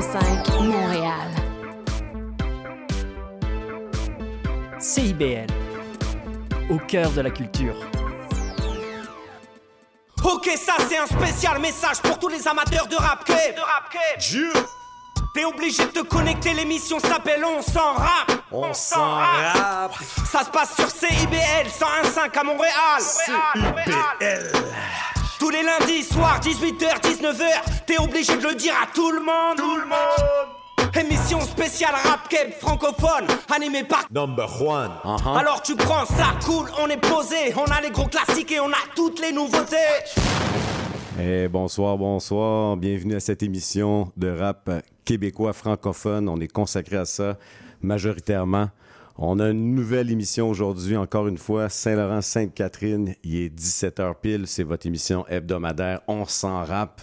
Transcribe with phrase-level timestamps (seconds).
[0.00, 1.28] 101.5 Montréal.
[4.78, 5.46] CIBL,
[6.70, 7.74] au cœur de la culture.
[10.24, 13.94] Ok, ça c'est un spécial message pour tous les amateurs de rap De rap
[15.34, 18.32] T'es obligé de te connecter, l'émission s'appelle On s'en rap.
[18.50, 19.92] On s'en rap.
[20.24, 23.00] Ça se passe sur CIBL 101.5 à Montréal.
[23.00, 24.52] CIBL.
[25.40, 27.44] Tous les lundis soirs, 18h, 19h,
[27.86, 29.56] t'es obligé de le dire à tout le monde.
[29.56, 30.94] Tout le monde.
[30.94, 34.90] Émission spéciale rap keb francophone, animée par Number one.
[35.02, 35.38] Uh-huh.
[35.38, 38.68] Alors tu prends ça, cool, on est posé, on a les gros classiques et on
[38.68, 39.76] a toutes les nouveautés.
[41.18, 42.76] Eh, bonsoir, bonsoir.
[42.76, 44.68] Bienvenue à cette émission de rap
[45.06, 46.28] québécois francophone.
[46.28, 47.38] On est consacré à ça
[47.80, 48.68] majoritairement.
[49.22, 53.14] On a une nouvelle émission aujourd'hui, encore une fois, Saint-Laurent-Sainte-Catherine.
[53.22, 56.00] Il est 17h pile, c'est votre émission hebdomadaire.
[56.08, 57.02] On s'en rap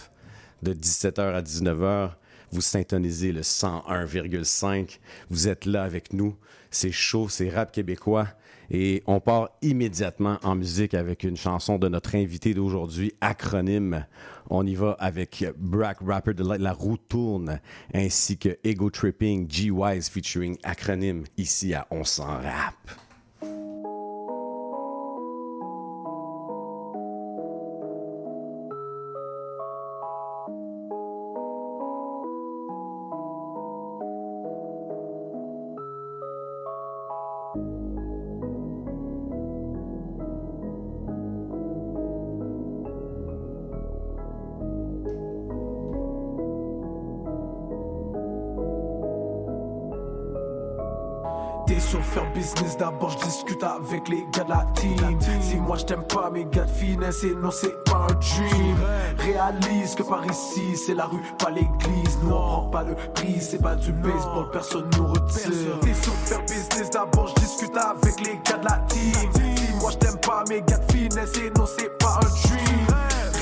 [0.64, 2.10] de 17h à 19h.
[2.50, 4.98] Vous syntonisez le 101,5.
[5.30, 6.34] Vous êtes là avec nous.
[6.72, 8.26] C'est chaud, c'est rap québécois.
[8.68, 14.06] Et on part immédiatement en musique avec une chanson de notre invité d'aujourd'hui, Acronyme.
[14.50, 17.60] On y va avec Brack Rapper de La, La Roue Tourne,
[17.94, 23.07] ainsi que Ego Tripping, G-Wise featuring Acronyme, ici à On s'en rap.
[52.98, 55.18] D'abord, je discute avec les gars de la team.
[55.40, 58.76] Si moi je t'aime pas, mes gars de finesse, et non, c'est pas un dream.
[59.18, 62.18] Réalise que par ici, c'est la rue, pas l'église.
[62.22, 65.78] Nous on prend pas le prix, c'est pas du baseball, personne nous retire.
[65.80, 69.12] T'es sur faire business d'abord, je discute avec les gars de la team.
[69.56, 72.87] Si moi je t'aime pas, mes gars de finesse, et non, c'est pas un dream.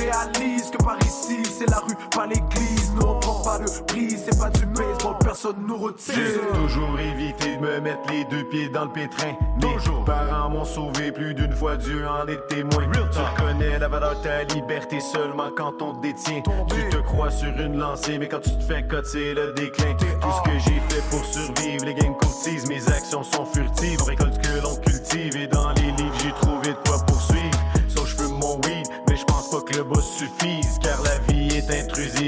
[0.07, 2.93] Réalise que par ici, c'est la rue, pas l'église.
[2.95, 6.15] Nous on prend pas le prix, c'est pas du baseball, personne nous retire.
[6.15, 9.33] J'ai toujours évité de me mettre les deux pieds dans le pétrin.
[9.61, 12.85] Mes parents m'ont sauvé plus d'une fois, Dieu en est témoin.
[12.93, 16.41] Tu reconnais la valeur de ta liberté seulement quand on te détient.
[16.69, 19.93] Tu te crois sur une lancée, mais quand tu te fais cote, c'est le déclin.
[19.95, 23.99] Tout ce que j'ai fait pour survivre, les gangs courtisent, mes actions sont furtives.
[24.03, 25.93] On récolte ce que l'on cultive et dans les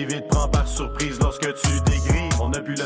[0.07, 0.38] vite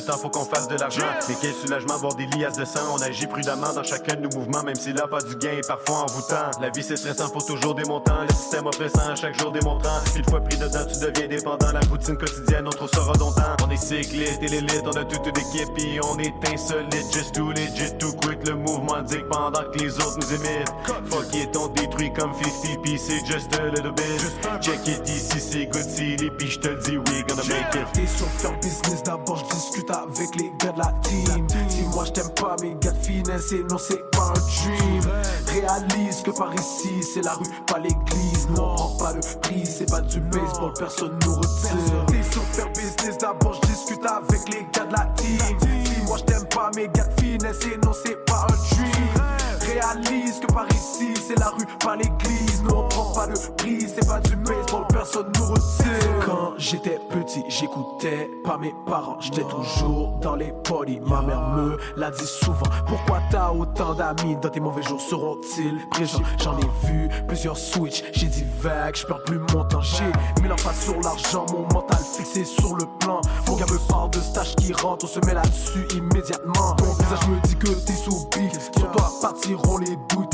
[0.02, 1.06] le temps, faut qu'on fasse de l'argent.
[1.28, 2.80] Mais quel soulagement, voir des liasses de sang.
[2.94, 5.66] On agit prudemment dans chacun de nos mouvements, même si là pas du gain est
[5.66, 6.50] parfois envoûtant.
[6.60, 8.22] La vie c'est stressant, faut toujours des montants.
[8.28, 10.00] Le système oppressant, chaque jour démontrant.
[10.16, 11.72] Une fois pris dedans, tu deviens dépendant.
[11.72, 13.56] La routine quotidienne, on trouve ça redondant.
[13.64, 17.12] On est cycliste et l'élite, on a toute une équipe et on est insolite.
[17.12, 18.46] Just too legit, too quick.
[18.46, 20.72] Le mouvement dit pendant que les autres nous imitent.
[21.10, 24.20] Fuck it, on détruit comme 50 pis c'est just a little bit.
[24.60, 27.86] Check it ici, c'est good city, pis je te dis we gonna make it.
[27.92, 31.46] T'es sur faire business d'abord, je discute avec les gars de la team.
[31.68, 35.02] Si moi je t'aime pas, mes gars de finesse, et non, c'est pas un dream.
[35.48, 38.48] Réalise que par ici, c'est la rue, pas l'église.
[38.50, 42.06] Nous on prend pas le prix, c'est pas du baseball, personne nous retire.
[42.08, 45.38] T'es sur faire business d'abord, je discute avec les gars de la team.
[45.60, 49.22] Si moi je t'aime pas, mes gars de finesse, et non, c'est pas un dream.
[49.60, 52.62] Réalise que par ici, c'est la rue, pas l'église.
[52.64, 52.91] Nous on prend
[53.26, 56.26] le prix, c'est pas du baseball, personne nous retire.
[56.26, 61.00] Quand j'étais petit, j'écoutais pas mes parents, j'étais toujours dans les polis.
[61.00, 62.66] Ma mère me l'a dit souvent.
[62.86, 66.22] Pourquoi t'as autant d'amis dans tes mauvais jours seront-ils présents?
[66.38, 69.80] J'en ai vu plusieurs switch, j'ai dit vague, j'perds plus mon temps.
[69.80, 73.20] J'ai mis l'emphase sur l'argent, mon mental fixé sur le plan.
[73.46, 76.74] Mon gars me parle de stage qui rentre, on se met là-dessus immédiatement.
[76.76, 80.28] Ton visage me dit que t'es sous pique, sur toi partiront les douilles.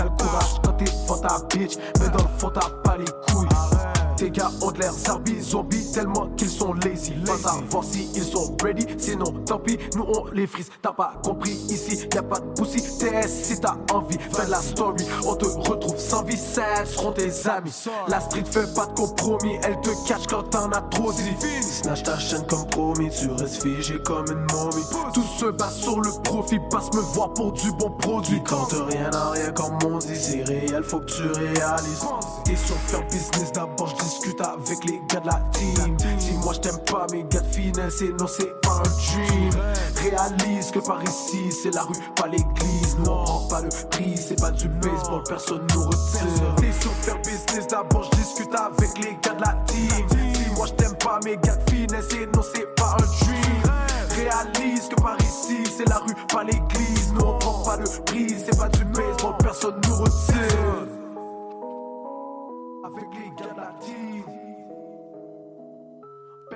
[0.78, 3.04] T'as le courage quand t'es devant ta bitch, mais dans le fond t'as pas les
[3.04, 3.77] couilles.
[4.18, 7.12] Tes gars ont l'air zombies, zombies tellement qu'ils sont lazy.
[7.24, 10.70] Pas savoir si ils sont ready, sinon tant pis, nous on les frise.
[10.82, 12.82] T'as pas compris ici, y a pas de pussy.
[12.98, 15.04] TS si t'as envie, fais de la story.
[15.24, 17.72] On te retrouve sans vie, ça seront tes amis.
[18.08, 21.36] La street fait pas de compromis, elle te catch quand t'en as trop dit.
[21.62, 24.84] Snatch ta chaîne comme promis, tu restes figé comme une momie.
[25.14, 28.42] Tout se bat sur le profit, passe me voir pour du bon produit.
[28.42, 32.04] Quand rien à rien comme on dit, c'est réel, faut que tu réalises.
[32.44, 35.96] T'es sur faire business d'abord, je discute avec les gars de la team.
[36.18, 39.50] Si moi je t'aime pas, mes gars de finesse, et non, c'est pas un dream.
[39.96, 42.96] Réalise que par ici, c'est la rue, pas l'église.
[43.04, 46.54] Non, pas le prix, c'est pas du baseball, personne nous retire.
[46.56, 50.06] T'es sur faire business, d'abord je discute avec les gars de la team.
[50.34, 53.98] Si moi je t'aime pas, mes gars de finesse, et non, c'est pas un dream
[54.18, 57.12] réalise que par ici c'est la rue, pas l'église.
[57.14, 60.77] Nous on prend pas le prix, c'est pas du baseball, personne nous retire.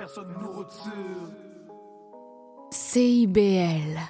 [0.05, 1.31] Personne nous retire.
[2.71, 4.01] CIBL.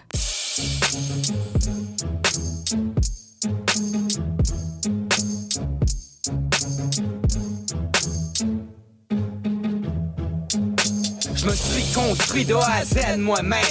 [11.36, 13.62] Je me suis construit de A à Z moi-même.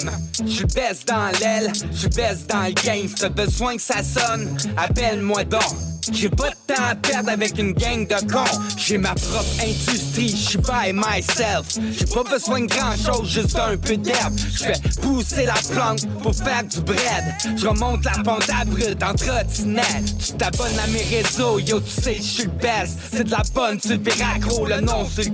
[0.46, 3.08] Je baisse dans l'aile, je baisse dans le game.
[3.08, 5.91] Si t'as besoin que ça sonne, appelle-moi donc.
[6.10, 8.58] J'ai pas de temps à perdre avec une gang de cons.
[8.76, 11.78] J'ai ma propre industrie, je suis by myself.
[11.92, 14.34] J'ai pas besoin de grand chose, juste un peu d'herbe.
[14.36, 17.34] Je fais pousser la plante pour faire du bread.
[17.56, 20.18] Je remonte la pente à brut en trottinette.
[20.18, 22.98] Tu t'abonnes à mes réseaux, yo, tu sais, je suis le best.
[23.12, 25.30] C'est de la bonne, tu le le nom sur le.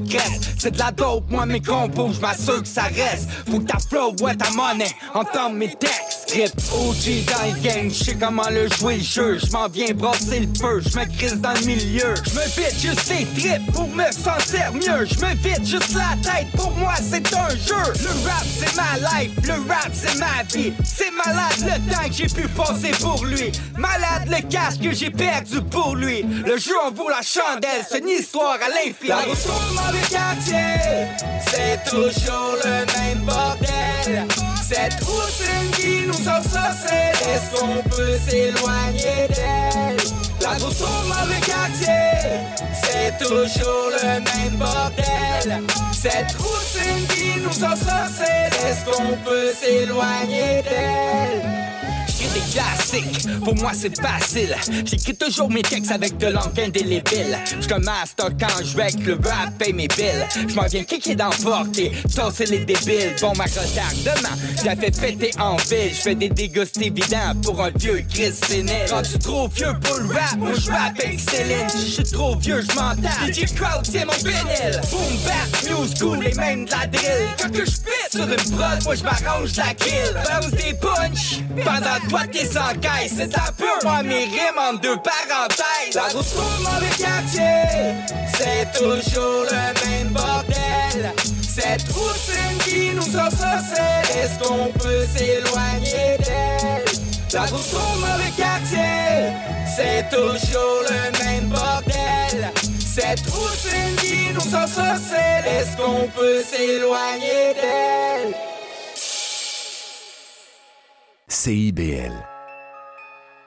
[0.59, 3.29] C'est de la dope, moi mes compos, je m'assure que ça reste.
[3.51, 6.33] Faut que ta flow, ouais, ta monnaie, entende mes textes.
[6.33, 9.39] Rip OG dans le game, je sais comment le jouer le jeu.
[9.39, 12.15] Je m'en viens brasser le je me crise dans le milieu.
[12.25, 15.07] Je me vide juste les tripes pour me sentir mieux.
[15.07, 17.93] Je me vide juste la tête, pour moi c'est un jeu.
[18.03, 20.73] Le rap c'est ma life, le rap c'est ma vie.
[20.85, 23.53] C'est malade le temps que j'ai pu passer pour lui.
[23.77, 26.23] Malade le casque que j'ai perdu pour lui.
[26.23, 29.09] Le jeu en vaut la chandelle, c'est une histoire à l'infini.
[29.09, 31.09] La dans le quartier,
[31.51, 34.27] c'est toujours le même bordel.
[34.69, 40.28] Cette routine qui nous ensorcelle, est-ce qu'on peut s'éloigner d'elle?
[40.51, 45.63] La retourne dans le quartier, c'est toujours le même bordel.
[45.93, 51.78] Cette routine qui nous ensorcelle, est-ce qu'on peut s'éloigner d'elle?
[53.45, 54.55] Pour moi c'est facile.
[54.85, 57.39] J'écris toujours mes textes avec de l'encre indélébile.
[57.61, 60.27] J'suis un master quand je avec le rap paye mes billes.
[60.49, 63.15] J'm'en viens kicker dans porte et tasser les débiles.
[63.21, 65.93] Bon, ma retardement, je la fais péter en ville.
[65.95, 68.87] J'fais des dégustes évidents pour un vieux Chris sénile.
[68.89, 71.69] Quand tu trop vieux pour le rap, moi j'rappe avec Céline.
[71.75, 73.27] J'suis trop vieux, j'm'entends.
[73.27, 74.81] DJ Crowd, c'est mon vinyle.
[74.91, 77.09] Boom, bap, new school et même de la drill.
[77.41, 77.65] Quand que
[78.11, 80.15] sur une prod, moi j'm'arrange la kill.
[80.25, 83.13] Bounce des punch pendant toi t'es sans caisse.
[83.17, 85.95] C'est un peu moi mes rimes en deux parenthèses.
[85.95, 87.95] La retourne dans le quartier,
[88.37, 91.13] c'est toujours le même bordel.
[91.43, 96.85] Cette routine qui nous ensorcelle, est-ce qu'on peut s'éloigner d'elle?
[97.33, 99.33] La retourne dans le quartier,
[99.77, 102.53] c'est toujours le même bordel.
[102.79, 108.48] Cette routine qui nous ensorcelle, est-ce qu'on peut s'éloigner d'elle?
[111.49, 112.13] CIBL.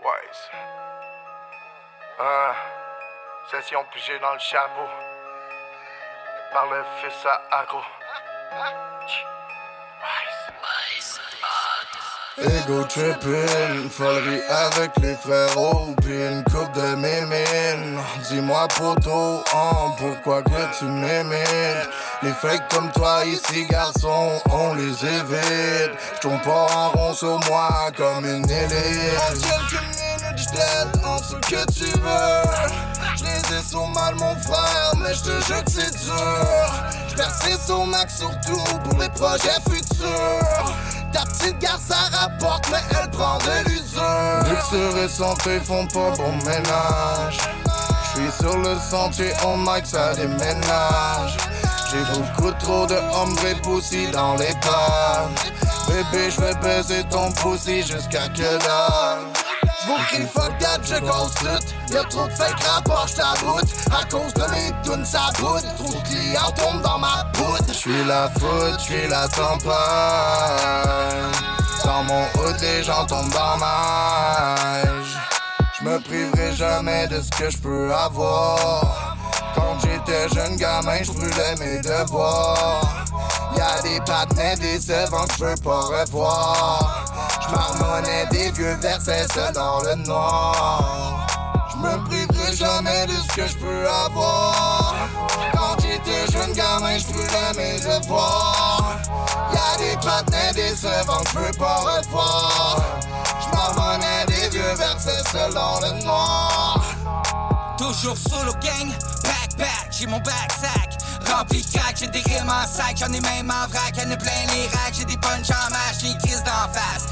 [0.01, 0.43] Wise.
[2.19, 2.55] Ah,
[3.51, 4.89] session pigée dans le chapeau.
[6.51, 7.83] Par le fils à agro.
[12.43, 17.99] Ego trippin', folerie avec les frérots, puis une coupe de mémine.
[18.29, 21.89] Dis-moi poto, hein, pourquoi que tu m'imites?
[22.23, 25.91] Les fakes comme toi ici, garçon, on les évite.
[26.15, 29.19] J'tourne pas en rond sur moi comme une élite.
[29.19, 32.41] En quelques minutes, j't'aide en ce que tu veux.
[33.17, 36.73] J'les ai sur mal, mon frère, mais j'te jure que c'est dur.
[37.07, 40.73] J'persiste au max surtout pour mes projets futurs.
[41.11, 44.49] Ta petite garce ça rapporte, mais elle prend de l'usure.
[44.49, 47.37] Luxure et santé font pas bon ménage.
[48.05, 51.37] J'suis sur le sentier, on mic, ça déménage.
[51.89, 55.51] J'ai beaucoup trop de hommes et poussi dans les pattes.
[55.87, 59.30] Bébé, j'vais baiser ton poussi jusqu'à que dalle.
[59.83, 61.93] J'vous crie fuck that, je tout.
[61.93, 63.69] Y'a trop de fake rapports, j'taboute.
[63.91, 65.63] À cause de mes tunes, ça boude.
[65.77, 67.73] Trop de clients tombent dans ma poudre.
[67.73, 69.73] J'suis la foudre, j'suis la tempête.
[71.83, 74.55] Dans mon hood, les gens tombent dans ma
[75.79, 79.17] J'me priverai jamais de ce que j'peux avoir.
[79.55, 83.05] Quand j'étais jeune gamin, j'brûlais mes devoirs.
[83.57, 87.10] Y'a des patins décevants que j'veux pas revoir.
[87.51, 91.27] J'marmonnais des vieux versets dans le noir.
[91.71, 94.95] J'me priverai jamais de ce que j'peux avoir.
[95.53, 98.99] Quand j'étais jeune gamin, j'brûlais mes devoirs.
[99.53, 102.81] Y'a des patins décevants que j'veux pas revoir.
[103.41, 106.81] J'marmonnais des vieux versets seuls dans le noir.
[107.77, 108.93] Toujours solo gang,
[109.23, 111.00] backpack, j'ai mon backsack.
[111.31, 111.61] De
[111.95, 114.95] j'ai des rimes en sac, j'en ai même en vrac, y'en a plein les racks,
[114.97, 117.11] j'ai des punch en mâche, j'ai crise d'en face.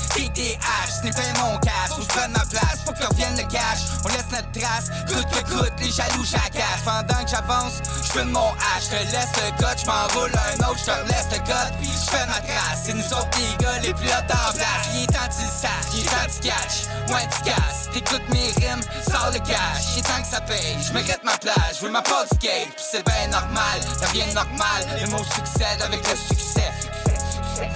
[0.99, 1.57] Ce n'est pas mon
[1.95, 5.25] faut que je ma place, faut que revienne le cash, on laisse notre trace, coûte
[5.31, 6.83] que coûte, les jaloux jacassent.
[6.83, 10.79] Pendant que j'avance, je fume mon hache, je laisse le cut, je m'enroule un autre,
[10.79, 12.79] je te laisse le cut, puis je fais ma trace.
[12.83, 15.51] C'est nous autres les gars les plus hauts en place, il est temps tu le
[15.51, 16.75] saches, il est temps tu catch,
[17.07, 20.77] moins tu casses, t'écoutes mes rimes, sors le cash, il est temps que ça paye,
[20.85, 20.91] je
[21.23, 23.79] ma place, je veux ma part du skate, puis c'est ben normal,
[24.13, 26.71] y'a rien de normal, les mots succèdent avec le succès.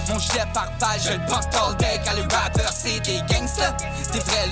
[0.08, 3.76] Mon gilet par balle, je le porte all day Quand les rappers c'est des gangsters
[4.12, 4.48] Des vrais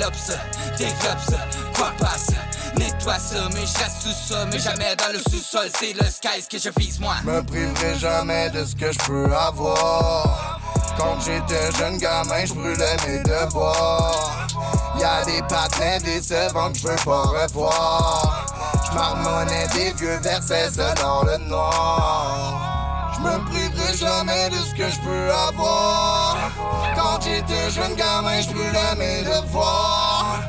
[0.76, 1.38] développe ça
[1.74, 2.34] Quoi pas ça,
[2.76, 6.42] nettoie ça Mais je reste sous ça, mais jamais dans le sous-sol C'est le sky
[6.42, 10.60] ce que je vise moi Me priverai jamais de ce que je peux avoir.
[10.98, 14.46] Quand j'étais jeune gamin, je brûlais mes devoirs.
[14.98, 18.46] Y'a des patins décevants que je veux pas revoir.
[18.84, 20.70] Je des vieux versets
[21.00, 22.91] dans le noir.
[23.14, 26.36] Je me priverai jamais de ce que je peux avoir.
[26.96, 30.40] Quand j'étais jeune gamin, je brûlais mes devoirs.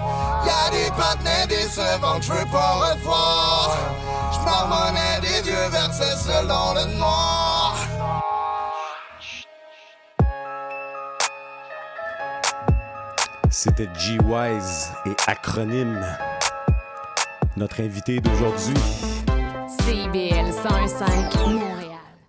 [0.45, 3.77] Y'a des patins décevants que je veux pas revoir.
[4.31, 7.75] Je marmonnais des vieux versets seuls dans le noir.
[13.49, 16.03] C'était G-Wise et Acronyme.
[17.55, 18.73] Notre invité d'aujourd'hui.
[19.79, 21.82] CIBL 105 Montréal.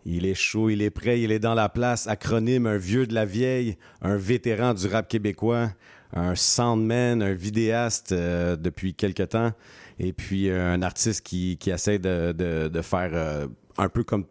[0.07, 2.07] Il est chaud, il est prêt, il est dans la place.
[2.07, 5.71] Acronyme, un vieux de la vieille, un vétéran du rap québécois,
[6.13, 9.53] un soundman, un vidéaste euh, depuis quelque temps,
[9.99, 13.47] et puis euh, un artiste qui, qui essaie de, faire euh,
[13.79, 14.27] un peu comme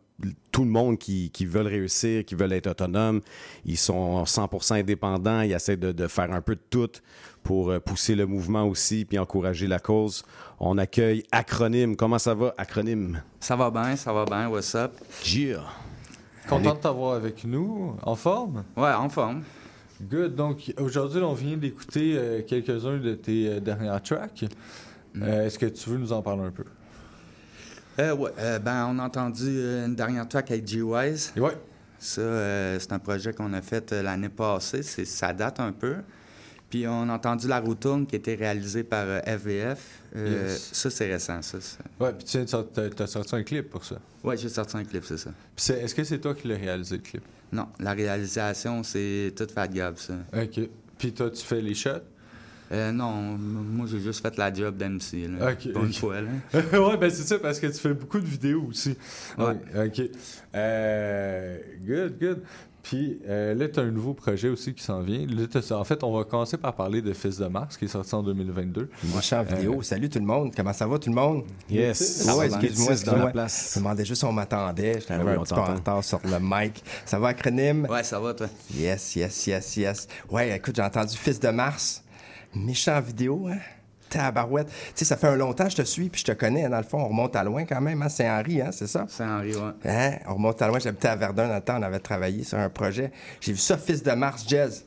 [0.52, 3.22] tout le monde qui, qui réussir, qui veulent être autonomes.
[3.66, 6.92] Ils sont 100% indépendants, ils essaient de, de faire un peu de tout
[7.44, 10.24] pour euh, pousser le mouvement aussi, puis encourager la cause.
[10.60, 11.96] On accueille Acronyme.
[11.96, 13.22] Comment ça va, Acronyme?
[13.40, 14.94] Ça va bien, ça va bien, what's up?
[15.24, 15.62] Gia.
[16.48, 18.64] Content de t'avoir avec nous, en forme?
[18.76, 19.44] Ouais, en forme.
[20.02, 20.36] Good.
[20.36, 24.46] Donc, aujourd'hui, on vient d'écouter euh, quelques-uns de tes euh, dernières tracks.
[25.22, 26.66] Euh, Est-ce que tu veux nous en parler un peu?
[28.00, 31.32] Euh, ouais, euh, ben, on a entendu euh, une dernière track avec G-Wise.
[31.38, 31.56] Ouais.
[32.00, 34.84] Ça, euh, c'est un projet qu'on a fait euh, l'année passée.
[34.84, 35.98] Ça date un peu.
[36.74, 40.02] Puis on a entendu La Route qui était réalisée par euh, FVF.
[40.16, 40.70] Euh, Yes.
[40.74, 41.60] Ça, c'est récent, ça.
[42.00, 42.44] Ouais, puis tu
[42.96, 43.98] t'as sorti un clip pour ça.
[44.24, 45.30] Ouais, j'ai sorti un clip, c'est ça.
[45.56, 47.22] Puis est-ce que c'est toi qui l'as réalisé, le clip?
[47.52, 50.16] Non, la réalisation, c'est tout Fat Gab, ça.
[50.36, 50.68] OK.
[50.98, 51.90] Puis toi, tu fais les shots?
[52.72, 55.30] Euh, non, moi, j'ai juste fait la job d'MC.
[55.42, 55.74] OK.
[55.74, 55.96] Pour une ok.
[55.96, 56.30] fois, là.
[56.54, 58.98] ouais, ben c'est ça, parce que tu fais beaucoup de vidéos aussi.
[59.38, 59.86] Ouais.
[59.86, 60.02] OK.
[60.56, 62.42] Euh, good, good.
[62.84, 65.26] Puis euh, là, tu as un nouveau projet aussi qui s'en vient.
[65.26, 68.14] Là, en fait, on va commencer par parler de Fils de Mars, qui est sorti
[68.14, 68.90] en 2022.
[69.06, 69.82] Moi, je suis en vidéo.
[69.82, 70.54] Salut tout le monde.
[70.56, 71.44] Comment ça va, tout le monde?
[71.70, 72.26] Yes.
[72.28, 73.32] Ah ouais, excuse-moi, Métis dans la excuse-moi.
[73.32, 73.72] place.
[73.74, 75.00] Je me demandais juste si on m'attendait.
[75.00, 76.84] J'étais arrivé Oui, un petit peu en retard sur le mic.
[77.06, 77.88] Ça va, acronyme?
[77.90, 78.48] Ouais, ça va, toi?
[78.76, 80.08] Yes, yes, yes, yes.
[80.30, 82.04] Ouais, écoute, j'ai entendu Fils de Mars.
[82.54, 83.58] Méchant vidéo, hein?
[84.18, 84.68] Tabarouette.
[84.68, 86.66] Tu sais, ça fait un longtemps que je te suis puis je te connais.
[86.66, 88.02] hein, Dans le fond, on remonte à loin quand même.
[88.02, 88.10] Hein?
[88.10, 88.70] Saint-Henri, hein?
[88.72, 89.06] c'est ça?
[89.08, 89.72] Saint-Henri, ouais.
[89.90, 90.12] Hein?
[90.28, 90.80] On remonte à loin.
[90.80, 91.78] J'habitais à Verdun dans le temps.
[91.80, 93.12] On avait travaillé sur un projet.
[93.42, 94.86] J'ai vu ça, Fils de Mars, Jazz.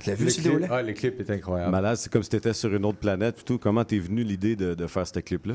[0.00, 0.68] Tu l'as vu, Le ce clip, vidéo-là?
[0.78, 1.72] ah, le clip est incroyable.
[1.72, 3.44] Malade, c'est comme si tu étais sur une autre planète.
[3.44, 3.58] tout.
[3.58, 5.54] Comment t'es venu l'idée de, de faire ce clip-là?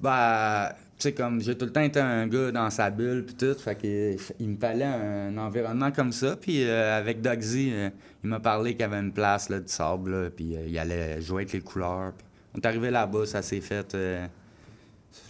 [0.00, 3.34] Bah, tu sais, comme j'ai tout le temps été un gars dans sa bulle, puis
[3.34, 6.36] tout, fait qu'il il me fallait un environnement comme ça.
[6.36, 7.90] Puis euh, avec Dogsy, euh,
[8.22, 11.20] il m'a parlé qu'il y avait une place là, du sable, puis euh, il allait
[11.20, 12.12] jouer avec les couleurs.
[12.56, 13.94] On est arrivé là-bas, ça s'est fait.
[13.94, 14.26] euh,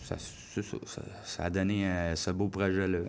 [0.04, 3.00] ça, c'est ça, ça- ça a donné euh, ce beau projet-là.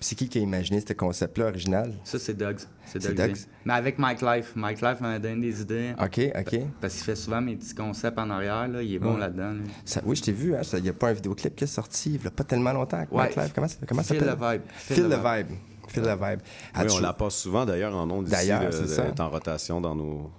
[0.00, 1.92] C'est qui qui a imaginé ce concept-là original?
[2.02, 2.58] Ça, c'est Dogs.
[2.86, 3.14] C'est.
[3.14, 3.36] Dogs?
[3.64, 4.52] Mais avec Mike Life.
[4.56, 5.94] Mike Life m'a donné des idées.
[5.96, 6.60] OK, OK.
[6.80, 8.82] Parce qu'il fait souvent mes petits concepts en arrière, là.
[8.82, 9.52] Il est bon là-dedans.
[9.52, 9.60] là.
[9.84, 10.56] Ça- oui, je t'ai vu.
[10.56, 12.72] hein, Il n'y a pas un vidéoclip qui est sorti il n'y a pas tellement
[12.72, 12.96] longtemps.
[12.96, 13.18] avec Ouais.
[13.26, 13.52] Mike Live.
[13.54, 14.36] Comment, ça- comment ça Feel s'appelle?
[14.36, 14.62] the vibe.
[14.74, 15.56] Feel, the vibe.
[15.86, 16.40] Feel the vibe.
[16.80, 18.32] Oui, on la passe souvent d'ailleurs en ondes ici.
[18.32, 19.06] D'ailleurs, c'est de- ça.
[19.06, 20.30] est en rotation dans nos.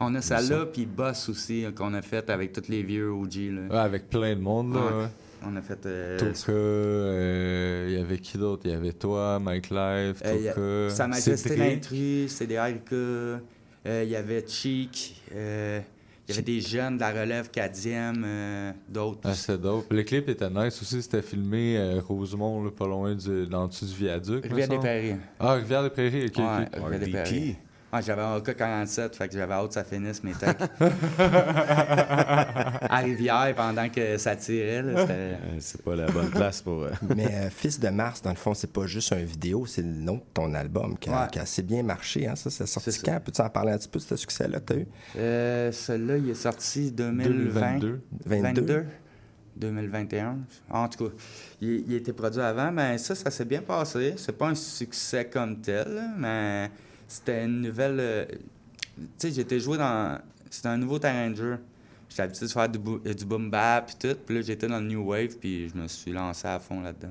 [0.00, 3.34] On a celle-là, puis Boss aussi, euh, qu'on a fait avec tous les vieux OG.
[3.50, 3.60] Là.
[3.70, 4.74] Ouais, avec plein de monde.
[4.74, 5.02] Là, Ouais.
[5.04, 5.08] ouais.
[5.46, 5.86] On a fait.
[5.86, 8.62] euh, Toka, euh, il y avait qui d'autre?
[8.64, 11.58] Il y avait toi, Mike Live, euh, y a- Toka, Sa Majesté Cédric.
[11.58, 12.92] l'intrus, CDRK.
[12.92, 13.38] euh,
[14.04, 15.22] Il y avait Cheek.
[15.34, 15.80] euh,
[16.28, 19.20] Il y avait des jeunes de la relève 4e, euh, d'autres.
[19.24, 19.86] Ah, c'était dope.
[19.90, 21.00] Le clip était nice aussi.
[21.00, 24.44] C'était filmé à Rosemont, là, pas loin du, dans le dessus du viaduc.
[24.44, 24.78] me Rivière des semble.
[24.80, 25.16] Prairies.
[25.40, 26.36] Ah, Rivière des Prairies, ok.
[26.36, 26.84] Ouais, ok.
[26.84, 27.56] Rivière des Prairies.
[27.90, 30.58] Ouais, j'avais un AK-47, fait que j'avais hâte que ça finisse mes techs.
[32.90, 34.82] à Rivière, pendant que ça tirait.
[34.84, 36.82] Euh, c'est pas la bonne place pour.
[36.84, 39.82] euh, Mais euh, Fils de Mars, dans le fond, c'est pas juste un vidéo, c'est
[39.82, 41.28] le nom de ton album qui a, Ouais.
[41.32, 42.26] qui a assez bien marché.
[42.28, 43.00] Hein, ça, c'est sorti ça.
[43.04, 43.20] quand?
[43.24, 44.86] Peux-tu en parler un petit peu de ce succès-là que tu as eu?
[45.16, 47.78] Euh, celui-là, il est sorti 2020.
[47.78, 48.00] 2022.
[48.26, 48.84] 22.
[49.56, 50.36] 2021.
[50.70, 51.14] En tout cas,
[51.60, 54.14] il, il était produit avant, mais ça, ça s'est bien passé.
[54.18, 56.70] C'est pas un succès comme tel, mais
[57.08, 57.96] c'était une nouvelle.
[57.98, 58.24] euh,
[58.96, 60.18] tu sais, j'étais joué dans.
[60.50, 61.58] C'était un nouveau terrain de jeu.
[62.08, 62.78] J'étais habitué de faire du,
[63.14, 64.16] du boom bap puis tout.
[64.24, 67.08] Puis là, j'étais dans le new wave, puis je me suis lancé à fond là-dedans.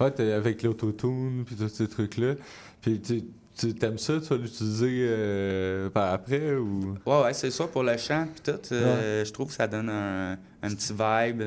[0.00, 2.34] Ouais, t'es avec l'autotune, puis tous ces trucs-là.
[2.82, 3.22] Puis tu
[3.56, 6.94] tu- t'aimes ça, tu vas l'utiliser euh, par après ou?
[7.06, 8.60] Ouais, ouais, c'est ça pour le chant puis tout.
[8.72, 11.40] euh, Je trouve que ça donne un, un petit vibe.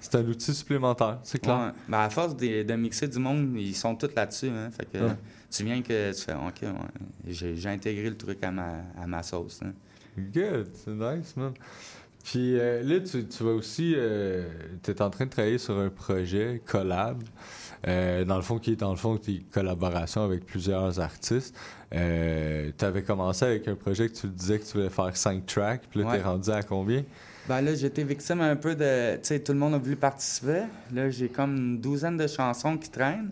[0.00, 1.58] C'est un outil supplémentaire, c'est clair.
[1.58, 1.72] Ouais.
[1.88, 4.48] Ben, à force de, de mixer du monde, ils sont tous là-dessus.
[4.48, 4.70] Hein.
[4.70, 5.16] Fait que Ouais.
[5.50, 9.22] tu viens que tu fais OK, ouais, j'ai intégré le truc à ma, à ma
[9.22, 9.60] sauce.
[9.64, 9.72] hein.
[10.16, 11.52] Good, c'est nice, man.
[12.24, 13.94] Puis euh, là, tu, tu vas aussi.
[14.82, 17.22] tu es en train de travailler sur un projet collab.
[17.86, 21.56] euh, dans le fond, qui est dans le fond tes collaborations avec plusieurs artistes.
[21.92, 25.82] tu avais commencé avec un projet que tu disais que tu voulais faire 5 tracks,
[25.88, 26.16] puis là, Ouais.
[26.18, 27.04] t'es rendu à combien?
[27.48, 29.14] Ben là, j'étais victime un peu de.
[29.16, 30.62] Tu sais, tout le monde a voulu participer.
[30.94, 33.30] Là, j'ai comme une douzaine de chansons qui traînent.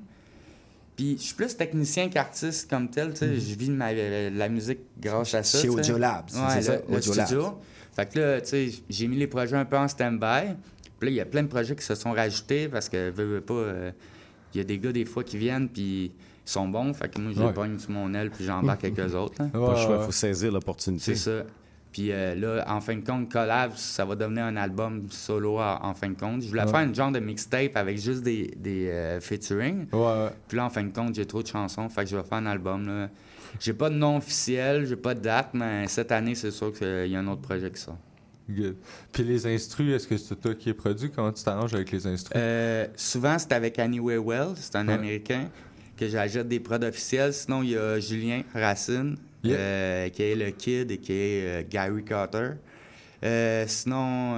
[0.96, 3.10] Puis, je suis plus technicien qu'artiste comme tel.
[3.12, 5.58] Tu sais, je vis ma, la musique grâce à ça.
[5.60, 5.68] Chez.
[5.68, 7.26] Audio Labs, Ouais, c'est le- ça, le Audio Labs.
[7.26, 7.58] studio.
[7.94, 10.54] Fait que là, tu sais, j'ai mis les projets un peu en stand-by.
[10.98, 13.24] Puis là, il y a plein de projets qui se sont rajoutés parce que, veux,
[13.26, 13.90] veux pas, euh,
[14.54, 16.12] il y a des gars, des fois, qui viennent, puis ils
[16.46, 16.94] sont bons.
[16.94, 17.52] Fait que moi, je les Ouais.
[17.52, 19.42] pogne sur mon aile, puis j'embarque avec eux autres.
[19.42, 19.48] là.
[19.50, 21.14] Pas le choix, il faut saisir l'opportunité.
[21.14, 21.44] C'est ça.
[21.96, 25.78] Puis euh, là, en fin de compte, Collab, ça va devenir un album solo en,
[25.82, 26.42] en fin de compte.
[26.42, 26.70] Je voulais Ouais.
[26.70, 29.86] faire une genre de mixtape avec juste des, des euh, featuring.
[29.92, 32.22] Ouais, Puis là, en fin de compte, j'ai trop de chansons, fait que je vais
[32.22, 32.86] faire un album.
[32.86, 33.08] Là.
[33.58, 37.06] J'ai pas de nom officiel, j'ai pas de date, mais cette année, c'est sûr qu'il
[37.06, 37.96] y a un autre projet qui sort.
[38.50, 38.76] Good.
[39.10, 41.10] Puis les instrus, est-ce que c'est toi qui es produit?
[41.10, 42.34] Comment tu t'arranges avec les instrus?
[42.36, 44.86] Euh, souvent, c'est avec Anyway Well, c'est un.
[44.88, 45.48] Américain,
[45.96, 47.32] que j'achète des prods officiels.
[47.32, 49.16] Sinon, il y a Julien Racine,
[49.48, 49.58] Yeah.
[49.58, 52.50] euh, qui est le Kid et qui est euh, Gary Carter.
[53.24, 54.36] Euh, sinon,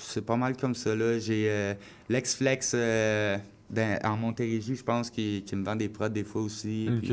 [0.00, 0.94] c'est pas mal comme ça.
[0.94, 1.18] là.
[1.18, 1.74] J'ai
[2.08, 6.42] Lex Flex dans- en Montérégie, je pense, qui, qui me vend des prods des fois
[6.42, 6.88] aussi.
[7.02, 7.12] Puis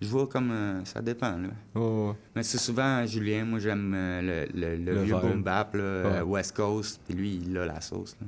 [0.00, 1.36] je vois comme euh, ça dépend.
[1.36, 1.48] Là.
[1.74, 2.12] Ouais, ouais.
[2.34, 3.44] Mais c'est souvent Julien.
[3.44, 5.30] Moi, j'aime euh, le, le- le Le vieux vibe.
[5.30, 6.24] boom bap, là.
[6.24, 7.00] West Coast.
[7.06, 8.16] Puis lui, il a la sauce.
[8.20, 8.26] là.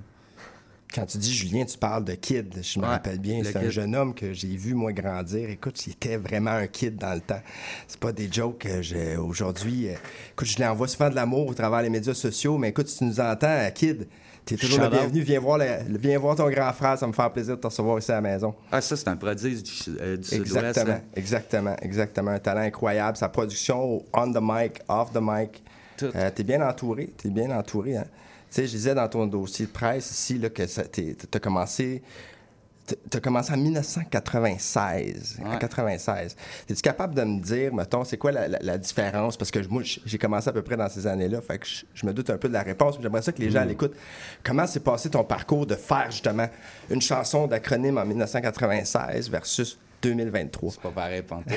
[0.94, 2.54] Quand tu dis Julien, tu parles de kid.
[2.62, 3.42] Je me Ouais, rappelle bien.
[3.44, 5.50] C'est un jeune homme que j'ai vu, moi, grandir.
[5.50, 7.40] Écoute, c'était vraiment un kid dans le temps.
[7.86, 9.88] C'est pas des jokes que j'ai aujourd'hui.
[9.88, 9.94] euh,
[10.32, 12.98] Écoute, je lui envoie souvent de l'amour au travers les médias sociaux, mais écoute, si
[12.98, 14.06] tu nous entends, kid,
[14.44, 15.20] t'es toujours le Shout bienvenu.
[15.22, 16.96] Viens voir, le- viens voir ton grand frère.
[16.96, 18.54] Ça me fait plaisir de te recevoir ici à la maison.
[18.72, 20.34] Ah, ça, c'est un prodige du, euh, du.
[20.34, 21.00] Exactement, hein.
[21.14, 22.30] exactement, exactement.
[22.30, 23.16] Un talent incroyable.
[23.18, 25.62] Sa production, on the mic, off the mic.
[26.02, 27.96] Euh, t'es bien entouré, t'es bien entouré.
[27.96, 28.04] Hein?
[28.56, 32.02] Tu sais, je disais dans ton dossier de presse ici là, que t'es- t'as commencé.
[33.10, 35.38] T'as commencé en 1996.
[35.44, 35.58] En Ouais.
[35.58, 36.34] 96.
[36.70, 39.36] Es-tu capable de me dire, mettons, c'est quoi la, la- la différence?
[39.36, 41.42] Parce que moi, j'ai commencé à peu près dans ces années-là.
[41.42, 42.96] Fait que je, je me doute un peu de la réponse.
[42.96, 43.68] mais J'aimerais ça que les gens Mm.
[43.68, 43.96] l'écoutent.
[44.42, 46.48] Comment s'est passé ton parcours de faire justement
[46.88, 50.70] une chanson d'acronyme en 1996 versus 2023?
[50.72, 51.44] C'est pas pareil, pantoute.
[51.48, 51.56] tu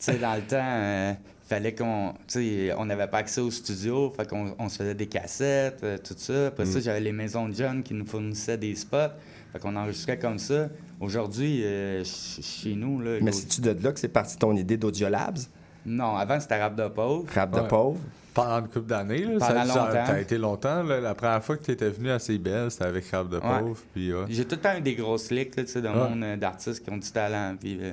[0.00, 1.12] sais, dans le temps, euh,
[1.46, 2.12] fallait qu'on.
[2.26, 5.80] Tu sais, on n'avait pas accès au studio, fait qu'on on se faisait des cassettes,
[5.84, 6.48] euh, tout ça.
[6.48, 6.82] Après ça, Mm.
[6.82, 9.12] j'avais les maisons de jeunes qui nous fournissaient des spots.
[9.52, 10.68] Fait qu'on enregistrait comme ça.
[11.00, 13.18] Aujourd'hui, euh, ch- chez nous, là.
[13.22, 15.38] Mais c'est-tu de là que c'est parti ton idée d'Audiolabs?
[15.86, 17.26] Non, avant, c'était Rap de pauvre.
[17.32, 17.68] Rap de Ouais.
[17.68, 18.00] pauvre?
[18.34, 19.92] Pendant une couple d'années, ça, ça- longtemps.
[20.06, 20.82] ça a été longtemps.
[20.82, 21.00] là.
[21.00, 23.60] La première fois que tu étais venu à CBL, c'était avec Rap de Ouais.
[23.60, 23.78] Pauvre.
[23.94, 24.24] Puis, ouais.
[24.28, 25.94] J'ai tout le temps eu des grosses cliques, là, tu sais, de Ouais.
[25.94, 27.54] monde euh, d'artistes qui ont du talent.
[27.58, 27.92] Puis, euh,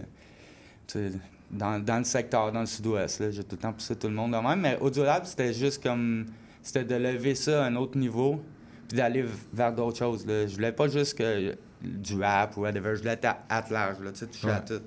[0.88, 1.12] tu sais,
[1.54, 4.14] dans, dans le secteur, dans le sud-ouest, là, j'ai tout le temps poussé tout le
[4.14, 4.60] monde de même.
[4.60, 6.26] Mais Audiolab, c'était juste comme.
[6.62, 8.42] C'était de lever ça à un autre niveau,
[8.88, 10.26] puis d'aller vers d'autres choses.
[10.26, 10.48] Là.
[10.48, 12.96] Je voulais pas juste que du rap ou whatever.
[12.96, 14.82] Je voulais être à, at large, là, tu sais, toucher à tout.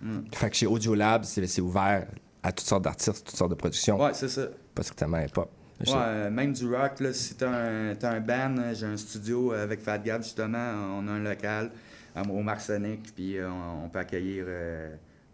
[0.00, 0.20] Mm.
[0.32, 2.06] Fait que chez Audiolabs, c'est c'est ouvert
[2.42, 4.02] à toutes sortes d'artistes, toutes sortes de productions.
[4.02, 4.46] Ouais, c'est ça.
[4.74, 5.50] Pas strictement hip-hop.
[5.86, 8.96] Ouais, euh, même du rock, là, si t'as un, t'as un band, euh, j'ai un
[8.96, 11.72] studio avec Fat Gab, justement, on a un local
[12.16, 14.46] euh, au Marsonic, puis euh, on, on peut accueillir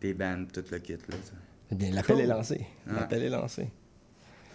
[0.01, 0.93] des bands, tout le kit.
[0.93, 1.33] Là, ça.
[1.71, 2.25] Eh bien, l'appel Cool.
[2.25, 2.55] est lancé.
[2.87, 2.93] Ouais.
[2.95, 3.69] L'appel est lancé.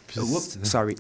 [0.07, 0.95] Puis, Oups, sorry.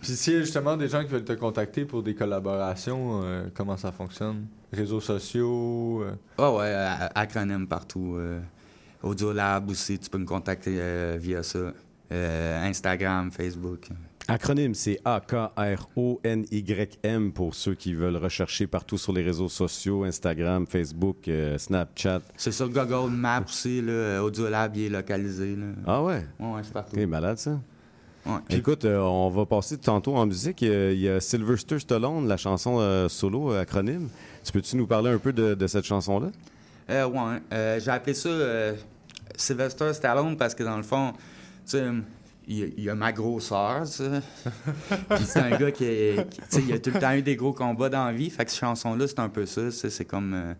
[0.00, 3.48] Puis s'il y a justement des gens qui veulent te contacter pour des collaborations, euh,
[3.54, 4.46] comment ça fonctionne?
[4.72, 6.02] Réseaux sociaux?
[6.04, 8.14] euh, Ah ouais, euh, acronyme partout.
[8.16, 8.40] euh,
[9.02, 11.72] Audiolab aussi, tu peux me contacter euh, via ça.
[12.12, 13.88] Euh, Instagram, Facebook.
[14.26, 15.52] Acronyme, c'est A-K-R-O-N-Y-M
[17.32, 22.22] pour ceux qui veulent rechercher partout sur les réseaux sociaux, Instagram, Facebook, euh, Snapchat.
[22.36, 25.56] C'est sur Google Maps aussi, là, Audiolab, il est localisé.
[25.56, 25.66] Là.
[25.86, 26.24] Ah ouais?
[26.40, 26.92] Ouais, ouais, c'est partout.
[26.94, 27.60] C'est malade, ça.
[28.24, 28.38] Ouais.
[28.48, 30.62] Écoute, euh, on va passer tantôt en musique.
[30.62, 34.08] Il y a, il y a Sylvester Stallone, la chanson euh, solo, acronyme.
[34.42, 36.28] Tu peux-tu nous parler un peu de, de cette chanson-là?
[36.88, 37.42] Euh, ouais,
[37.80, 38.30] j'ai appelé ça
[39.36, 41.18] Sylvester Stallone parce que dans le fond, tu
[41.72, 41.84] sais,
[42.48, 44.04] il, y a- il a ma grosseur, ça.
[45.10, 47.22] Puis c'est un gars qui, est- qui- tu sais, il a tout le temps eu
[47.22, 48.30] des gros combats dans la vie.
[48.30, 49.70] Fait que cette chanson-là, c'est un peu ça.
[49.70, 50.34] C'est comme.
[50.34, 50.54] euh,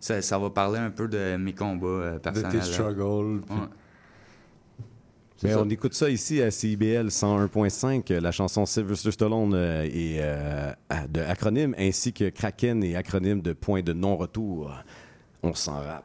[0.00, 2.52] ça, ça va parler un peu de mes combats euh, De personnels.
[2.60, 3.40] tes struggles.
[3.46, 3.66] puis- Ouais.
[5.42, 5.60] Mais ça.
[5.62, 10.72] on écoute ça ici à CIBL 101.5, la chanson Sylvester Stallone euh, et euh,
[11.10, 14.72] de acronyme, ainsi que Kraken et acronyme de point de non-retour.
[15.42, 16.04] On s'en rappe.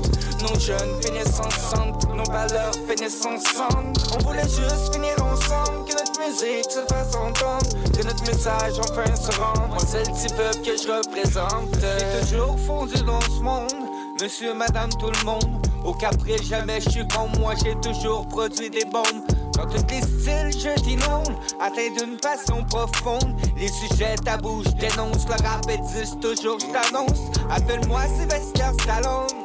[0.41, 3.93] Nos jeunes finissent ensemble, nos valeurs finissent ensemble.
[4.15, 9.15] On voulait juste finir ensemble, que notre musique se fasse entendre, que notre message enfin
[9.15, 9.69] se rende.
[9.69, 11.69] Moi, c'est le petit peuple que je représente.
[11.79, 13.71] C'est toujours fondu dans ce monde.
[14.19, 15.67] Monsieur, madame, tout le monde.
[15.85, 19.25] Au Capril, jamais je suis comme moi, j'ai toujours produit des bombes.
[19.53, 23.35] Dans tous les styles, je t'inonde, atteint d'une passion profonde.
[23.57, 27.19] Les sujets tabous, je dénonce, le rap existe toujours, je t'annonce.
[27.51, 29.40] Appelle-moi Sylvester Stallone.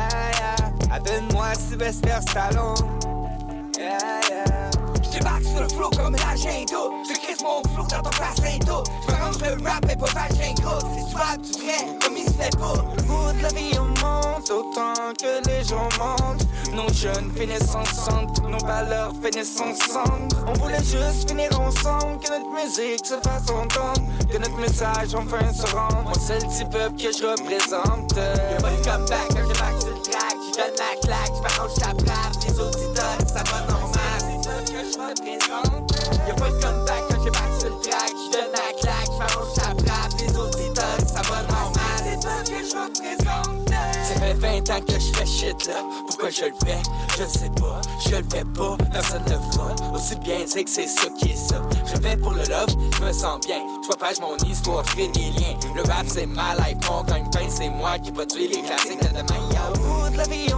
[0.00, 0.96] Yeah, yeah.
[0.96, 2.88] Appelle-moi Sylvester Stallone.
[3.78, 4.69] Yeah.
[5.10, 6.80] J'débarque sur le flow comme un agenda.
[7.06, 8.82] J'écris mon flow dans ton placenta.
[9.08, 10.78] J'm'arrange le rap et pas vagin gros.
[10.94, 12.84] C'est soit du vrai comme il se fait pas.
[12.96, 16.46] Le bout de la vie on monte autant que les gens montent.
[16.72, 20.28] Nos jeunes finissent ensemble, nos valeurs finissent ensemble.
[20.46, 25.52] On voulait juste finir ensemble, que notre musique se fasse entendre, que notre message enfin
[25.52, 26.04] se rende.
[26.04, 28.14] Moi c'est le petit peuple que je représente.
[28.16, 31.70] Y'a pas de comeback quand j'embarque sur le track, j'donne la claque, j'm'arrange
[32.46, 33.89] les auditeurs ça va normal.
[34.96, 40.12] Y'a pas de comeback quand j'embarque sur le track, j'donne la claque, j'm'arrange la frappe,
[40.20, 41.80] les auditeurs ça va normal.
[41.98, 43.70] C'est ça que je représente.
[43.70, 45.26] Ça fait 20 ans que je fais?
[45.26, 45.74] Shit là.
[46.08, 46.82] Pourquoi je le fais?
[47.18, 47.80] Je sais pas.
[48.04, 49.94] Je le fais pas, personne ne fera.
[49.94, 51.62] Aussi bien c'est que c'est ça qui est ça.
[51.86, 53.60] Je fais pour le love, je me sens bien.
[53.82, 55.56] Je partage mon histoire, fais des liens.
[55.76, 59.40] Le rap c'est ma life, mon gagne-pain, c'est moi qui produis les classiques de demain.
[59.74, 60.52] Bout de la vie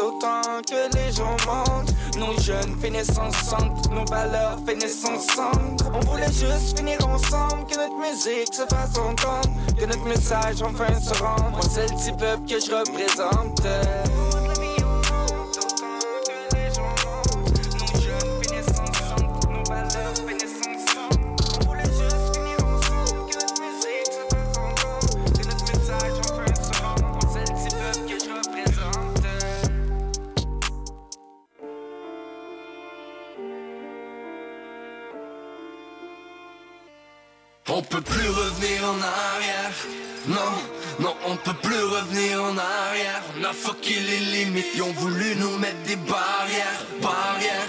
[0.00, 1.92] autant que les gens montent.
[2.16, 5.76] Nos jeunes finissent ensemble, nos valeurs finissent ensemble.
[5.94, 9.48] On voulait juste finir ensemble, que notre musique se fasse entendre,
[9.78, 11.52] que notre message enfin se rende.
[11.52, 14.41] Moi c'est le petit peuple que je représente.
[37.74, 39.72] On peut plus revenir en arrière.
[40.28, 40.52] Non,
[41.00, 43.22] non, on peut plus revenir en arrière.
[43.40, 47.61] On a fucké les limites, ils ont voulu nous mettre des barrières, barrières.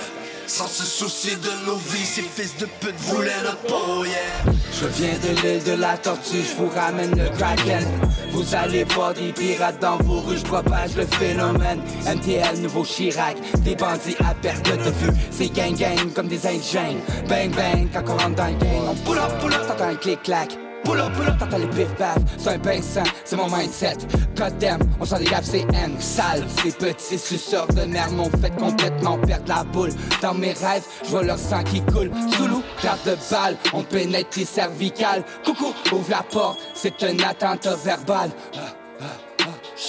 [0.53, 4.53] Sans se soucier de nos vies, ces fils de pute voulaient notre peau, yeah.
[4.71, 7.83] Je viens de l'île de la tortue, je vous ramène le kraken.
[8.29, 11.81] Vous allez voir des pirates dans vos rues, je propage le phénomène.
[12.05, 15.17] MTL, nouveau Chirac, des bandits à perte de vue.
[15.31, 17.01] C'est gang gang comme des indigènes.
[17.27, 18.83] Bang bang quand on rentre dans le game.
[18.87, 20.55] On pull up, pull up, un clic-clac.
[20.83, 22.17] Pull up, pull t'entends les pif paf.
[22.37, 22.79] C'est un bain
[23.23, 23.97] c'est mon mindset.
[24.35, 25.95] God damn, on s'en dégage, c'est N.
[25.99, 29.91] Sale, ces petits suceurs de merde m'ont fait complètement perdre la boule.
[30.21, 32.11] Dans mes rêves, je vois leur sang qui coule.
[32.35, 35.23] Sous perte de balle, on pénètre tes cervicales.
[35.45, 38.31] Coucou, ouvre la porte, c'est un attentat verbal.
[38.55, 38.82] Ah,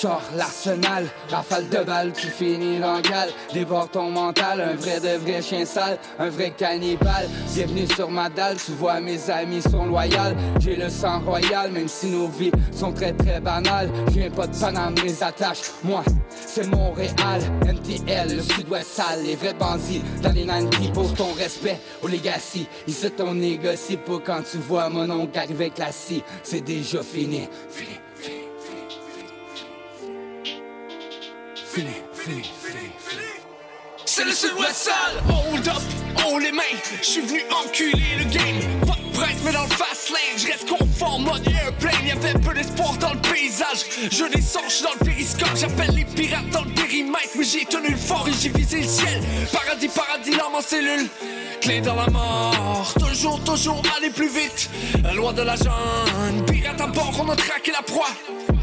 [0.00, 3.28] Char l'arsenal, rafale de balles, tu finis dans le gale.
[3.52, 7.28] Dévore ton mental, un vrai de vrai chien sale, un vrai cannibale.
[7.54, 10.34] Bienvenue sur ma dalle, tu vois mes amis sont loyaux.
[10.58, 13.88] J'ai le sang royal, même si nos vies sont très très banales.
[14.08, 17.40] Je viens pas de Paname, les attaches, moi, c'est Montréal.
[17.64, 20.02] MTL, le sud-ouest sale, les vrais bandits.
[20.22, 22.66] Dans les 90, pose ton respect au legacy.
[22.88, 26.24] Ici, ton négocie pour quand tu vois mon oncle arriver scie.
[26.42, 28.03] C'est déjà fini, fini.
[31.74, 33.22] Fini, fini, fini, fini.
[34.04, 35.82] C'est le sud-ouest sale, hold up,
[36.24, 36.62] haut les mains,
[37.02, 39.03] je suis venu enculer le game.
[39.44, 42.06] Mais dans le fast lane, je reste conforme, mode airplane.
[42.06, 45.56] Y'avait peu d'espoir dans le paysage, je descends, je dans le périscope.
[45.56, 48.86] J'appelle les pirates dans le périmètre, mais j'ai tenu le fort et j'ai visé le
[48.86, 49.22] ciel.
[49.52, 51.08] Paradis, paradis dans ma cellule,
[51.60, 52.94] clé dans la mort.
[52.98, 54.70] Toujours, toujours aller plus vite,
[55.02, 56.44] la loi de la jungle.
[56.50, 58.10] Pirate à bord, on a traqué la proie.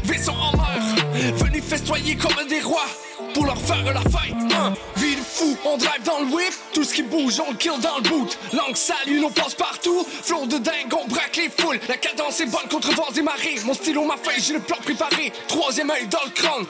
[0.04, 0.82] Vaisseau en mer,
[1.36, 2.88] venu festoyer comme des rois
[3.34, 4.34] pour leur faire la faille.
[4.54, 4.74] Hein.
[5.64, 8.38] On drive dans le whip, tout ce qui bouge, on kill dans le boot.
[8.52, 11.80] Langue salue, on passe partout, flow de dingue, on braque les foules.
[11.88, 14.76] La cadence est bonne contre vents et marées, mon stylo, ma feuille, j'ai le plan
[14.82, 15.32] préparé.
[15.48, 16.64] Troisième œil dans le crâne,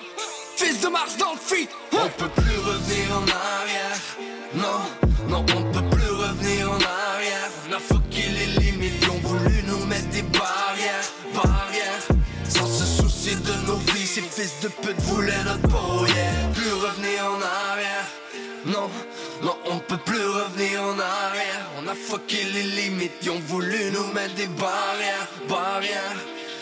[0.56, 1.68] fils de Mars dans le feet.
[1.92, 4.00] On peut plus revenir en arrière.
[4.54, 7.50] Non, non, on peut plus revenir en arrière.
[7.68, 12.06] On a fucké les limites, ils ont voulu nous mettre des barrières, barrières.
[12.48, 16.48] Sans se soucier de nos vies, ces fils de pute voulaient notre peau, yeah.
[16.54, 17.91] Plus revenir en arrière.
[18.72, 18.88] Non,
[19.42, 21.66] non, on peut plus revenir en arrière.
[21.78, 26.16] On a fucké les limites, ils ont voulu nous mettre des barrières, barrières.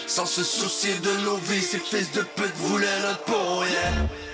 [0.08, 4.29] Sans se soucier de nos vies, ces fils de pute voulaient notre peau, yeah.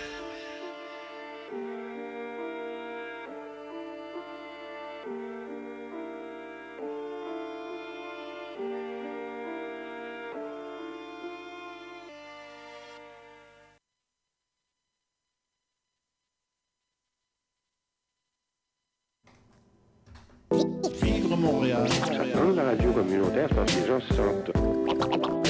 [20.53, 21.89] Vivre Montréal.
[21.89, 24.53] Ça prend la radio communautaire parce que les gens se sentent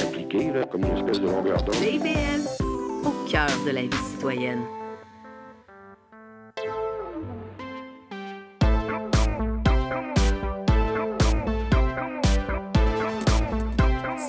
[0.03, 1.75] impliqués là, comme une espèce de longueur d'onde.
[1.75, 2.41] CIBL,
[3.05, 4.61] au cœur de la vie citoyenne.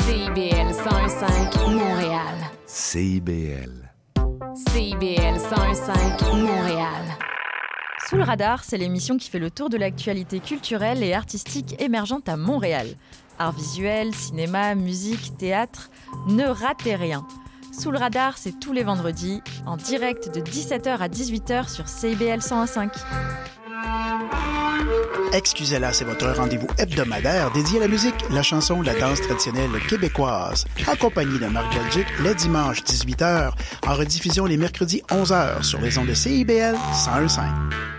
[0.01, 2.35] CIBL 101.5 Montréal.
[2.67, 3.91] CIBL.
[4.55, 7.28] CIBL 101.5 Montréal.
[8.09, 12.27] Sous le radar, c'est l'émission qui fait le tour de l'actualité culturelle et artistique émergente
[12.31, 12.87] à Montréal.
[13.39, 15.91] Art visuel, cinéma, musique, théâtre,
[16.27, 17.27] ne ratez rien.
[17.79, 22.39] Sous le radar, c'est tous les vendredis, en direct de 17h à 18h sur CIBL
[22.39, 22.89] 101.5.
[25.35, 30.65] Excusez-la, c'est votre rendez-vous hebdomadaire dédié à la musique, la chanson, la danse traditionnelle québécoise.
[30.87, 33.53] Accompagné de Marc Belgic les dimanches 18h,
[33.87, 37.98] en rediffusion les mercredis 11h sur les ondes de CIBL 101.5.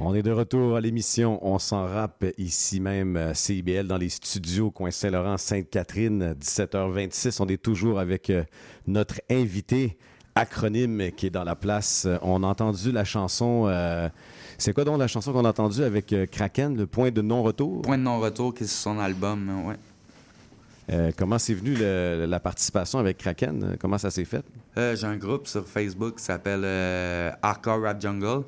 [0.00, 4.08] On est de retour à l'émission On s'en rappe ici même à CIBL dans les
[4.08, 7.38] studios coin Saint-Laurent, Sainte-Catherine, 17h26.
[7.42, 8.44] On est toujours avec euh,
[8.86, 9.98] notre invité
[10.36, 12.06] acronyme qui est dans la place.
[12.22, 13.64] On a entendu la chanson.
[13.66, 14.08] euh,
[14.56, 17.82] c'est quoi donc la chanson qu'on a entendue avec euh, Kraken, le point de non-retour?
[17.82, 19.74] Point de non-retour qui est sur son album, ouais.
[20.90, 23.76] Euh, comment c'est venu le- la participation avec Kraken?
[23.80, 24.42] Comment ça s'est fait?
[24.78, 28.44] Euh, J'ai un groupe sur Facebook qui s'appelle euh, Hardcore Rap Jungle.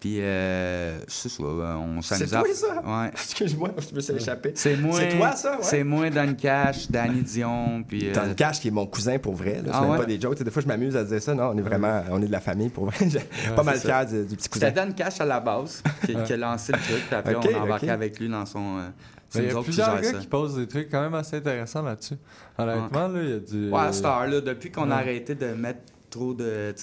[0.00, 2.54] Puis, euh, c'est ça, euh, on C'est s'amuse toi, à...
[2.54, 3.02] ça?
[3.02, 3.08] Ouais.
[3.12, 4.52] Excuse-moi, je me suis échappé.
[4.54, 4.98] C'est moi.
[4.98, 5.52] C'est toi, ça?
[5.52, 5.58] Ouais.
[5.62, 8.08] C'est moi, Dan Cash, Danny Dion, puis...
[8.08, 9.56] euh, Dan Cash, qui est mon cousin pour vrai.
[9.56, 9.62] là.
[9.66, 9.98] C'est Ah même ouais?
[9.98, 10.42] pas des jokes.
[10.42, 11.34] Des fois, je m'amuse à dire ça.
[11.34, 12.96] Non, on est vraiment on est de la famille pour vrai.
[13.10, 14.68] J'ai pas c'est mal fier du, du petit cousin.
[14.68, 17.40] C'était Dan Cash à la base qui, qui a lancé le truc, puis après on
[17.40, 18.78] a embarqué avec lui dans son...
[18.78, 18.88] euh,
[19.28, 20.18] c'est il y a plusieurs gars ça.
[20.18, 22.16] qui posent des trucs quand même assez intéressants là-dessus.
[22.58, 23.70] Honnêtement, là, il y a du.
[23.70, 25.02] Ouais, à cette heure-là, depuis qu'on a Ouais.
[25.02, 25.80] arrêté de mettre
[26.10, 26.74] trop de,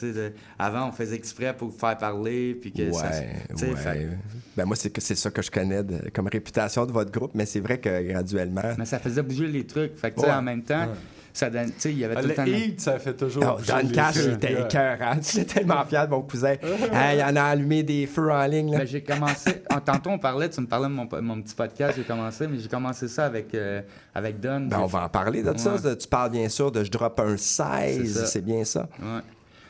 [0.58, 2.82] Avant, on faisait exprès pour faire parler, puis que.
[2.84, 3.76] Ouais, ouais.
[3.76, 4.10] fait-
[4.56, 7.32] Ben moi, c'est que c'est ça que je connais de- comme réputation de votre groupe,
[7.36, 8.62] mais c'est vrai que graduellement.
[8.78, 9.96] Mais ça faisait bouger les trucs.
[9.98, 10.34] Fait que, tu sais, Ouais.
[10.34, 10.96] en même temps, Ouais.
[11.38, 11.68] Ça donne...
[11.68, 12.46] Tu sais, il y avait Ah, tout le le temps...
[12.46, 13.44] hit, ça fait toujours.
[13.58, 15.18] Bouger Dan les Cash, il était écœurant.
[15.22, 16.56] J'étais tellement fier de mon cousin.
[16.92, 18.78] Hey, il en a allumé des feux en ligne.
[18.78, 19.52] Ben, j'ai commencé.
[19.72, 22.58] en- tantôt, on parlait, tu me parlais de mon, mon petit podcast, j'ai commencé, mais
[22.60, 23.82] j'ai commencé ça avec, euh,
[24.16, 24.62] avec Don.
[24.62, 25.76] Ben, on va en parler de ça.
[25.76, 25.98] Ouais.
[25.98, 28.26] Tu parles bien sûr de Je drop un 16, ça.
[28.26, 28.88] c'est bien ça.
[29.00, 29.22] Ouais.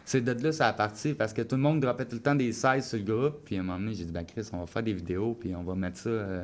[0.06, 2.34] C'est de là ça a parti parce que tout le monde droppait tout le temps
[2.36, 3.42] des 16 sur le groupe.
[3.44, 5.54] Puis à un moment donné, j'ai dit, ben Chris, on va faire des vidéos, puis
[5.54, 6.44] on va mettre ça euh,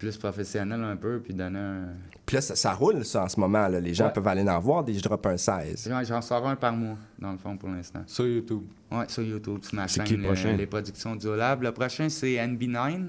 [0.00, 1.84] plus professionnel un peu, puis donner un.
[2.26, 3.68] Puis là, ça, ça roule ça en ce moment.
[3.68, 3.78] Là.
[3.80, 4.12] Les gens Ouais.
[4.12, 5.88] peuvent aller en voir des Je drop un 16.
[5.92, 8.00] Ouais, J'en sors un par mois, dans le fond, pour l'instant.
[8.06, 8.62] Sur YouTube.
[8.90, 10.48] Ouais, sur YouTube, sur ma C'est chaîne, qui le prochain?
[10.48, 11.62] euh, les productions du Lab.
[11.62, 13.08] Le prochain, c'est NB9,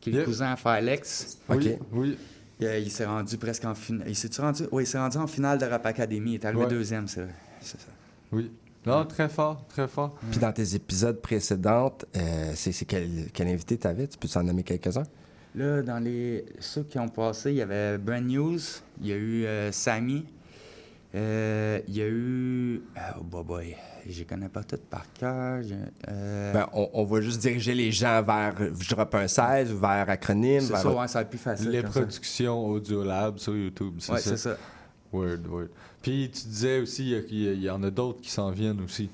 [0.00, 1.38] qui est le cousin à Alex.
[1.48, 1.56] OK.
[1.62, 2.18] Oui, oui.
[2.62, 4.08] Euh, il s'est rendu presque en finale.
[4.08, 4.62] Il s'est rendu.
[4.72, 6.30] Oui, il s'est rendu en finale de Rap Academy.
[6.32, 6.68] Il est arrivé Ouais.
[6.68, 7.34] deuxième, c'est vrai.
[7.60, 7.88] C'est ça.
[8.32, 8.50] Oui.
[8.86, 10.16] Non, très fort, très fort.
[10.30, 14.06] Puis dans tes épisodes précédents, euh, c'est c'est quel, quel invité t'avais?
[14.06, 15.02] Tu peux t'en nommer quelques-uns?
[15.54, 18.58] Là, dans les ceux qui ont passé, il y avait Brand News,
[19.00, 20.24] il y a eu euh, Sammy,
[21.14, 22.82] euh, il y a eu.
[23.16, 23.76] Oh, boy, boy.
[24.08, 25.62] Je les connais pas toutes par cœur.
[25.62, 25.74] je-
[26.08, 29.78] euh, Ben, on, on va juste diriger les gens vers Je drop un 16 ou
[29.78, 30.60] vers acronyme.
[30.60, 31.70] c'est vers ça, votre- ouais, ça va être plus facile.
[31.70, 34.30] Les productions Audiolab sur YouTube, c'est Ouais, ça?
[34.30, 34.56] c'est ça.
[35.12, 35.68] Word, word.
[36.02, 38.80] Puis tu disais aussi il y a- qu'il y, en a d'autres qui s'en viennent
[38.82, 39.08] aussi.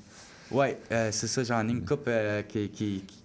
[0.51, 1.45] Ouais, euh, c'est ça.
[1.45, 3.20] J'en ai une couple euh, qui, qui, qui,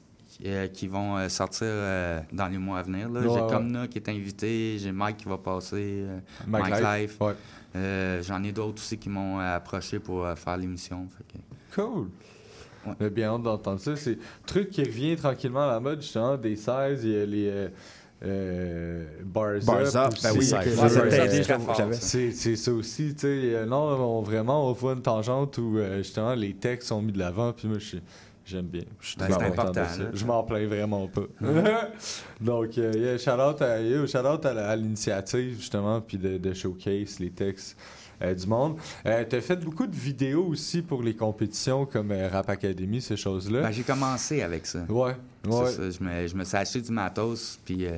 [0.45, 3.09] euh, qui vont euh, sortir euh, dans les mois à venir.
[3.09, 3.21] là.
[3.21, 3.49] Ouais, j'ai ouais.
[3.49, 7.21] Comna qui est invité, j'ai Mike qui va passer, euh, Mike Mike, Life, Life.
[7.21, 7.33] ouais.
[7.75, 11.07] Euh, J'en ai d'autres aussi qui m'ont euh, approché pour euh, faire l'émission.
[11.73, 12.09] que- Cool.
[12.99, 13.95] Mais bien hâte d'entendre ça.
[13.95, 17.25] C'est un truc qui revient tranquillement à la mode, justement, des 16, il y a
[17.25, 17.67] les euh,
[18.23, 22.71] euh, Bars, Bars Up, ben oui, C'est- ça.
[22.73, 23.65] Aussi, tu sais.
[23.65, 27.19] Non, on, vraiment, on voit une tangente où, euh, justement, les textes sont mis de
[27.19, 28.01] l'avant, puis moi, je suis
[28.45, 28.83] J'aime bien.
[29.01, 30.03] Je suis Ben, très de important, ça.
[30.13, 31.23] Je m'en plains vraiment pas.
[32.41, 36.17] Donc, euh, yeah, shout out à, yeah, shout out à la- à l'initiative, justement, puis
[36.17, 37.75] de, de showcase les textes
[38.21, 38.77] euh, du monde.
[39.05, 43.01] Euh, tu as fait beaucoup de vidéos aussi pour les compétitions comme euh, Rap Academy,
[43.01, 43.61] ces choses-là.
[43.63, 44.85] Ben, j'ai commencé avec ça.
[44.89, 45.15] Ouais,
[45.47, 45.71] ouais.
[45.71, 47.97] ça, je, me, je me suis acheté du matos, puis euh,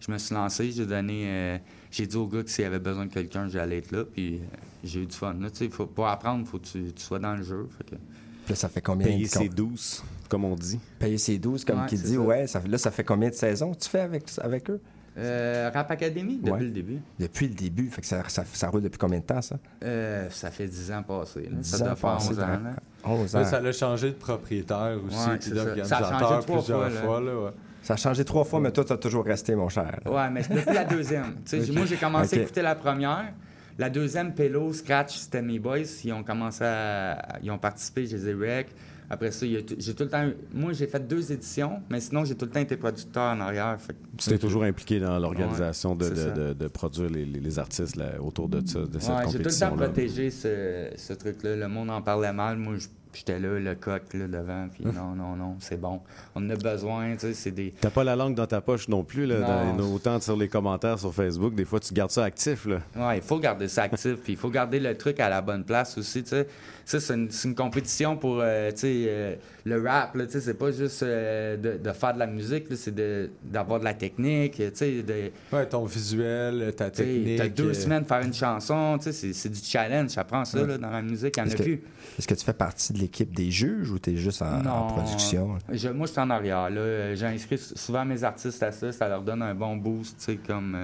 [0.00, 1.24] je me suis lancé, j'ai donné...
[1.26, 1.58] euh,
[1.90, 4.38] j'ai dit au gars que s'il avait besoin de quelqu'un, j'allais être là, puis euh,
[4.84, 5.34] j'ai eu du fun.
[5.40, 7.66] Là, tu sais, faut, pour apprendre, faut que tu, tu sois dans le jeu.
[7.78, 8.00] fait que-
[8.48, 10.80] Puis là, ça fait combien Payer de- ses douces, comme on dit.
[10.98, 12.18] Payer ses 12, comme Ouais, qui dit, ça.
[12.20, 12.46] ouais.
[12.46, 14.80] Ça, là, ça fait combien de saisons que tu fais avec, avec eux?
[15.18, 16.60] Euh, Rap Academy, depuis Ouais.
[16.60, 16.98] le début.
[17.18, 17.90] Depuis le début.
[17.90, 19.58] Fait que ça, ça, ça roule depuis combien de temps, ça?
[19.84, 21.42] Euh, ça fait 10 ans passés.
[21.42, 21.56] là.
[21.58, 22.46] 10 Ça doit ans faire passés 11 de ans.
[22.46, 22.70] rap- là.
[23.04, 23.44] 11 Là, ans.
[23.44, 25.54] ça a changé de propriétaire aussi, Ouais, puis c'est ça.
[25.56, 27.00] Ça a d'organisateur changé trois plusieurs fois, là.
[27.02, 27.20] fois.
[27.20, 27.50] là, ouais.
[27.82, 30.00] Ça a changé trois fois, mais toi, tu as toujours resté, mon cher.
[30.06, 31.34] Ouais, mais c'est depuis la deuxième.
[31.74, 33.32] Moi, j'ai commencé à écouter la première.
[33.78, 35.78] La deuxième, Pello, Scratch, c'était mes boys.
[36.04, 37.38] Ils ont commencé à.
[37.42, 38.68] Ils ont participé, je les ai rec.
[39.10, 40.28] Après ça, j'ai tout le temps.
[40.52, 43.80] Moi, j'ai fait deux éditions, mais sinon, j'ai tout le temps été producteur en arrière.
[43.80, 47.96] fait Tu t'es toujours impliqué dans l'organisation de, Ouais, de, produire les, les- les artistes
[47.96, 51.56] là, autour de, ça, de cette Ouais, j'ai tout le temps protégé ce, ce truc-là.
[51.56, 52.58] Le monde en parlait mal.
[52.58, 54.68] Moi, je- j'étais là, le coq, là, devant.
[54.72, 56.00] Puis non, non, non, c'est bon.
[56.34, 57.12] On en a besoin.
[57.14, 57.72] Tu sais, c'est des.
[57.80, 59.74] T'as pas la langue dans ta poche non plus, là, Non.
[59.76, 61.54] dans- autant sur les commentaires sur Facebook.
[61.54, 62.66] Des fois, tu gardes ça actif.
[62.66, 62.78] Là.
[62.96, 65.64] Ouais, il faut garder ça actif, puis il faut garder le truc à la bonne
[65.64, 66.46] place aussi, tu sais.
[66.88, 67.12] Ça, c'est
[67.44, 69.34] une, compétition pour, euh, euh,
[69.66, 73.78] le rap, c'est pas juste euh, de, de faire de la musique, c'est de- d'avoir
[73.78, 74.58] de, la technique,
[75.02, 75.30] de...
[75.52, 77.36] Ouais, ton visuel, ta technique.
[77.36, 80.66] T'as deux semaines faire une chanson, c'est- du challenge, ça prend ça, Ouais.
[80.66, 81.82] là, dans la musique, il y en Est-ce a que, plus.
[82.18, 84.86] est-ce que tu fais partie de l'équipe des juges ou tu es juste en, en
[84.86, 85.58] production?
[85.70, 86.70] Je- moi, je suis en arrière.
[87.16, 88.92] J'inscris souvent mes artistes à ça.
[88.92, 90.30] Ça leur donne un bon boost.
[90.46, 90.74] Comme,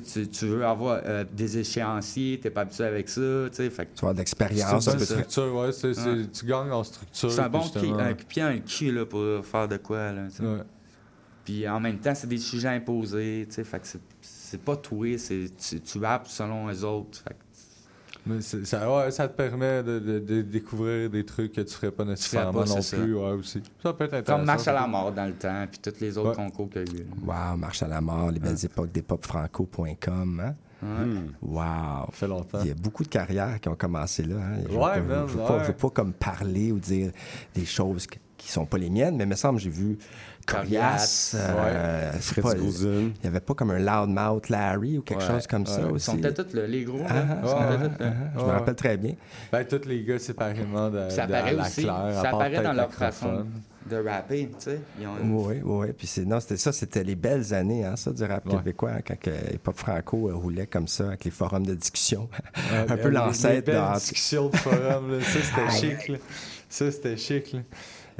[0.00, 3.20] tu, veux avoir euh, des échéanciers, tu n'es pas habitué avec ça.
[3.20, 4.84] tu sais, Fait que- Tu vas avoir de l'expérience.
[4.84, 6.26] C'est un une peu bonne de- structure, ouais, c'est- c'est- Ouais.
[6.32, 7.30] tu gagnes en structure.
[7.32, 10.12] C'est un bon qui, un pied un cul là, pour faire de quoi.
[10.12, 10.22] Là.
[10.40, 10.62] Ouais.
[11.44, 13.46] Puis en même temps, c'est des sujets imposés.
[13.48, 17.18] tu sais, Fait que c'est- c'est pas toué, c'est tu, tu selon les autres.
[17.22, 17.40] Fait que
[18.24, 21.90] Mais ça, ouais, ça te permet de, de- de découvrir des trucs que tu ferais
[21.90, 22.82] pas nécessairement pas, non plus.
[22.82, 22.96] ça.
[22.98, 23.60] Ouais, aussi.
[23.82, 24.36] Ça peut être intéressant.
[24.38, 26.36] Comme Marche à la mort dans le temps, puis tous les autres Ouais.
[26.36, 27.06] concours qu'il y a eu.
[27.26, 30.40] Wow, Marche à la mort, les belles époques des popfranco.com.
[30.44, 30.54] Hein?
[30.82, 31.20] Ouais.
[31.42, 31.58] Wow.
[31.60, 32.58] Ça fait longtemps.
[32.62, 34.36] Il y a beaucoup de carrières qui ont commencé là.
[34.36, 34.58] Hein?
[34.64, 35.60] Je veux Ouais, je veux pas, ouais.
[35.62, 37.12] je veux pas comme parler ou dire
[37.54, 39.96] des choses qui, qui sont pas les miennes, mais il me semble que j'ai vu
[40.46, 41.30] Corias.
[41.32, 42.54] Corias, euh, ouais.
[42.82, 45.80] Il n'y avait pas comme un loudmouth Larry ou quelque Ouais, chose comme ça.
[45.92, 46.98] Ils sont tous là, les gros.
[46.98, 47.04] là.
[47.08, 47.88] Ah, ah, sont ah, ah, là.
[48.00, 49.14] ah, Je me rappelle très bien.
[49.50, 51.82] Ben, tous les gars séparément de, Ça de apparaît la aussi.
[51.82, 53.10] Claire, à ça part apparaît dans leur Microphone.
[53.12, 53.46] façon
[53.90, 54.80] de rapper, tu sais.
[55.00, 55.86] Ils ont- Oui, oui.
[55.96, 58.56] Puis c'est, non, c'était ça, c'était les belles années, hein, ça, du rap Ouais.
[58.56, 62.28] québécois, hein, quand que Hip-Hop Franco euh, roulait comme ça, avec les forums de discussion.
[62.72, 65.18] Ouais, un peu l'ancêtre les belles de- discussions de forum, là.
[65.20, 66.08] ça c'était chic.
[66.08, 66.18] Là.
[66.68, 67.52] Ça c'était chic.
[67.54, 67.60] Là.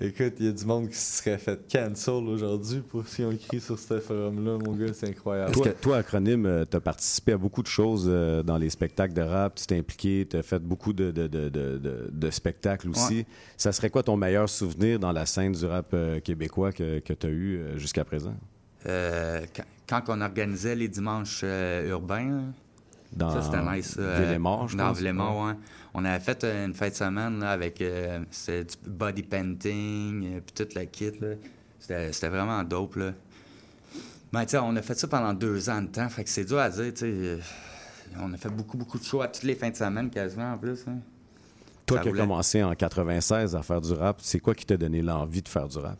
[0.00, 3.30] Écoute, il y a du monde qui se serait fait cancel aujourd'hui pour qu'ils ont
[3.30, 5.52] écrit sur ce forum-là, mon gars, c'est incroyable.
[5.52, 9.20] Toi, toi, Acronyme, tu as participé à beaucoup de choses euh, dans les spectacles de
[9.22, 9.54] rap.
[9.56, 13.18] Tu t'es impliqué, tu as fait beaucoup de, de, de, de, de- de spectacles aussi.
[13.18, 13.26] Ouais.
[13.56, 17.12] Ça serait quoi ton meilleur souvenir dans la scène du rap euh, québécois que, que
[17.12, 18.34] tu as eu euh, jusqu'à présent?
[18.86, 22.46] Euh, quand, quand on organisait les dimanches euh, urbains,
[23.12, 23.94] Dans ça c'était nice.
[23.96, 24.98] je Dans pense.
[24.98, 25.52] Villemort, ouais.
[25.94, 30.40] On avait fait euh, une fête de semaine là, avec euh, du body painting, euh,
[30.40, 31.10] puis toute la kit.
[31.20, 31.34] là.
[31.78, 32.96] C'était vraiment dope.
[32.96, 33.12] Là.
[34.32, 36.44] Mais tu sais, on a fait ça pendant deux ans de temps, fait que c'est
[36.44, 36.94] dur à dire.
[36.94, 37.38] tu sais.
[38.20, 40.58] On a fait beaucoup, beaucoup de shows à toutes les fins de semaine quasiment en
[40.58, 40.84] plus.
[40.88, 40.98] hein.
[41.86, 44.76] Toi Ça qui as commencé en 96 à faire du rap, c'est quoi qui t'a
[44.76, 45.98] donné l'envie de faire du rap?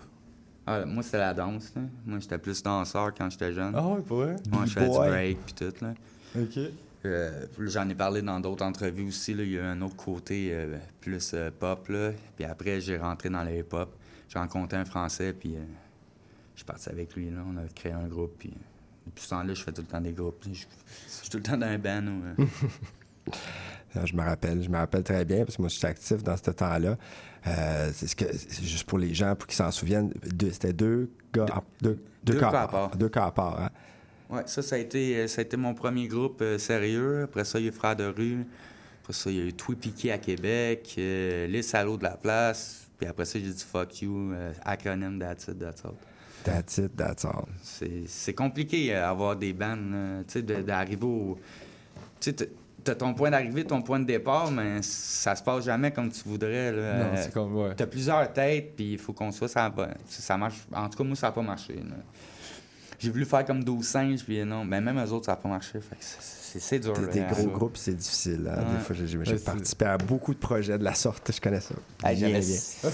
[0.66, 1.72] Ah, moi, c'était la danse.
[1.74, 1.82] Là.
[2.06, 3.74] Moi, j'étais plus danseur quand j'étais jeune.
[3.76, 4.36] Ah ouais, pour vrai?
[4.50, 5.84] Moi, je faisais du break puis tout.
[5.84, 5.94] Là.
[6.40, 6.58] Ok.
[7.04, 9.34] Euh, J'en ai parlé dans d'autres entrevues aussi.
[9.34, 9.42] Là.
[9.42, 11.88] Il y a un autre côté euh, plus euh, pop.
[11.88, 12.12] Là.
[12.36, 13.94] Puis après, j'ai rentré dans le hip-hop.
[14.28, 15.54] J'ai rencontré un Français, puis
[16.54, 17.30] je suis parti avec lui.
[17.30, 17.40] Là.
[17.46, 18.36] On a créé un groupe.
[18.38, 18.52] Puis
[19.06, 20.42] depuis ce temps-là, je fais tout le temps des groupes.
[20.48, 20.54] Je
[21.08, 22.02] suis tout le temps dans un band.
[24.06, 26.34] Je me rappelle, je me rappelle très bien parce que moi je suis actif dans
[26.36, 26.96] ce temps-là.
[27.92, 30.12] C'est ce que c'est juste pour les gens pour qu'ils s'en souviennent.
[30.32, 32.96] deux- C'était deux gars, à- deux, deux cas cas à part.
[32.96, 33.60] Deux cas à part.
[33.60, 33.70] Hein?
[34.32, 37.22] Ouais, ça, ça a été, euh, ça a été mon premier groupe euh, sérieux.
[37.24, 38.46] Après ça, il y a eu Frères de rue.
[39.02, 42.16] Après ça, il y a eu Twi Piqué à Québec, euh, Les Salauds de la
[42.16, 42.86] place.
[42.98, 45.92] Puis après ça, j'ai dit fuck you, euh, acronyme that's it, that's all.
[46.44, 47.44] That's it, that's all.
[48.06, 51.38] C'est compliqué avoir des bandes, tu sais, d'arriver au.
[52.20, 52.48] Tu sais,
[52.84, 56.22] t'as- ton point d'arrivée, ton point de départ, mais ça se passe jamais comme tu
[56.26, 56.72] voudrais.
[56.72, 56.98] Là.
[56.98, 57.74] Non, c'est comme, ouais.
[57.76, 59.72] T'as plusieurs têtes, puis il faut qu'on soit ça.
[60.08, 60.56] Ça marche.
[60.72, 61.74] En tout cas, moi, ça n'a pas marché.
[61.74, 61.96] là.
[63.02, 64.64] J'ai voulu faire comme 12 singes, puis non.
[64.64, 65.80] Ben, même eux autres, ça n'a pas marché.
[65.80, 66.92] Fait que c'est- c'est c'est dur.
[66.92, 68.46] Des, des gros groupes, c'est difficile.
[68.50, 68.58] hein.
[68.58, 68.76] Ouais.
[68.78, 71.30] Des fois, j'ai j'ai Ouais, c'est- participé à beaucoup de projets de la sorte.
[71.34, 71.74] Je connais ça.
[72.02, 72.90] Bien, j'avais, bien.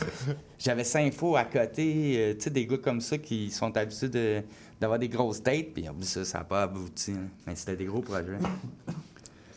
[0.59, 4.43] j'avais Sympho à côté, euh, tu sais, des gars comme ça qui sont habitués de-
[4.81, 7.11] d'avoir des grosses têtes, puis ça, ça n'a pas abouti.
[7.13, 7.27] hein.
[7.47, 8.39] Mais c'était des gros projets.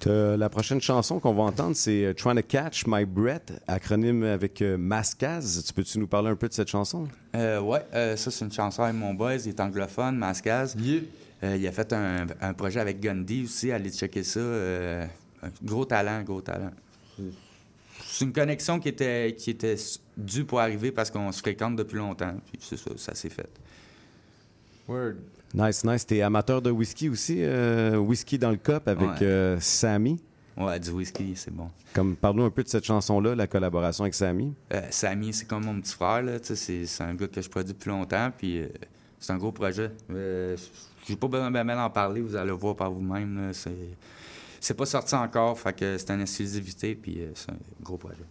[0.02, 4.24] T'as- La prochaine chanson qu'on va entendre, c'est euh, Trying to Catch My Breath, acronyme
[4.24, 5.64] avec euh, Mascaz.
[5.66, 7.08] Tu peux-tu nous parler un peu de cette chanson?
[7.36, 10.76] Euh, ouais, euh, ça, c'est une chanson avec mon boys, il est anglophone, Mascaz.
[11.44, 14.40] Euh, il a fait un, un projet avec Gundy aussi, allez checker ça.
[14.40, 15.06] euh,
[15.64, 16.72] gros talent, gros talent.
[18.06, 19.76] C'est une connexion qui était, qui était
[20.18, 23.50] due pour arriver parce qu'on se fréquente depuis longtemps, puis c'est ça, ça s'est fait.
[24.88, 25.14] Word.
[25.54, 26.06] Nice, nice.
[26.06, 27.38] T'es amateur de whisky aussi?
[27.40, 29.24] euh, whisky dans le cup avec Ouais.
[29.24, 30.22] euh, Sammy?
[30.58, 31.70] Ouais, du whisky, c'est bon.
[31.94, 34.54] Comme, parle-nous un peu de cette chanson-là, la collaboration avec Sammy.
[34.74, 36.34] Euh, Samy, c'est comme mon petit frère, là.
[36.42, 38.64] C'est, c'est un gars que je produis depuis longtemps, puis
[39.20, 39.92] c'est un gros projet.
[40.12, 40.56] Euh,
[41.08, 43.48] j'ai pas besoin de ben d'en parler, vous allez le voir par vous-même.
[43.48, 43.54] là.
[43.54, 43.72] C'est,
[44.60, 48.24] c'est pas sorti encore, fait que c'est une exclusivité, puis c'est un gros projet.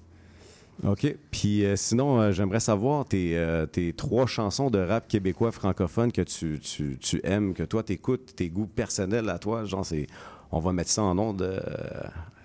[0.84, 1.14] OK.
[1.30, 6.10] Puis euh, sinon, euh, j'aimerais savoir tes, euh, tes trois chansons de rap québécois francophone
[6.10, 9.64] que tu, tu, tu aimes, que toi t'écoutes, tes goûts personnels à toi.
[9.64, 10.06] Genre, c'est,
[10.50, 11.60] on va mettre ça en onde euh,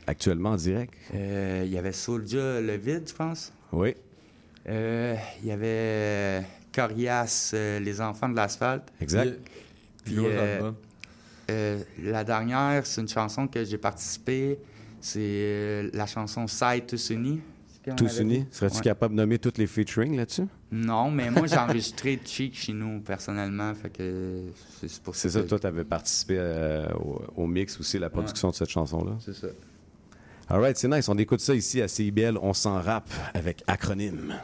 [0.06, 0.94] actuellement en direct.
[1.14, 3.54] Euh, Il y avait Soulja Le Vide, je pense.
[3.72, 3.96] Oui.
[4.68, 8.92] Euh, Il y avait Corias, euh, Les Enfants de l'Asphalte.
[9.00, 9.40] Exact.
[10.04, 10.72] Puis euh,
[11.50, 14.60] euh, la dernière, c'est une chanson que j'ai participé.
[15.00, 17.40] C'est euh, la chanson Side Tous Unis.
[17.94, 18.46] Tous unis.
[18.52, 18.82] Serais-tu Ouais.
[18.84, 20.48] capable de nommer toutes les featuring là-dessus?
[20.72, 23.74] Non, mais moi, j'ai enregistré Cheek chez nous, personnellement.
[23.76, 24.42] Fait que
[24.80, 28.10] c'est c'est pour C'est ça, toi, tu avais participé euh, au, au mix aussi, la
[28.10, 29.14] production de cette chanson-là.
[29.20, 29.48] C'est ça.
[30.50, 31.10] All right, c'est nice.
[31.10, 32.38] On écoute ça ici à CIBL.
[32.42, 34.36] On s'en rappe avec acronyme.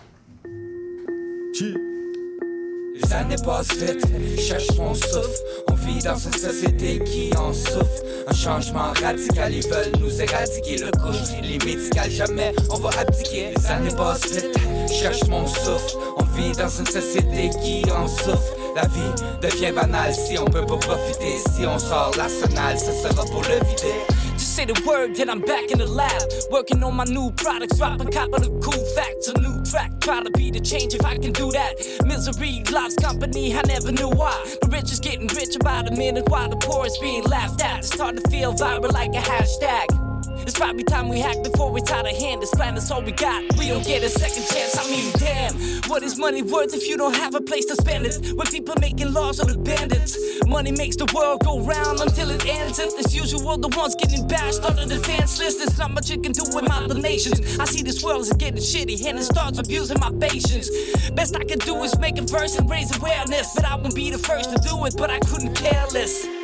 [2.93, 4.05] Les années passent vite,
[4.39, 5.43] cherche mon souffle.
[5.69, 8.03] On vit dans une société qui en souffre.
[8.27, 11.41] Un changement radical, ils veulent nous éradiquer le couche.
[11.41, 13.53] Les médicales, jamais on va abdiquer.
[13.55, 14.57] Les années passent vite,
[14.89, 15.97] cherche mon souffle.
[16.17, 18.55] On vit dans une société qui en souffre.
[18.75, 21.37] La vie devient banale si on peut pas profiter.
[21.55, 24.20] Si on sort l'arsenal, ce sera pour le vider.
[24.51, 26.21] Say the word, then I'm back in the lab.
[26.51, 29.29] Working on my new products, dropping cop of the cool facts.
[29.29, 31.75] A new track, try to be the change if I can do that.
[32.05, 34.35] Misery loves company, I never knew why.
[34.61, 37.79] The rich is getting richer by the minute while the poor is being laughed at.
[37.79, 39.87] It's starting to feel viral like a hashtag.
[40.41, 42.41] It's probably time we hack before it's out of hand.
[42.41, 43.43] This plan is all we got.
[43.57, 44.77] We don't get a second chance.
[44.77, 45.53] I mean, damn,
[45.89, 48.33] what is money worth if you don't have a place to spend it?
[48.35, 50.17] When people making laws are the bandits.
[50.47, 52.79] Money makes the world go round until it ends.
[52.79, 55.59] As usual, the ones getting bashed on the defense list.
[55.59, 57.59] There's not much you can do with my donations.
[57.59, 60.69] I see this world is getting shitty and it starts abusing my patience.
[61.11, 63.53] Best I can do is make a verse and raise awareness.
[63.55, 66.40] But I won't be the first to do it, but I couldn't care less.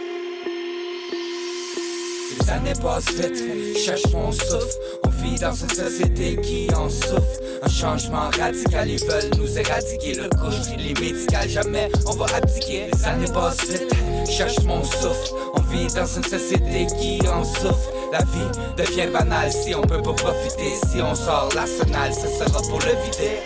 [2.47, 4.77] Les années passent vite, cherche mon souffle.
[5.05, 7.41] On vit dans une société qui en souffre.
[7.61, 10.77] Un changement radical, ils veulent nous éradiquer le couche.
[10.77, 12.89] Les médicales, jamais on va abdiquer.
[12.93, 13.93] Les années passent vite,
[14.29, 15.33] cherche mon souffle.
[15.55, 17.91] On vit dans une société qui en souffre.
[18.13, 20.71] La vie devient banale si on peut pas profiter.
[20.89, 23.41] Si on sort l'arsenal, ce sera pour le vider.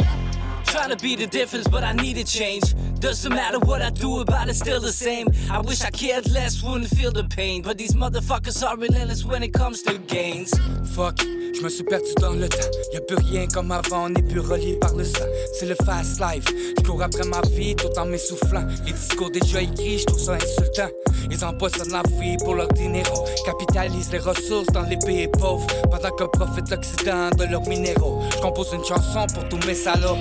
[0.71, 2.63] Trying to be the difference, but I need a change.
[3.01, 5.27] Doesn't matter what I do about it, still the same.
[5.51, 7.61] I wish I cared less, wouldn't feel the pain.
[7.61, 10.53] But these motherfuckers are relentless when it comes to gains.
[10.95, 12.71] Fuck, je me suis perdu dans le temps.
[12.93, 15.25] Y a plus rien comme avant, on n'est plus relié par le sang.
[15.59, 16.45] C'est le fast life.
[16.77, 18.65] Je cours après ma vie tout en m'essoufflant.
[18.85, 20.89] Les discours déjà écrits, je trouve ça insultant.
[21.29, 23.25] Ils empoisonnent la vie pour leur dinero.
[23.45, 25.67] Capitalisent les ressources dans les pays pauvres.
[25.89, 28.21] Pendant que profitent l'Occident de leurs minéraux.
[28.31, 30.17] Je compose une chanson pour tous mes salauds.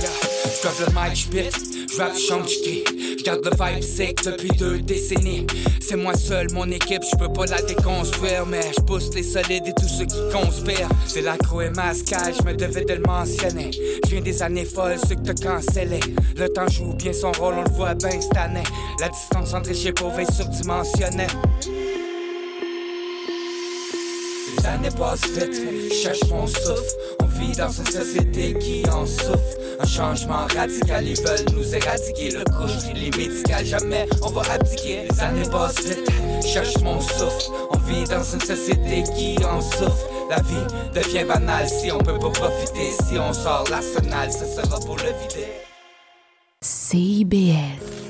[0.00, 2.84] Je le mic, je je rappe, je chante, je crie.
[3.18, 5.46] Je garde le vibe sick depuis deux décennies.
[5.80, 8.46] C'est moi seul, mon équipe, je peux pas la déconstruire.
[8.46, 10.88] Mais je pousse les solides et tous ceux qui conspirent.
[11.06, 13.70] C'est l'accro et masquage, je me devais de le mentionner.
[14.04, 16.00] Je viens des années folles, ceux que t'as cancellé.
[16.36, 18.64] Le temps joue bien son rôle, on le voit bien cette année.
[19.00, 21.26] La distance entre les pauvres est surdimensionnée.
[24.56, 26.96] Les années passent vite, cherche mon souffle.
[27.40, 29.56] Vit dans une société qui en souffre.
[29.80, 32.92] Un changement radical, ils veulent nous éradiquer le couche.
[32.94, 35.08] Les médicales, jamais on va abdiquer.
[35.10, 36.10] Les années passent vite,
[36.44, 37.50] cherche mon souffle.
[37.70, 40.06] On vit dans une société qui en souffre.
[40.28, 42.90] La vie devient banale si on peut pas profiter.
[43.08, 45.48] Si on sort l'arsenal, ce sera pour le vider.
[46.62, 48.09] CIBL.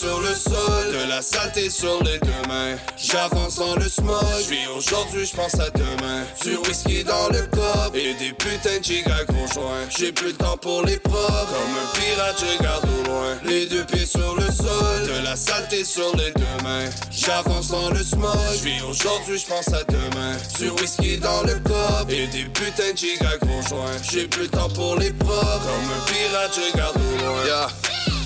[0.00, 2.76] Sur le sol, de la saleté sur les deux mains.
[2.96, 6.24] J'avance dans le smog, j'vis aujourd'hui, j'pense à demain.
[6.42, 9.46] Du whisky dans le cop et des putains de gigas gros.
[9.90, 13.36] J'ai plus le temps pour les profs, comme un pirate, je regarde au loin.
[13.44, 16.88] Les deux pieds sur le sol, de la saleté sur les deux mains.
[17.10, 20.34] J'avance dans le smog, j'vis aujourd'hui, j'pense à demain.
[20.58, 23.76] Du whisky dans le cop et des putains de gigas gros.
[24.10, 27.68] J'ai plus le temps pour les profs, comme un pirate, je regarde au loin.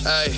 [0.06, 0.34] Hey,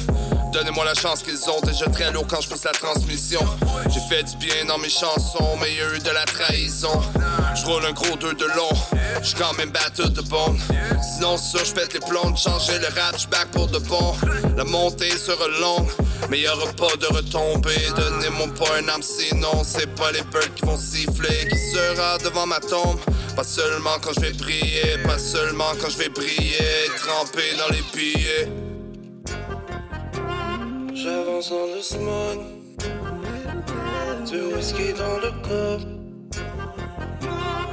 [0.53, 3.41] donnez-moi la chance qu'ils ont déjà très lourd quand je pousse la transmission.
[3.89, 7.03] J'ai fait du bien dans mes chansons, mais y a eu de la trahison.
[7.57, 8.71] Je roule un gros deux de long,
[9.23, 10.57] je quand même battu de bon.
[11.03, 14.15] Sinon, ça, je pète les plombs, changer le rap, je pour de bon.
[14.57, 15.91] La montée sera longue,
[16.31, 17.89] mais y aura pas de retombée.
[17.97, 21.49] Donnez-moi pas un âme, sinon c'est pas les birds qui vont siffler.
[21.49, 23.01] Qui sera devant ma tombe?
[23.35, 27.83] Pas seulement quand je vais prier, pas seulement quand je vais briller, tremper dans les
[27.93, 28.66] billets.
[30.97, 32.39] J'avance dans le smog
[34.31, 35.81] Du whisky dans le cop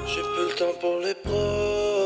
[0.05, 2.02] J'ai plus le temps pour les pros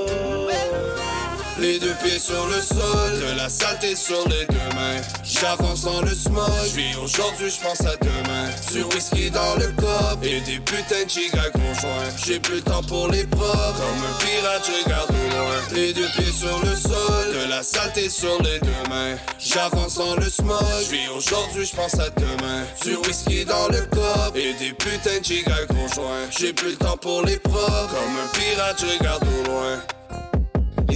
[1.60, 5.02] Les deux pieds sur le sol De la saleté sur les deux mains.
[5.24, 8.50] J'avance dans le smog J'vis aujourd'hui j'pense à demain.
[8.72, 12.14] Du whisky dans le cop Et des putains de gigas gros joints.
[12.24, 15.56] J'ai plus le temps pour les profs Comme un pirate je regarde au loin.
[15.74, 19.18] Les deux pieds sur le sol De la saleté sur les deux mains.
[19.40, 22.66] J'avance dans le smog J'vis aujourd'hui j'pense à demain.
[22.84, 26.30] Du whisky dans le cop Et des putains de gigas gros joints.
[26.30, 29.82] J'ai plus le temps pour les profs Comme un pirate je regarde au loin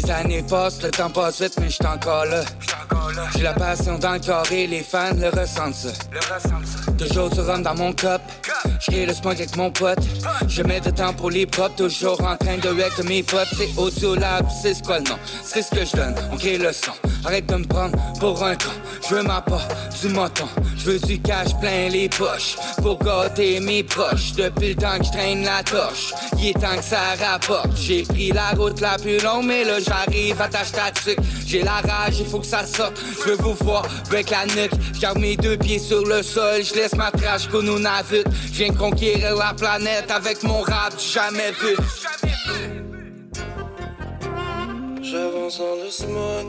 [0.03, 2.43] Les années passent, le temps passe vite, mais j'suis encore là.
[3.35, 5.89] J'ai la passion dans le corps et les fans le ressentent ça.
[6.97, 8.21] Toujours du rhum dans mon cup.
[8.79, 9.99] J'crée le smog avec mon pote.
[10.47, 13.47] Je mets de temps pour les pop, toujours en train de wreck mes potes.
[13.55, 15.05] C'est Audio Lab, c'est ce quoi le.
[15.43, 16.93] C'est ce que je donne, on crée le son.
[17.25, 18.71] Arrête de me prendre pour un con.
[19.07, 19.67] Je veux ma part
[20.01, 20.47] du moton.
[20.77, 22.55] Je veux du cash plein les poches.
[22.81, 24.33] Pour gâter mes proches.
[24.33, 26.13] Depuis le temps que je traîne la torche.
[26.39, 27.69] Il est temps que ça rapporte.
[27.75, 31.19] J'ai pris la route la plus longue, mais là j'arrive à tâche tactique.
[31.45, 32.99] J'ai la rage, il faut que ça sorte.
[33.19, 34.71] Je veux vous voir avec la nuque.
[34.93, 36.63] J'garde mes deux pieds sur le sol.
[36.63, 38.25] Je laisse ma trash navigue.
[38.47, 41.75] Je viens conquérir la planète avec mon rap jamais vu.
[45.01, 46.47] J'avance dans le smog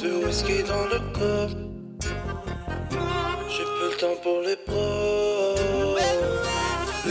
[0.00, 1.50] Du whisky dans le cop
[3.50, 5.41] J'ai peu le temps pour les pros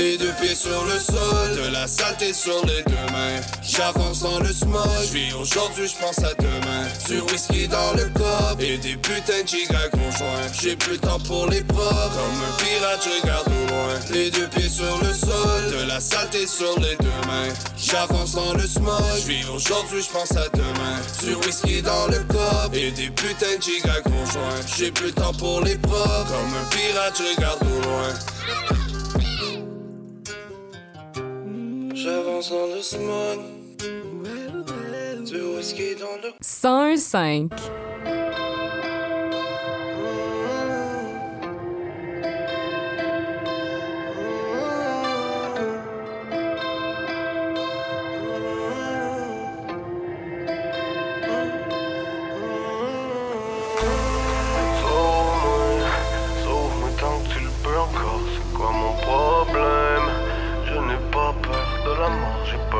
[0.01, 1.63] Les deux pieds sur le sol.
[1.63, 3.39] De la saleté sur les deux mains.
[3.61, 4.81] J'avance dans le smog.
[5.11, 6.87] J'vis aujourd'hui j'pense à demain.
[7.07, 10.97] Du whisky dans le cop Et des putains de gigas gros joints J'ai plus le
[10.97, 13.93] temps pour les profs Comme un pirate je regarde au loin.
[14.11, 15.71] Les deux pieds sur le sol.
[15.71, 17.53] De la saleté sur les deux mains.
[17.77, 19.03] J'avance dans le smog.
[19.23, 20.97] J'vis aujourd'hui j'pense à demain.
[21.21, 25.13] Du whisky dans le cop Et des putains de gigas gros joints J'ai plus le
[25.13, 28.90] temps pour les profs Comme un pirate je regarde au loin
[32.03, 33.39] J'avance dans le smog
[35.23, 37.51] Du whisky dans le 101.5.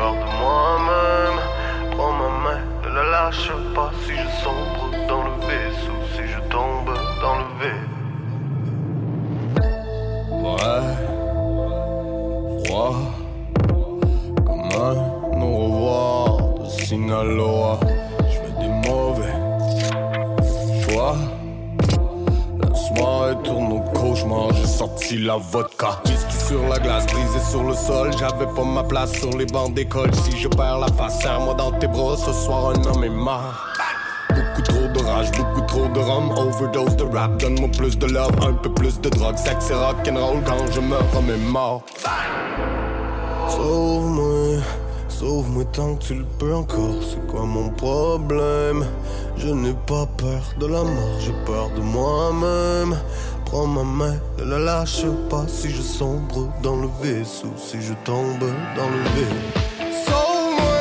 [0.10, 1.39] de moi-même.
[1.91, 6.39] Prends ma main, ne la lâche pas si je sombre dans le vaisseau, si je
[6.49, 6.91] tombe
[7.22, 7.89] dans le vide.
[10.43, 10.86] Ouais,
[12.66, 12.95] froid,
[14.45, 14.95] comme un
[15.41, 16.26] au revoir
[16.60, 17.80] de Sinaloa.
[24.92, 26.02] Sorti la vodka.
[26.06, 28.12] Whisky sur la glace, brisé sur le sol.
[28.18, 30.14] J'avais pas ma place sur les bancs d'école.
[30.16, 32.16] Si je perds la face, serre-moi dans tes bras.
[32.18, 33.68] Ce soir, un homme est mort.
[34.30, 36.32] Beaucoup trop de rage, beaucoup trop de rhum.
[36.32, 39.38] Overdose de rap, donne-moi plus de love, un peu plus de drogue.
[39.38, 41.84] Sexe et rock'n'roll quand je me remémore.
[43.50, 44.62] Sauve-moi,
[45.10, 46.96] sauve-moi tant que tu le peux encore.
[47.02, 48.86] C'est quoi mon problème?
[49.36, 52.96] Je n'ai pas peur de la mort, j'ai peur de moi-même.
[53.52, 57.93] Prends ma main, ne la lâche pas si je sombre dans le vaisseau, si je
[58.06, 58.39] tombe
[58.78, 59.41] dans le vide.
[60.08, 60.80] Sauve-moi,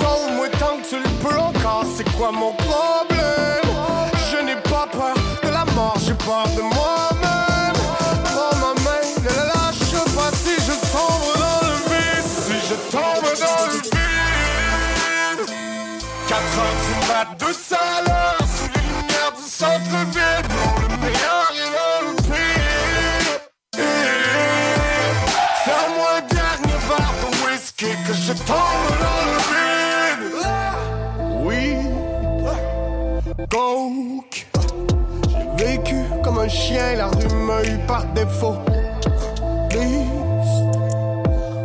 [0.00, 1.84] sauve-moi tant que tu le peux encore.
[1.96, 3.66] C'est quoi mon problème?
[4.30, 7.74] Je n'ai pas peur de la mort, j'ai peur de moi-même.
[8.22, 12.76] Prends ma main, ne la lâche pas si je sombre dans le vide, si je
[12.92, 13.90] tombe dans le vide.
[16.28, 19.92] 4 heures du mat, 200 à l'heure, sous les lumières du centre
[28.30, 30.26] je tombe dans le vide.
[31.42, 31.62] Oui,
[33.50, 34.46] coke.
[35.28, 38.56] J'ai vécu comme un chien, la rue m'a eu par défaut.
[39.70, 40.78] Liste,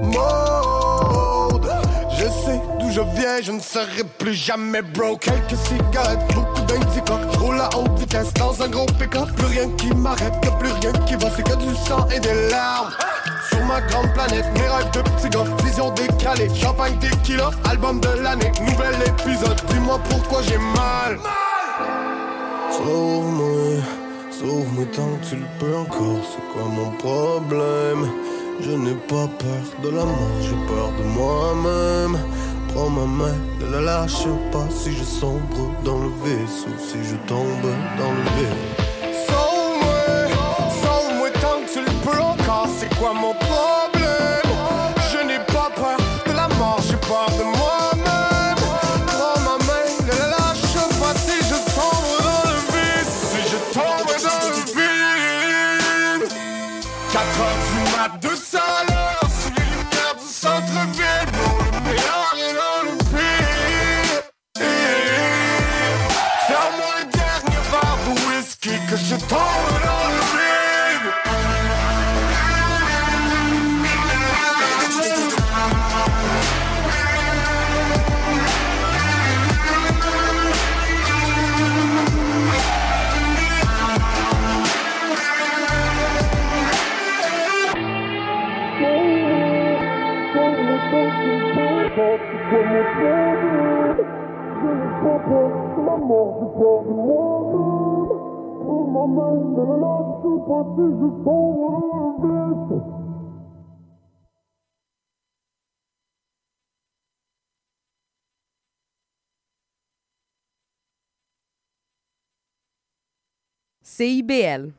[0.02, 1.70] mode.
[2.18, 5.22] Je sais d'où je viens, je ne serai plus jamais broke.
[5.22, 7.20] Quelques cigarettes, beaucoup d'indica.
[7.34, 9.30] Je roule à haute vitesse dans un gros pick-up.
[9.36, 12.92] Plus rien qui m'arrête, plus rien qui va, c'est que du sang et des larmes.
[13.68, 18.52] Ma grande planète, mes rêves de petits gars, vision décalée, champagne tequila, album de l'année,
[18.62, 19.60] nouvel épisode.
[19.70, 21.18] Dis-moi pourquoi j'ai mal.
[22.72, 23.82] Sauve-moi,
[24.30, 26.22] sauve-moi tant que tu le peux encore.
[26.30, 28.12] C'est quoi mon problème?
[28.62, 32.20] Je n'ai pas peur de la mort, j'ai peur de moi-même.
[32.74, 37.16] Prends ma main, ne la lâche pas si je sombre dans le vaisseau, si je
[37.28, 38.85] tombe dans le vide.
[43.08, 43.75] Encore.
[95.78, 98.10] Maman, je pars de moi-même.
[98.68, 101.56] Oh maman, la la la, je suis parti, je tombe
[102.22, 102.96] dans le
[113.84, 114.74] CIBL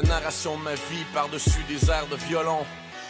[0.00, 2.64] narration de ma vie par-dessus des airs de violon.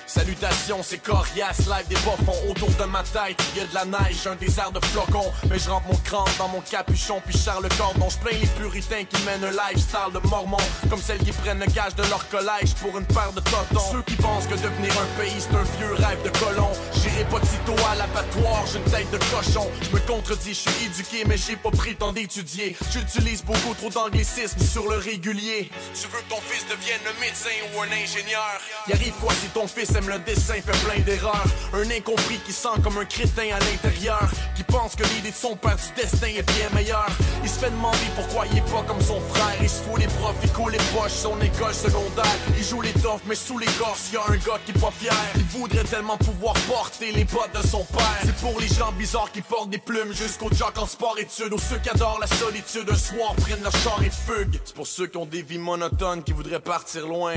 [0.07, 3.41] Salutations, c'est coriace, live des bas-fonds autour de ma tête.
[3.57, 5.33] Y a de la neige, un désert de flocons.
[5.49, 8.09] Mais je rentre mon crâne dans mon capuchon, puis charle le cordon.
[8.11, 10.57] Je plains les puritains qui mènent un lifestyle de mormons.
[10.91, 13.93] Comme celles qui prennent le gage de leur collège pour une paire de totons.
[13.93, 16.71] Ceux qui pensent que devenir un pays c'est un vieux rêve de colon.
[16.95, 19.71] J'irai pas sitôt à l'abattoir, j'ai une tête de cochon.
[19.83, 22.77] Je me contredis, je suis éduqué, mais j'ai pas pris le temps d'étudier.
[22.93, 25.71] J'utilise beaucoup trop d'anglicisme sur le régulier.
[25.95, 28.61] Tu veux que ton fils devienne un médecin ou un ingénieur?
[28.89, 31.45] Y arrive quoi si ton fils le dessin, fait plein d'erreurs?
[31.75, 34.31] Un incompris qui sent comme un crétin à l'intérieur.
[34.55, 37.11] Qui pense que l'idée de son père du destin est bien meilleure.
[37.43, 39.57] Il se fait demander pourquoi il est pas comme son frère.
[39.61, 42.37] Il se fout les profs, il coule les poches, son école secondaire.
[42.57, 45.15] Il joue les toffes, mais sous l'écorce, y a un gars qui est pas fier.
[45.37, 48.21] Il voudrait tellement pouvoir porter les bottes de son père.
[48.25, 51.53] C'est pour les gens bizarres qui portent des plumes jusqu'aux jocks en sport études.
[51.53, 54.61] Ou ceux qui adorent la solitude, un soir prennent leur char et fuguent.
[54.65, 57.35] C'est pour ceux qui ont des vies monotones, qui voudraient partir loin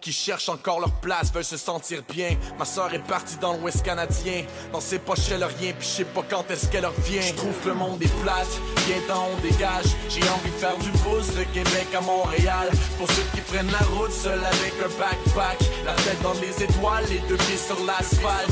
[0.00, 2.36] qui cherchent encore leur place, veulent se sentir bien.
[2.58, 4.44] Ma soeur est partie dans l'Ouest canadien.
[4.72, 7.22] Dans ses poches, elle a rien, puis je sais pas quand est-ce qu'elle revient.
[7.22, 8.48] Je trouve le monde est plate,
[8.86, 9.86] viens temps on dégage.
[10.08, 12.70] J'ai envie de faire du pouce de Québec à Montréal.
[12.98, 15.58] Pour ceux qui prennent la route seul avec un backpack.
[15.84, 18.48] La tête dans les étoiles, les deux pieds sur l'asphalte.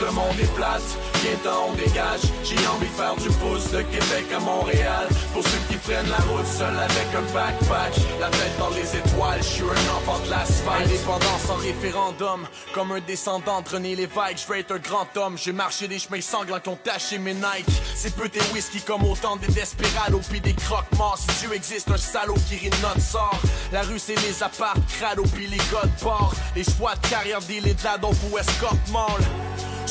[0.00, 0.82] Le monde est plate,
[1.22, 2.22] viens temps on dégage.
[2.44, 5.08] J'ai envie de faire du pouce de Québec à Montréal.
[5.32, 7.94] Pour ceux qui prennent la route seul avec un backpack.
[8.20, 10.75] La tête dans les étoiles, je suis un enfant de l'asphalte.
[10.78, 15.38] Indépendance en référendum, comme un descendant de René Lévesque, je veux être un grand homme.
[15.38, 17.66] J'ai marché des chemins sanglants qui ont taché mes Nike.
[17.94, 21.16] C'est peu tes whisky comme autant des desperados puis des croque-morts.
[21.16, 23.40] Si Dieu existe, un salaud qui rit notre sort.
[23.72, 26.34] La rue c'est les apparts, crado puis les gars de bord.
[26.54, 27.96] Les choix de carrière deal et de la
[28.40, 29.22] escorte mall.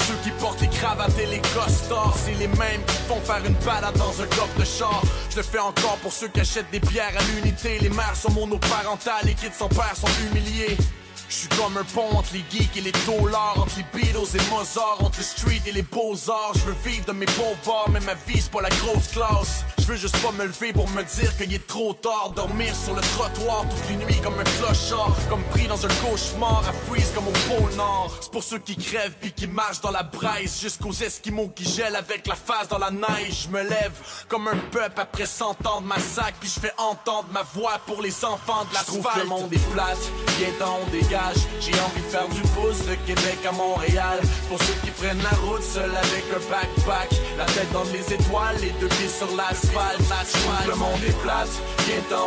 [0.07, 3.55] Ceux qui portent les cravates et les costards, c'est les mêmes qui font faire une
[3.65, 5.01] balade dans un coffre de char.
[5.31, 7.79] Je le fais encore pour ceux qui achètent des bières à l'unité.
[7.79, 10.77] Les mères sont monoparentales, les kids sans père sont humiliés.
[11.27, 14.49] Je suis comme un pont entre les geeks et les taulards, entre les Beatles et
[14.51, 16.53] Mozart, entre le street et les beaux-arts.
[16.53, 19.65] Je veux vivre de mes pauvres bars, mais ma vie c'est pas la grosse classe.
[19.85, 22.31] Je veux juste pas me lever pour me dire qu'il est trop tard.
[22.35, 25.15] Dormir sur le trottoir toutes les nuits comme un clochard.
[25.29, 28.17] Comme pris dans un cauchemar, à freeze comme au pôle Nord.
[28.19, 30.59] C'est pour ceux qui crèvent puis qui marchent dans la braise.
[30.59, 33.43] Jusqu'aux esquimaux qui gèlent avec la face dans la neige.
[33.43, 33.93] Je me lève
[34.27, 36.39] comme un peuple après 100 ans de massacre.
[36.39, 39.71] Puis je fais entendre ma voix pour les enfants de la trouve le monde est
[39.71, 39.99] plate.
[40.39, 41.37] Viens on dégage.
[41.61, 44.19] J'ai envie de faire du pouce de Québec à Montréal.
[44.49, 47.09] Pour ceux qui prennent la route seul avec un backpack.
[47.37, 49.29] La tête dans les étoiles, les deux pieds sur
[49.75, 50.67] L'asphalte.
[50.67, 51.49] Le monde est plate.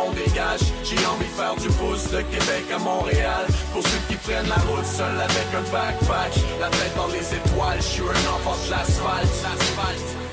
[0.05, 0.61] On dégage.
[0.83, 3.45] J'ai envie de faire du pouce de Québec à Montréal.
[3.73, 6.33] Pour ceux qui prennent la route seul avec un backpack.
[6.59, 7.77] La tête dans les étoiles.
[7.77, 9.33] Je suis un enfant de l'asphalte.
[9.43, 10.28] L'asphalte.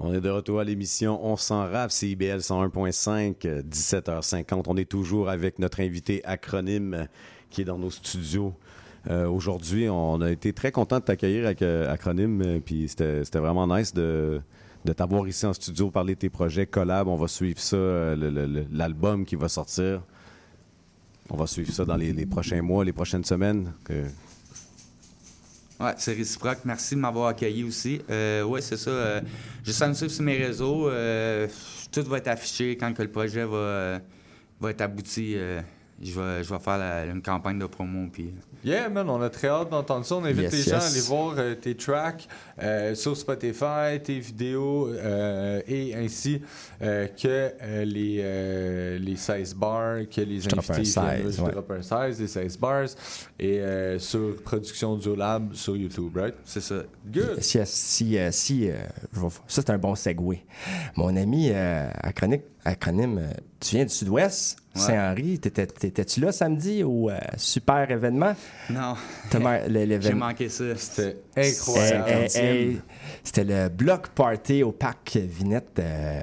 [0.00, 4.64] On est de retour à l'émission On s'en rave, CIBL 101.5, 17h50.
[4.68, 7.04] On est toujours avec notre invité acronyme euh,
[7.50, 8.54] qui est dans nos studios.
[9.10, 13.66] Euh, Aujourd'hui, on a été très content de t'accueillir avec euh, Acronyme, puis c'était vraiment
[13.66, 14.40] nice de,
[14.96, 17.08] t'avoir ici en studio, parler de tes projets collab.
[17.08, 17.76] On va suivre ça,
[18.70, 20.02] l'album qui va sortir.
[21.30, 23.72] On va suivre ça dans les, prochains mois, les prochaines semaines.
[25.80, 26.58] Ouais, c'est réciproque.
[26.64, 28.00] Merci de m'avoir accueilli aussi.
[28.10, 28.90] Euh, ouais, c'est ça.
[28.90, 29.20] euh,
[29.64, 30.88] juste à me suivre sur mes réseaux.
[30.88, 31.46] euh,
[31.92, 33.98] tout va être affiché quand que le projet va, euh,
[34.60, 35.34] va être abouti.
[35.36, 35.60] euh,
[36.02, 38.08] je, vais, je vais faire une campagne de promo.
[38.12, 38.34] Puis...
[38.64, 40.16] Yeah, man, on a très hâte d'entendre ça.
[40.16, 40.84] On invite Yes, les gens yes.
[40.84, 42.26] à aller voir euh, tes tracks
[42.62, 46.42] euh, sur Spotify, tes vidéos euh, et ainsi
[46.80, 47.52] que
[47.84, 51.52] les, les 16 bars, que les Je invités 16, je ouais.
[51.78, 52.86] un 16, les 16 bars
[53.38, 53.60] et
[53.98, 56.34] sur Production du Lab sur YouTube, right?
[56.44, 56.82] C'est ça.
[57.06, 57.40] Good.
[57.40, 58.76] Si, si, euh, si, vais-
[59.46, 60.40] ça, c'est un bon segue.
[60.96, 63.30] Mon ami euh, acronyme, acronyme euh,
[63.60, 64.80] tu viens du Sud-Ouest, Ouais.
[64.82, 65.38] Saint-Henri.
[65.40, 68.34] T'étais- T'étais-tu là samedi au euh, super événement?
[68.70, 68.94] Non.
[69.32, 70.64] J'ai l'événement- manqué ça.
[70.76, 72.80] C'était Hey, hey, hey,
[73.24, 75.78] C'était le block party au parc Vinette.
[75.80, 76.22] euh,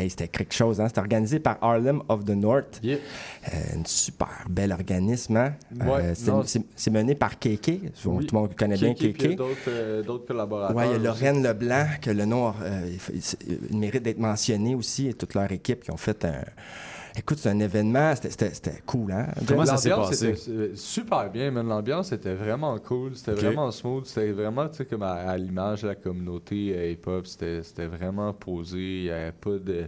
[0.00, 0.80] hey, c'était quelque chose.
[0.80, 0.88] Hein?
[0.88, 2.80] C'était organisé par Harlem of the North.
[2.82, 2.98] Yeah.
[3.52, 5.36] Euh, une super bel organisme.
[5.36, 5.54] hein?
[5.80, 6.42] Ouais, Euh,
[6.76, 7.80] c'est- mené par Kéké.
[8.04, 8.26] Oui.
[8.26, 10.76] Tout le monde connaît bien Kéké, a d'autres, euh, d'autres collaborateurs.
[10.76, 11.04] Oui, il y a aussi.
[11.04, 12.90] Lorraine Leblanc, que le nom euh,
[13.70, 16.34] il mérite d'être mentionné aussi, et toute leur équipe qui ont fait un.
[17.16, 19.26] Écoute, c'est un événement, c'était- c'était c'était cool, hein?
[19.96, 21.66] L'ambiance était euh, super bien, man.
[21.68, 23.16] L'ambiance était vraiment cool.
[23.16, 24.04] C'était vraiment smooth.
[24.06, 27.26] C'était vraiment, tu sais, comme à, à l'image de la communauté hip-hop.
[27.26, 28.78] C'était c'était vraiment posé.
[28.78, 29.86] Il n'y avait pas de,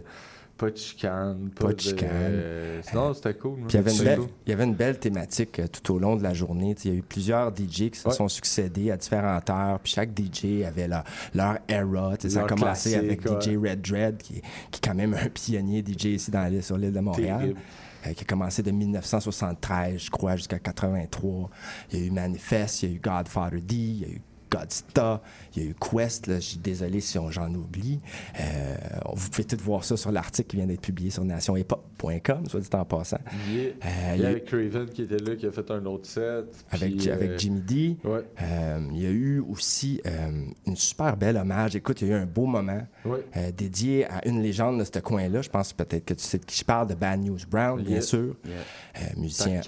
[0.65, 1.49] pas de chicane.
[1.55, 2.09] Pas, Pas de chicane.
[2.11, 3.55] euh, sinon, c'était cool.
[3.55, 4.27] Puis il y avait une C'était belle, cool.
[4.45, 6.75] il y avait une belle thématique euh, tout au long de la journée.
[6.83, 8.13] Il y a eu plusieurs DJ qui se Ouais.
[8.13, 9.79] sont succédés à différentes heures.
[9.79, 11.03] Puis chaque DJ avait leur,
[11.33, 12.13] leur era.
[12.27, 13.41] Ça a commencé avec ouais.
[13.41, 16.77] DJ Red Dread, qui, qui est quand même un pionnier DJ ici dans l'île, sur
[16.77, 17.39] l'île de Montréal.
[17.39, 17.59] Terrible.
[18.07, 21.49] euh, qui a commencé de 1973, je crois, jusqu'à 83.
[21.91, 24.21] Il y a eu Manifest, il y a eu Godfather D, il y a eu
[24.57, 25.21] Godsta,
[25.55, 27.99] il y a eu Quest, là, je suis désolé si on- j'en oublie.
[28.39, 28.75] Euh,
[29.15, 32.67] vous pouvez tout voir ça sur l'article qui vient d'être publié sur nationhiphop.com, soit dit
[32.73, 33.17] en passant.
[33.49, 33.63] Yeah.
[33.85, 36.07] Euh, Il y y a- avait Craven qui était là, qui a fait un autre
[36.07, 36.45] set.
[36.71, 37.97] avec, puis, avec euh, Jimmy D.
[38.03, 38.21] Ouais.
[38.41, 41.75] Euh, il y a eu aussi euh, une super belle hommage.
[41.75, 43.25] Écoute, il y a eu un beau moment Ouais.
[43.37, 45.41] euh, dédié à une légende de ce coin-là.
[45.41, 48.01] Je pense peut-être que tu sais de qui je parle, de Bad News Brown, bien
[48.01, 48.35] sûr.
[48.45, 48.53] Yeah.
[48.97, 49.61] Euh, musicien.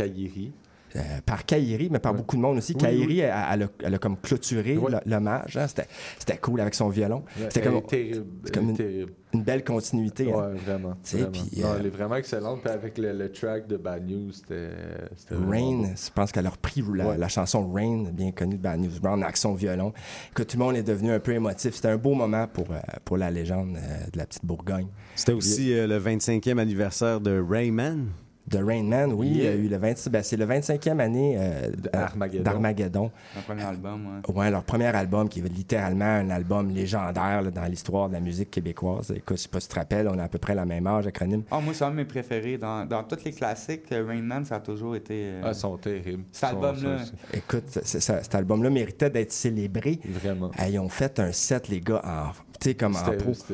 [0.96, 2.20] Euh, par Kairi, mais par Ouais.
[2.20, 2.72] beaucoup de monde aussi.
[2.74, 3.20] Oui, Kairi, oui.
[3.20, 4.92] Elle, elle a, elle a comme clôturé Ouais.
[5.06, 5.58] l'hommage.
[5.58, 5.68] hein.
[5.68, 5.88] C'était,
[6.18, 7.24] c'était cool avec son violon.
[7.38, 9.12] Ouais, C'était comme, une, terrible.
[9.34, 10.32] une belle continuité.
[10.32, 10.52] hein.
[10.66, 10.94] Vraiment.
[11.04, 11.30] Vraiment.
[11.58, 12.62] Non, euh, elle est vraiment excellente.
[12.62, 14.70] Puis avec le, le track de Bad News, c'était.
[15.32, 15.94] Rain, bon.
[15.96, 17.18] je pense qu'elle a repris la, Ouais.
[17.18, 19.92] la chanson Rain, bien connue de Bad News Brown, avec son violon.
[20.34, 21.76] Que tout le monde est devenu un peu émotif.
[21.76, 23.74] C'était un beau moment pour, euh, pour la légende
[24.14, 24.88] de la petite Bourgogne.
[25.16, 28.06] C'était aussi euh, le 25e anniversaire de Rayman.
[28.48, 31.36] De Rain Man, oui, il y a eu le 26, ben, c'est le 25e année
[31.40, 32.44] euh, Armageddon.
[32.44, 33.12] d'Armageddon.
[33.36, 34.36] Mon premier album, ouais.
[34.36, 38.20] Ouais, leur premier album qui est littéralement un album légendaire là, dans l'histoire de la
[38.20, 39.12] musique québécoise.
[39.16, 40.86] Écoute, je sais pas si tu te rappelles, on a à peu près la même
[40.86, 41.42] âge, acronyme.
[41.50, 42.60] Ah, moi, c'est un de mes préférés.
[42.60, 45.14] Dans, dans tous les classiques, euh, Rain Man, ça a toujours été.
[45.16, 46.24] euh, Ah, ils sont terribles.
[46.32, 46.98] Cet album-là.
[47.34, 50.00] Écoute, cet album-là méritait d'être célébré.
[50.08, 50.52] Vraiment.
[50.58, 53.34] Ah, Ils ont fait un set, les gars, en, tu sais, comme en C'était- pro.
[53.34, 53.54] c'était-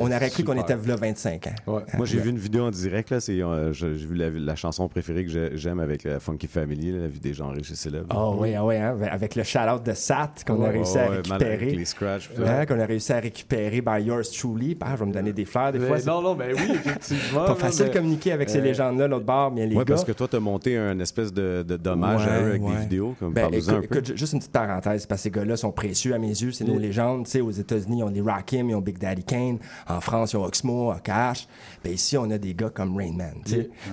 [0.00, 1.72] On, aurait cru qu'on était là 25 ans.
[1.74, 1.82] Ouais.
[1.96, 3.10] Moi, j'ai vu une vidéo en direct.
[3.10, 3.20] là.
[3.20, 6.92] C'est, euh, j'ai vu la, la chanson préférée que j'ai- j'aime avec la Funky Family,
[6.92, 8.06] là, la vie des gens riches et célèbres.
[8.10, 11.08] Ah oui, ah oui, hein, avec le shout-out de Sat qu'on a réussi ouais, à
[11.08, 11.52] récupérer.
[11.54, 14.76] avec les scratchs, Hein, qu'on a réussi à récupérer by yours truly.
[14.80, 15.98] Ah, je vais me donner des fleurs des Mais fois.
[15.98, 17.44] c'est non, non, mais oui, effectivement.
[17.44, 19.94] pas facile de mais- communiquer avec ces euh, légendes-là, l'autre bord, bien les Ouais, gars.
[19.94, 22.70] parce que toi, tu as monté un espèce de, de dommage à eux avec Ouais,
[22.74, 23.14] des vidéos.
[23.18, 23.84] Comme, Ben, écoute, un peu.
[23.84, 26.52] écoute, juste une petite parenthèse, parce que ces gars-là sont précieux à mes yeux.
[26.52, 27.24] C'est nos légendes.
[27.24, 29.58] Tu sais, aux États-Unis, on les Rakim, ils ont Big Daddy Kane.
[29.88, 31.46] En France, ils ont Oxmo, Cash.
[31.84, 33.42] Ben ici, on a des gars comme Rain Man.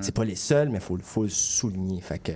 [0.01, 2.01] C'est pas les seuls, mais il faut, faut le souligner.
[2.01, 2.31] Fait que,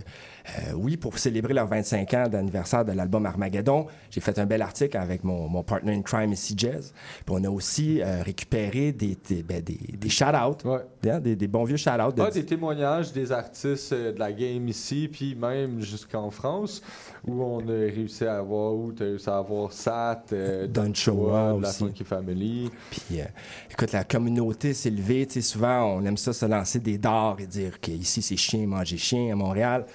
[0.46, 4.62] euh, oui, pour célébrer leurs 25 ans d'anniversaire de l'album Armageddon, j'ai fait un bel
[4.62, 6.94] article avec mon, mon partner in crime ici, Jazz.
[7.26, 11.48] Puis on a aussi euh, récupéré des, des, ben, des, des shout-outs, hein, des, des
[11.48, 12.12] bons vieux shout-outs.
[12.14, 16.82] de- Ah, des témoignages des artistes euh, de la game ici, puis même jusqu'en France,
[17.26, 20.94] où on a réussi à avoir, où tu as réussi à avoir Sat, euh, Don
[20.94, 21.72] Choa, la.
[21.72, 22.70] Funky Family.
[22.92, 23.20] Puis,
[23.72, 25.26] écoute, la communauté s'est levée.
[25.26, 28.68] Tu sais, souvent, on aime ça se lancer des dards et dire qu'ici, c'est chien,
[28.68, 29.86] manger chien à Montréal.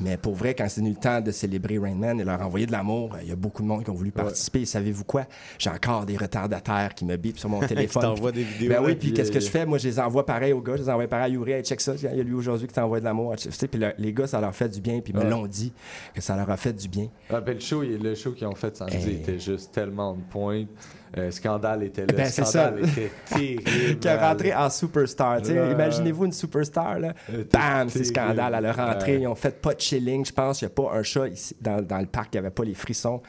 [0.00, 2.66] Mais pour vrai, quand c'est venu le temps de célébrer Rain Man et leur envoyer
[2.66, 4.60] de l'amour, euh, il y a beaucoup de monde qui ont voulu participer.
[4.60, 5.24] Et savez-vous quoi?
[5.58, 8.02] J'ai encore des retardataires qui me bipent sur mon téléphone.
[8.02, 9.66] t'envoient des vidéos, Ben oui, puis puis, qu'est-ce que euh, je fais?
[9.66, 10.76] Moi, je les envoie pareil aux gars.
[10.76, 11.52] Je les envoie pareil à Yuri.
[11.52, 11.94] Hey, check ça.
[11.96, 13.34] Il y a lui aujourd'hui qui t'envoie de l'amour.
[13.36, 15.00] Tu sais, puis le- les gars, ça leur fait du bien.
[15.00, 15.30] Puis ils me Ouais.
[15.30, 15.72] l'ont dit
[16.14, 17.08] que ça leur a fait du bien.
[17.30, 19.14] Ah, ben, le show, le show qu'ils ont fait samedi Hey.
[19.16, 20.68] était juste tellement de pointe.
[21.16, 22.12] Euh, Scandale était là.
[22.16, 23.98] Ben, c'est Scandale était terrible.
[24.00, 25.40] qui a rentré en superstar.
[25.48, 27.14] Imaginez-vous une superstar, là.
[27.32, 28.54] Euh, Bam, c'est scandale.
[28.54, 30.24] À leur rentrée, ils ont fait pas de chilling.
[30.24, 32.46] Je pense qu'il n'y a pas un chat ici dans, dans le parc, il n'y
[32.46, 33.22] avait pas les frissons.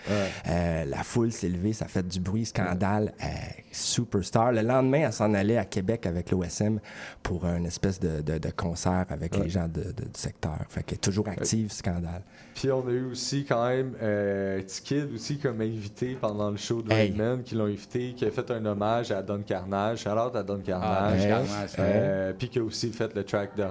[0.48, 3.14] Euh, la foule s'est levée, ça a fait du bruit, scandale.
[3.24, 3.28] Euh,
[3.72, 4.52] superstar.
[4.52, 6.80] Le lendemain, elle s'en allait à Québec avec l'OSM
[7.24, 10.58] pour un espèce de, de- de concert avec les gens de- du secteur.
[10.70, 12.22] Fait est toujours active, scandale.
[12.60, 16.82] Puis on a eu aussi quand même euh, T-Kid aussi comme invité pendant le show
[16.82, 17.10] de Hey.
[17.12, 20.06] Rainman qui l'ont invité, qui a fait un hommage à Don Carnage.
[20.06, 21.26] Alors à Don Ah, Carnage.
[21.26, 23.64] Carnage, Euh, Puis qui a aussi fait le track de.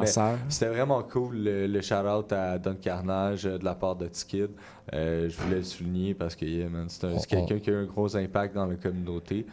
[0.00, 0.06] Mais
[0.48, 4.50] C'était vraiment cool le, le shout-out à Don Carnage euh, de la part de T-Kid.
[4.94, 7.72] Euh, je voulais le souligner parce que yeah, man, c'est On- on- quelqu'un qui a
[7.72, 9.46] eu un gros impact dans la communauté.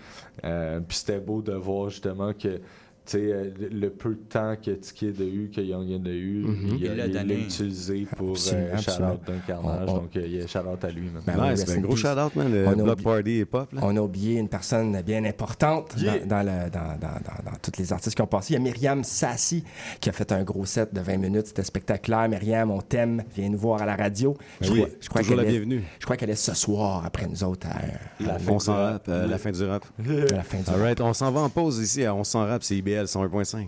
[0.43, 2.61] Puis c'était beau de voir justement que
[3.05, 6.09] tu sais, euh, le le peu de temps que T-Kid a eu, que Youngin a
[6.09, 6.57] eu, Mhm.
[6.71, 7.35] il Il a- l'a il l'a donné.
[7.41, 9.19] utilisé pour Absolument, euh, shout-out absolument.
[9.27, 9.89] d'un carnage.
[9.89, 11.09] On- on- Donc, euh, il y a shout-out à lui.
[11.09, 11.21] man.
[11.25, 13.73] Ben Nice, ben, gros shout-out, man, le On a Block oublié- Party hip-hop.
[13.73, 13.79] là.
[13.83, 16.19] On a oublié une personne bien importante Yeah.
[16.19, 18.53] dans, dans le- dans, dans, dans, dans tous les artistes qui ont passé.
[18.53, 19.63] Il y a Myriam Sassi
[19.99, 21.47] qui a fait un gros set de 20 minutes.
[21.47, 22.27] C'était spectaculaire.
[22.29, 23.23] Myriam, on t'aime.
[23.35, 24.35] Viens nous voir à la radio.
[24.61, 25.83] Ben oui, toujours qu'elle la est- bienvenue.
[25.99, 28.63] Je crois qu'elle est ce soir après nous autres à, La à- fin On du
[28.65, 28.91] s'en rap.
[28.93, 29.83] rap, euh, la fin du rap.
[29.99, 30.03] à
[30.35, 32.75] la fin du All right, on s'en va en pause ici On s'en rap, c'est
[32.77, 33.67] IBL 101.5.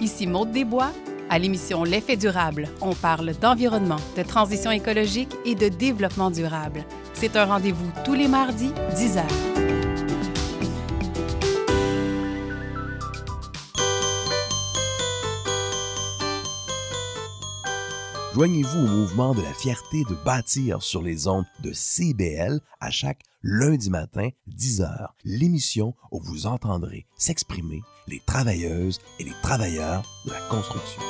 [0.00, 0.92] Ici Maude Desbois.
[1.30, 6.84] À l'émission L'effet durable, on parle d'environnement, de transition écologique et de développement durable.
[7.14, 9.22] C'est un rendez-vous tous les mardis, 10 h.
[18.34, 23.20] Joignez-vous au mouvement de la fierté de bâtir sur les ondes de CBL à chaque
[23.42, 30.40] lundi matin, 10h, l'émission où vous entendrez s'exprimer les travailleuses et les travailleurs de la
[30.48, 31.02] construction.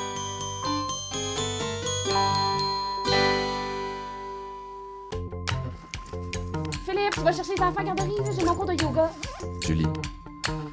[6.85, 9.11] Philippe, tu vas chercher les enfants à garderie, j'ai mon cours de yoga.
[9.65, 9.85] Julie,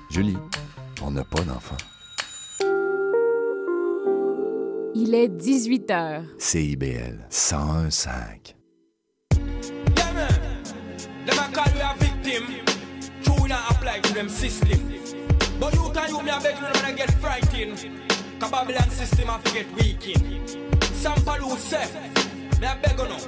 [0.08, 0.38] Julie,
[1.02, 1.76] on n'a pas d'enfant.
[4.94, 6.24] Il est 18 heures.
[6.38, 8.59] CIBL 101.5.
[12.30, 12.64] victim.
[13.22, 14.80] True, not apply to them system.
[15.58, 17.78] But you can you me a beg you man get frightened.
[18.38, 20.56] Cause Babylon system a get weakened.
[21.40, 21.86] Who say,
[22.60, 23.18] me a beg you now.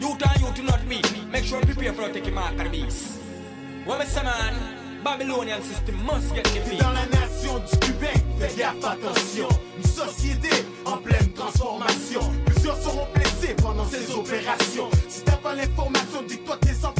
[0.00, 1.00] You and you to not me.
[1.30, 3.20] Make sure prepare for him mark of beast.
[3.84, 5.02] What me say man?
[5.02, 6.44] Babylonian system must get.
[6.80, 9.48] Dans la nation du Québec, fais gaffe, attention.
[9.76, 10.50] Une société
[10.86, 12.20] en pleine transformation.
[12.46, 14.88] Plusieurs seront blessés pendant ces opérations.
[15.08, 16.92] Si t'as pas l'information, dis-toi t'es sans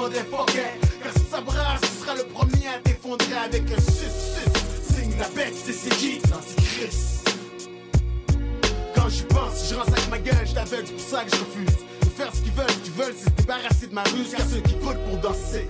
[0.00, 0.72] motherfucker.
[1.02, 1.80] Car si ça brasse,
[2.16, 4.94] le premier à t'effondrer avec un 6-6.
[4.94, 7.28] Signe la bête, c'est l'antichrist.
[8.94, 11.76] Quand j'y pense, je avec ma gueule, je c'est pour ça que je refuse.
[12.00, 14.34] De faire ce qu'ils veulent, ce qu'ils veulent, c'est se débarrasser de ma ruse.
[14.36, 15.68] Car ceux qui coûtent pour danser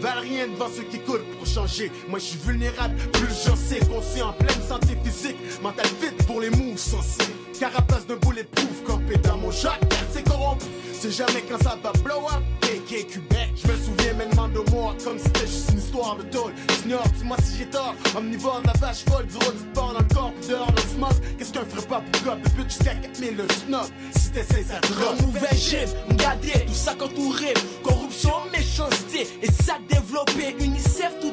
[0.00, 1.90] valent rien devant ceux qui coûtent pour changer.
[2.08, 6.40] Moi je suis vulnérable, plus j'en sais, conscient, en pleine santé physique, mental vite pour
[6.40, 7.32] les moves sensés.
[7.58, 9.80] Carapace d'un bulletproof campé dans mon Jacques,
[10.12, 10.66] c'est corrompu.
[10.92, 12.42] C'est jamais quand ça va blow up,
[12.86, 13.50] Québec.
[13.56, 16.52] Je me souviens maintenant de moi comme si c'était juste une histoire de tôle.
[16.82, 17.94] J'ignore, dis-moi si j'ai tort.
[18.16, 19.34] Omnivore de la vache folle, du
[19.74, 21.12] porc dans le corps, puis dehors le smog.
[21.38, 23.86] Qu'est-ce qu'un ferait pas pour cop de pute jusqu'à 4000 le snob?
[24.16, 25.20] Si t'essayes ça drop.
[25.22, 27.54] Mauvais gym, m'garder, tout ça entouré.
[27.82, 30.54] Corruption, méchanceté, et ça développé.
[30.60, 31.32] UNICEF tout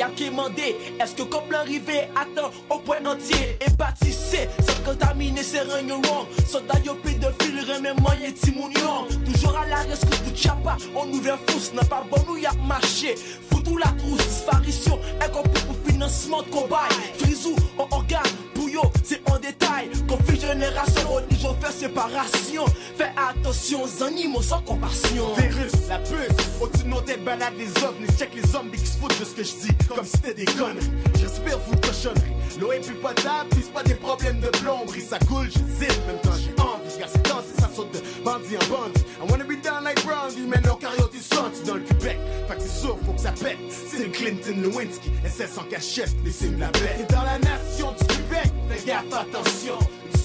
[0.00, 3.58] Y'a qui mandé, est-ce que comme l'arrivée attend au point entier?
[3.60, 6.26] Et bâtissé, sans contaminer, c'est rien wrong.
[6.48, 9.04] Soldat yo pédophile, remet moyen timounion.
[9.26, 13.14] Toujours à la rescousse pour Tchapa, on ouvre fousse, n'a pas bon nous y'a marché.
[13.50, 16.88] Foutou la trousse, disparition, incompris pour financement de combat.
[17.18, 18.22] Frisou, on organe,
[18.54, 19.90] bouillot, c'est en détail.
[20.52, 22.64] Génération, au niveau fait séparation.
[22.96, 23.82] Fais attention.
[23.84, 25.34] aux animaux sans compassion.
[25.36, 28.06] Virus, la puce, au-dessus de nos têtes balade les ovnis.
[28.18, 30.44] Check les hommes qui se foutent de ce que je dis, comme si c'était des
[30.44, 30.90] conneries.
[31.18, 32.34] J'espère vous cochonnerie.
[32.60, 35.02] L'eau est plus potable, puis pas des problèmes de plomberie.
[35.02, 36.98] Ça coule, j'hésite, même temps j'ai envie.
[36.98, 39.04] Car c'est temps, ça saute de bandit en bandit.
[39.20, 42.18] I wanna be down like Brandy, mais non, cariote, ils sentent dans le Québec.
[42.48, 43.58] Fait que c'est sûr, faut que ça pète.
[43.70, 47.06] C'est Clinton Lewinsky, SS en cachette, les signes la bête.
[47.06, 49.78] T'es dans la nation du Québec, fais gaffe, attention.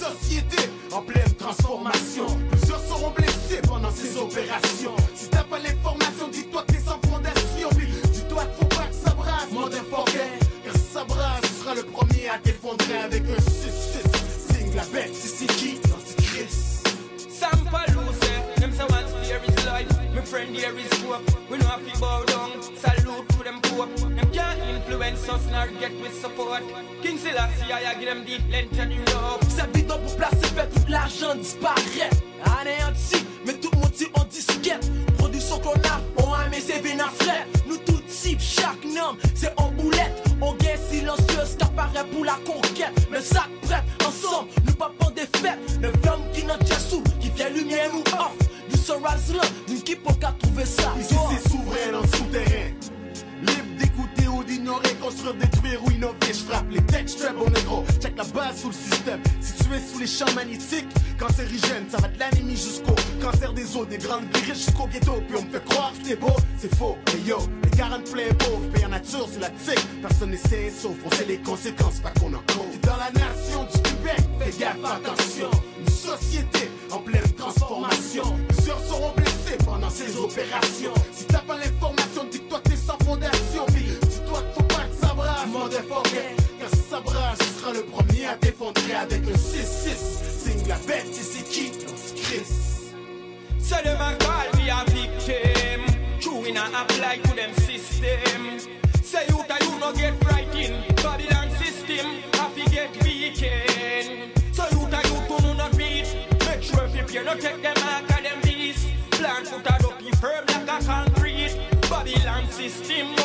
[0.06, 2.26] Société en pleine transformation.
[2.52, 4.94] Plusieurs seront blessés pendant ces opérations.
[5.14, 7.68] Si t'as pas l'information, dis-toi que t'es sans fondation.
[8.12, 10.38] Dis-toi qu'il faut pas que ça brasse, motherfucker.
[10.64, 14.54] Car si ça brasse, tu seras le premier à t'effondrer avec un 6-6.
[14.54, 15.80] Signe la bête, c'est qui.
[17.28, 18.20] Sample loose,
[18.60, 19.88] them say once there is life.
[20.14, 21.22] My friend here is hope.
[21.50, 22.52] We know if you bow down,
[24.86, 26.62] influence us nor get with support.
[27.02, 29.40] King Selassie, I give them the length and you love.
[29.48, 32.10] C'est bidon pour placer, fait tout l'argent disparaît.
[32.60, 34.88] Anéanti, mais tout le monde dit on disquette.
[35.18, 37.46] Production qu'on a, on a c'est bien frais.
[37.66, 40.22] Nous tout type, chaque nom, c'est en boulette.
[40.40, 42.94] On gagne silencieuse qu'apparaît pour la conquête.
[43.10, 45.58] Mais ça prête, ensemble, nous pas pour des fêtes.
[45.82, 48.36] Le flamme qui n'a déjà sous, qui vient lumière nous off.
[48.70, 50.94] Nous sommes là, nous qui pour qu'à trouver ça.
[51.00, 52.00] Ici c'est souverain
[54.66, 56.16] d'ignorer, construire, détruire ou innover.
[56.28, 57.84] Je frappe les tech straps au négro.
[58.00, 59.20] Check la base sous le système.
[59.40, 60.88] Situé sous les champs magnétiques,
[61.18, 65.22] cancérigène, ça va de l'anémie jusqu'au cancer des os, des grandes briques jusqu'au ghetto.
[65.28, 66.96] Puis on me fait croire que c'est beau, c'est faux.
[67.14, 69.86] Et yo, les 40 plein pauvres, paye en nature, c'est la tique.
[70.02, 72.72] Personne n'est sain sauf, on sait les conséquences, pas qu'on en compte.
[72.72, 75.50] T'es dans la nation du Québec, fais gaffe, attention.
[75.78, 78.24] Une société en pleine transformation.
[78.48, 80.94] Plusieurs seront blessés pendant ces opérations.
[81.12, 83.66] Si t'as pas l'information, dis-toi que t'es sans fondation.
[85.56, 86.36] Brasse, motherfucker.
[86.58, 89.96] Car si ça brasse, tu seras le premier à t'effondrer avec un 6-6.
[90.44, 92.66] Signe la bête, et c'est qui dans ce Chris?
[93.58, 94.12] So them a
[94.70, 95.82] a victim.
[96.20, 98.60] True we not apply to them system.
[99.02, 100.94] Say you that you no get frightened.
[101.02, 104.30] Babylon system, happy get weekend.
[104.52, 106.06] So you that you to not read.
[106.46, 108.86] Make sure you no take them mark of them beast.
[109.10, 111.56] Plan a up firm like a concrete.
[111.90, 113.15] Babylon system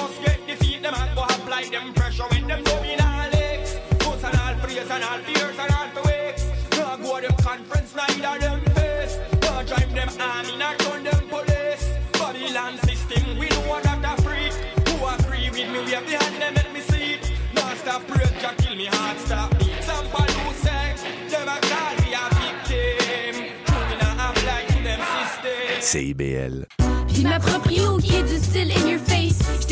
[0.89, 0.89] must get defeat.
[0.89, 3.79] Them a go apply them pressure when them going all legs.
[3.99, 6.45] Puts and all praise and all fears and all for wakes.
[6.77, 9.19] No go them conference, neither them face.
[9.41, 11.89] No drive them army, not turn them police.
[12.13, 14.53] Babylon system, we know that a freak.
[14.87, 17.31] Who agree with me, we have the hand them let me see it.
[17.53, 19.83] No stop praise, Jah kill me heart stop beat.
[19.83, 20.95] Some who say,
[21.29, 23.35] them a call me a victim.
[23.65, 25.81] True, we not apply to them system.
[25.81, 26.65] CIBL.
[27.07, 28.99] Puis m'approprie au qui est du style in your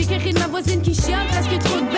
[0.10, 1.90] carré de ma voisine qui chiale parce que trop de.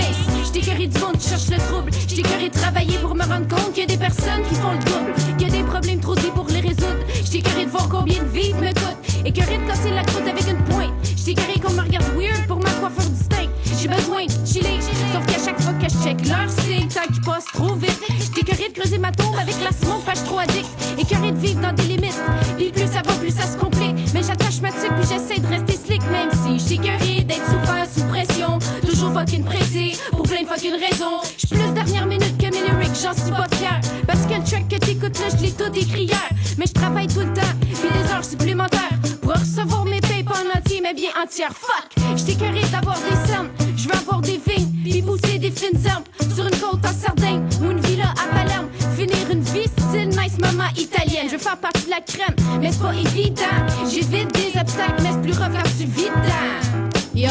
[0.46, 1.92] J't'ai carré du monde qui cherche le trouble.
[1.92, 4.80] Carré de travailler pour me rendre compte qu'il y a des personnes qui font le
[4.80, 5.38] double.
[5.38, 7.00] Qu'il y a des problèmes trop dits pour les résoudre.
[7.44, 9.26] Carré de voir combien de vives me coûtent.
[9.26, 10.92] Et carré de casser la croûte avec une pointe.
[11.36, 13.52] Carré qu'on me regarde weird pour ma coiffure distincte.
[13.80, 14.80] J'ai besoin de chiller.
[15.14, 18.00] Sauf qu'à chaque fois que je check l'heure, c'est le temps qui passe trop vite.
[18.46, 20.68] Carré de creuser ma tombe avec la smoke, pas trop addict.
[21.00, 22.22] Et carré de vivre dans des limites.
[22.58, 23.96] Puis plus ça va, plus ça se complique.
[24.14, 28.01] Mais j'attache ma tuque puis j'essaie de rester slick, même si carré d'être sous
[28.42, 28.60] pression.
[28.88, 31.22] Toujours fucking pressé pour plein de fucking raisons.
[31.38, 33.80] J'suis plus dernière minute que mes lyrics, j'en suis pas fier.
[34.08, 36.30] Parce que le track que t'écoutes là, je l'ai tout écrit hier.
[36.58, 39.00] Mais je travaille tout le temps, puis des heures supplémentaires.
[39.22, 41.52] Pour recevoir mes payes pas en entier, mais bien entière.
[41.52, 42.18] Fuck!
[42.18, 46.04] J't'ai carré d'avoir des sommes, je veux avoir des vignes, puis pousser des fines herbes.
[46.36, 48.68] Sur une côte en Sardaigne ou une villa à Palerme.
[48.98, 51.28] Finir une vie style nice maman italienne.
[51.28, 53.44] Je veux faire partie de la crème, mais c'est pas évident.
[53.90, 56.91] J'évite des obstacles, mais c'est plus rough quand tu.
[57.14, 57.30] Yo,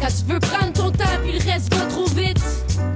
[0.00, 2.40] quand tu veux prendre ton temps, puis le reste va trop vite.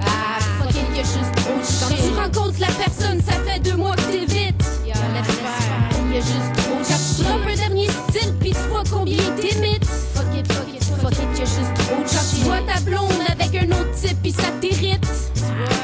[0.00, 1.80] Ah, fuck it, y'a juste trop de shit.
[1.80, 4.64] Quand tu rencontres la personne, ça fait deux mois que t'évites.
[4.86, 7.26] Yo, laisse faire, y'a juste trop de shit.
[7.26, 9.84] Quand tu un dernier style, puis tu vois combien t'imites.
[9.84, 12.16] Fuck it, fuck it, fuck it, y'a juste trop de shit.
[12.16, 15.06] Quand tu vois ta blonde avec un autre type, puis ça t'irrite.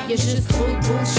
[0.09, 1.18] Y'a juste trop de bullshit.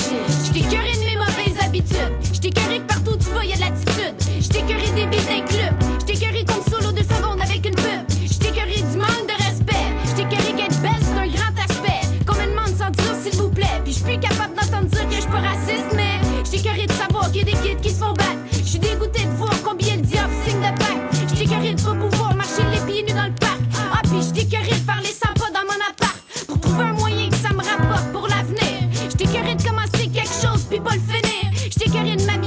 [31.80, 31.90] Finir.
[31.90, 32.39] J't'ai curé de m'habiller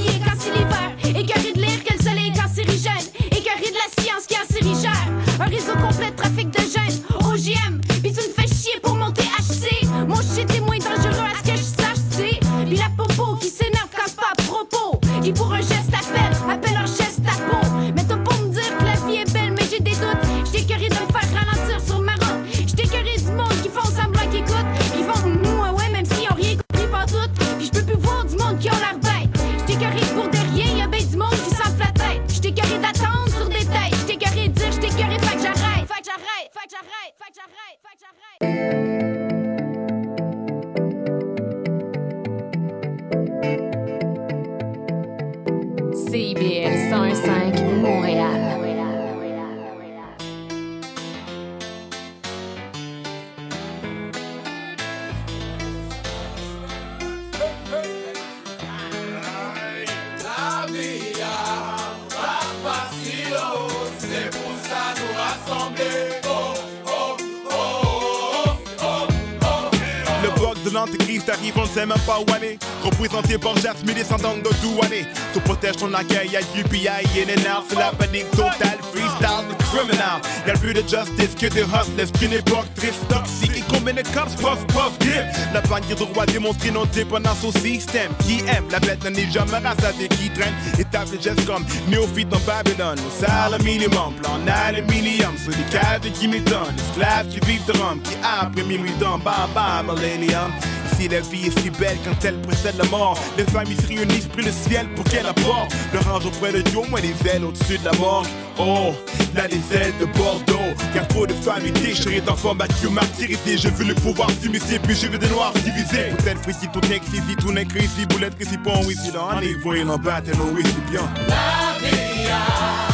[81.43, 83.51] que des hustlers, c'est une époque triste, toxique.
[83.57, 85.23] Et combien de cops, puff, puff, dip.
[85.53, 88.11] La bannière de roi démontrée non dépendance au système.
[88.19, 90.53] Qui aime, la bête n'est jamais rassasiée, qui traîne.
[90.79, 92.99] Étape de gestes comme néophyte dans Babylone.
[92.99, 96.73] Au salaire minimum, plan aluminium, sur les de Jimmy Dunn.
[96.77, 99.49] Esclaves qui vivent de rhum, qui après minuit dans bam,
[99.85, 100.51] millennium.
[100.93, 104.27] Ici la vie est si belle quand elle précède la mort Les familles se réunissent,
[104.27, 107.77] pris le ciel pour qu'elle apporte Le range auprès de Dieu, moins des ailes au-dessus
[107.77, 108.25] de la mort
[108.59, 108.93] Oh,
[109.35, 113.85] là les ailes de Bordeaux Car trop de familles déchirées d'enfants battus, martyrisés Je veux
[113.85, 116.11] le pouvoir s'immiscer, puis je veux des noirs divisés.
[116.17, 119.39] Peut-être précis, tout n'est ici, tout n'est ici Boulette que si bon, oui, c'est dans
[119.39, 121.01] les voyons en battre, oui, c'est bien.
[121.27, 122.92] La vie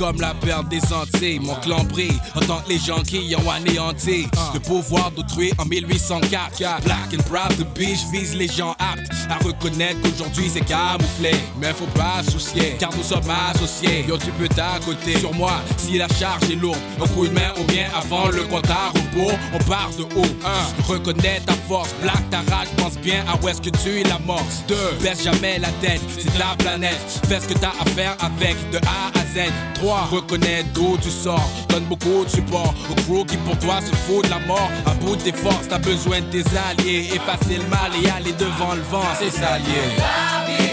[0.00, 1.40] comme la perte des Antilles.
[1.40, 5.66] Mon clan brille en tant que les gens qui ont anéanti le pouvoir d'autrui en
[5.66, 6.56] 1804.
[6.82, 8.89] Black and proud, the beach vise les gens aptes
[9.30, 11.32] à reconnaître qu'aujourd'hui c'est camouflé.
[11.60, 14.04] Mais faut pas soucier, car nous sommes associés.
[14.08, 16.78] Yo, tu peux t'accoter sur moi si la charge est lourde.
[17.02, 19.38] Un coup de main ou bien avant le compte à rebours.
[19.54, 20.30] On part de haut.
[20.44, 20.92] 1.
[20.92, 24.18] Reconnais ta force, black ta rage, pense bien à où est-ce que tu es la
[24.20, 24.44] mort.
[24.68, 24.74] 2.
[25.02, 26.98] Baisse jamais la tête, c'est la planète.
[27.28, 29.50] Fais ce que t'as à faire avec de A à Z.
[29.74, 30.08] 3.
[30.10, 34.24] Reconnais d'où tu sors, donne beaucoup de support au crew qui pour toi se fout
[34.24, 34.70] de la mort.
[34.86, 37.10] À bout de tes forces, t'as besoin de tes alliés.
[37.14, 39.96] Effacer le mal et aller devant le vent, c'est ça lié.
[39.98, 40.69] La vie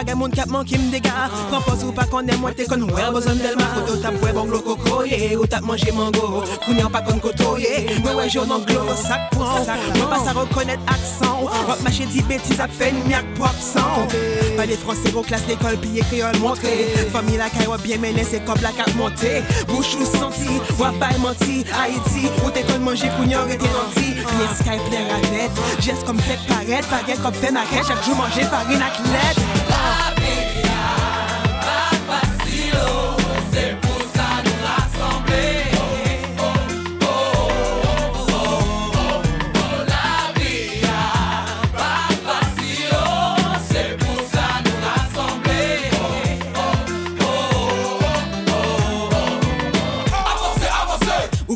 [0.00, 1.28] pa gen moun kap manke m dega.
[1.50, 5.36] Propos ou pa konen mwen te kon wè bozon delma Koto tap wè koko ye
[5.36, 6.42] Ou tap manje mango.
[6.64, 10.32] Kounya pa kon koto ye Mwen wè joun an glo sak pran Mwen pa sa
[10.32, 14.08] rekonnet aksan Rop mache di betis ap fè nyak pop san
[14.56, 16.02] Pa de fransè go klas piye
[17.12, 21.16] Fami la kay wap bien mene se kop la kap monte ou santi, wap bay
[21.18, 26.18] manti Haiti, ou te kon manje kounya rete nanti Bien sky ple ranet Jes kom
[26.24, 29.59] fek paret, baget kom fè maket Chak jou manje farine ak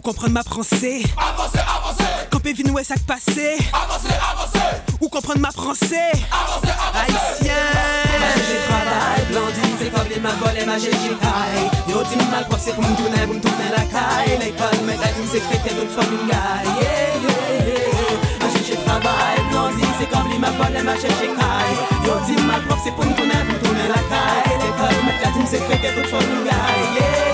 [0.05, 3.57] comprendre ma français avancez, avancez, Campé vin ouais sac passé.
[3.73, 7.49] Avancez, avancez, Ou comprendre ma français avancez, avancez.
[7.49, 7.55] Haïtien.
[8.47, 12.63] J'ai travail, blondine, c'est comme les ma volé, ma j'ai caille Yo dis mal propre,
[12.63, 14.39] c'est pour me tourner, pour me tourner la caille.
[14.39, 16.69] L'école, mais la team secrétaire, une gaille.
[16.81, 18.65] Yeah, yeah, yeah.
[18.67, 22.83] J'ai travail, blondine, c'est comme les ma volé, ma j'ai caille Yo dis mal propre,
[22.85, 24.53] c'est pour me tourner, pour me tourner la caille.
[24.61, 26.53] L'école, mais la team secrétaire, toute yeah,
[26.95, 27.34] yeah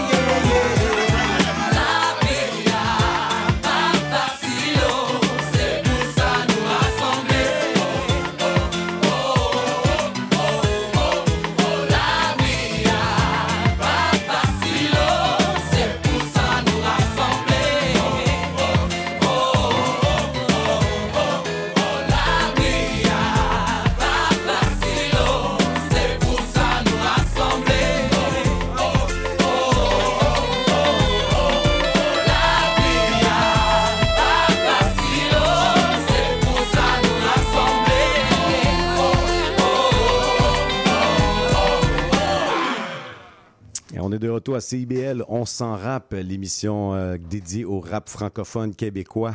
[44.20, 49.34] de retour à CIBL, on s'en rap, l'émission euh, dédiée au rap francophone québécois.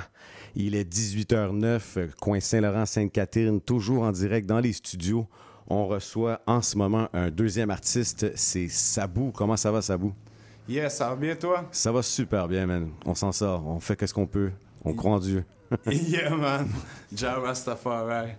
[0.55, 5.27] Il est 18h09, euh, coin Saint-Laurent, Sainte-Catherine, toujours en direct dans les studios.
[5.67, 9.31] On reçoit en ce moment un deuxième artiste, c'est Sabou.
[9.31, 10.13] Comment ça va, Sabou?
[10.69, 11.67] Yes, ça va bien, toi?
[11.71, 12.91] Ça va super bien, man.
[13.05, 13.65] On s'en sort.
[13.67, 14.51] On fait qu'est-ce qu'on peut.
[14.83, 15.43] On croit en Dieu.
[15.87, 16.69] yeah, man.
[17.11, 18.33] Ja Rastafari.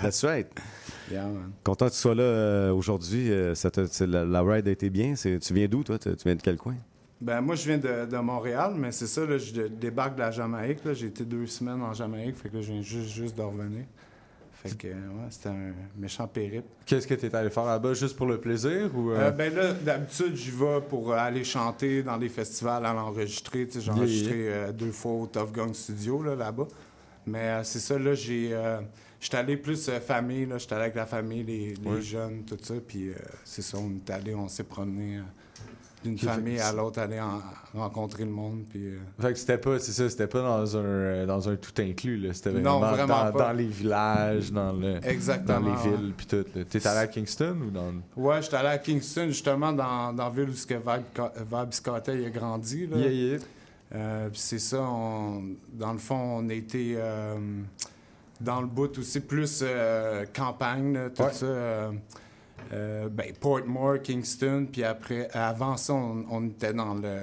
[0.00, 0.48] That's right.
[1.10, 1.52] Yeah, man.
[1.64, 3.30] Content que tu sois là euh, aujourd'hui.
[3.32, 5.14] Euh, ça te- c'est la, la ride a été bien.
[5.14, 5.98] Tu viens d'où, toi?
[5.98, 6.74] Tu viens de quel coin?
[7.20, 10.20] Ben, moi, je viens de, de Montréal, mais c'est ça, là, je dé- débarque de
[10.20, 10.78] la Jamaïque.
[10.94, 13.84] J'ai été deux semaines en Jamaïque, fait que là, je viens juste, juste de revenir.
[14.52, 16.66] Fait que, ouais, c'était un méchant périple.
[16.86, 19.10] Qu'est-ce que tu es allé faire là-bas juste pour le plaisir ou.
[19.10, 22.98] euh, Euh, ben là, d'habitude, j'y vais pour euh, aller chanter dans des festivals, aller
[22.98, 23.66] enregistrer.
[23.66, 26.68] Tu sais, J'ai Yeah, enregistré euh, deux fois au Tough Gun Studio là, là-bas.
[27.26, 28.50] Mais euh, c'est ça, là, j'ai.
[29.20, 30.56] J'étais allé plus euh, famille, là.
[30.58, 32.74] J'étais allé avec la famille, les, jeunes, tout ça.
[32.86, 33.14] Puis euh,
[33.44, 35.22] c'est ça, on est allé, on s'est promené euh,
[36.02, 37.42] d'une famille à l'autre, aller en-
[37.78, 38.64] rencontrer le monde.
[38.70, 38.94] Puis.
[39.20, 42.32] Fait que c'était pas, c'est ça, c'était pas dans un, dans un tout inclus, là.
[42.32, 43.48] C'était Non, vraiment, dans, pas.
[43.48, 46.42] dans les villages, dans, le, Exactement, dans les villes, puis tout.
[46.70, 47.92] T'es allé à Kingston ou dans.
[48.16, 52.10] Ouais, j'étais allé à Kingston, justement, dans, dans la ville où ce que Vibe Scotty
[52.24, 52.86] a grandi.
[52.86, 52.96] Là.
[52.96, 53.38] Yeah, yeah.
[54.30, 55.42] Puis c'est ça, on-
[55.74, 57.36] dans le fond, on été euh,
[58.40, 61.32] dans le bout aussi, plus euh, campagne, tout Ouais.
[61.32, 61.46] ça.
[61.46, 61.92] euh,
[62.72, 67.18] euh, ben, Portmore, Kingston, puis après, avant ça, on, on était dans le...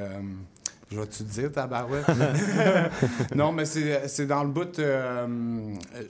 [0.92, 2.06] je vais-tu te dire, tabarouette?
[3.36, 5.28] non, mais c'est c'est dans le bout, euh,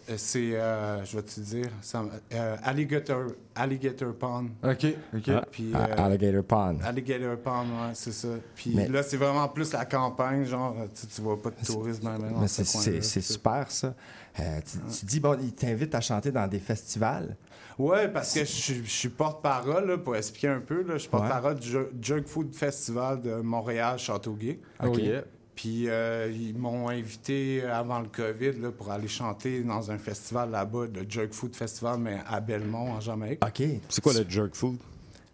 [0.09, 3.23] euh, c'est, euh, je vais te dire, ça- euh, Alligator,
[3.55, 4.47] Alligator Pond.
[4.63, 4.85] OK,
[5.15, 5.31] OK.
[5.51, 6.77] Puis, Ah, euh, Alligator Pond.
[6.83, 8.27] Alligator Pond, ouais, c'est ça.
[8.55, 12.09] Puis Mais- là, c'est vraiment plus la campagne, genre, tu, tu vois pas de tourisme
[12.39, 13.93] Mais ce c'est- super, ça.
[14.39, 17.35] Euh, tu, tu dis, bon, ils t'invitent à chanter dans des festivals.
[17.77, 21.09] Ouais, parce que je suis- je suis porte-parole, pour expliquer un peu, là, je suis
[21.09, 21.69] porte-parole du
[22.01, 24.59] Jerk Food Festival de Montréal-Châteauguay.
[24.83, 25.21] Oh, yeah.
[25.55, 30.51] Puis euh, ils m'ont invité avant le COVID là, pour aller chanter dans un festival
[30.51, 33.43] là-bas, le Jerk Food Festival, mais à Belmont, en Jamaïque.
[33.43, 33.63] OK.
[33.89, 34.77] C'est quoi le jerk food?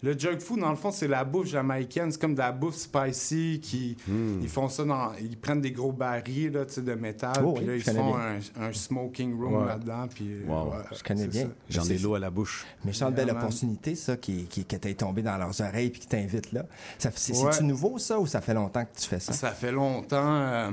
[0.03, 2.11] Le junk food, dans le fond, c'est la bouffe jamaïcaine.
[2.11, 3.59] C'est comme de la bouffe spicy.
[3.63, 4.39] Qui, Hmm.
[4.41, 5.13] Ils font ça dans.
[5.21, 7.41] Ils prennent des gros barils là, de métal.
[7.43, 9.65] Oh, puis là, ils font un, un smoking room Ouais.
[9.67, 10.07] là-dedans.
[10.13, 10.71] Puis, euh, Wow.
[10.71, 11.49] ouais, Je connais bien.
[11.69, 12.65] J'en ai l'eau à la bouche.
[12.83, 13.43] Méchante belle Yeah, man.
[13.43, 16.61] opportunité, ça, qui, qui, que t'es tombé dans leurs oreilles puis qui t'invite là.
[17.03, 17.11] Ouais.
[17.15, 19.31] c'est-tu nouveau, ça, ou ça fait longtemps que tu fais ça?
[19.33, 20.17] Ça fait longtemps.
[20.21, 20.71] euh,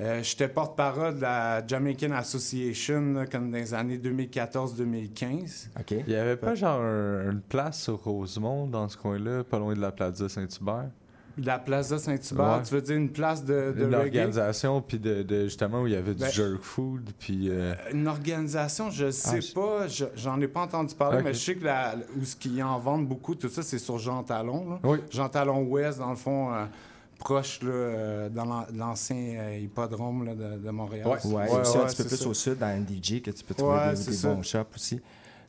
[0.00, 5.68] euh, J'étais porte-parole de la Jamaican Association là, comme dans les années 2014-2015.
[5.78, 5.94] OK.
[6.06, 9.74] Il y avait pas genre un- une place sur Rosemont dans ce coin-là, pas loin
[9.74, 10.88] de la Plaza Saint-Hubert?
[11.36, 12.62] De la Plaza Saint-Hubert, Ouais.
[12.64, 14.06] tu veux dire une place de, de Une reggae?
[14.18, 17.48] organisation, puis de, de- justement où il y avait du Ben, jerk food, puis.
[17.48, 21.38] euh, Une organisation, je sais je- pas, je- j'en ai pas entendu parler, mais je
[21.38, 24.68] sais que la, où ce qu'ils en vendent beaucoup, tout ça, c'est sur Jean Talon.
[24.68, 24.78] là.
[24.82, 24.98] Oui.
[25.10, 26.64] Jean Talon Ouest, dans le fond, euh,
[27.28, 31.06] proche là, euh, dans l'an- l'ancien euh, hippodrome là, de, de Montréal.
[31.06, 32.28] Ouais, Ouais, aussi un ouais, petit peu plus ça.
[32.28, 35.00] au sud, dans NDG, que tu peux trouver Ouais, des, des bons shops aussi.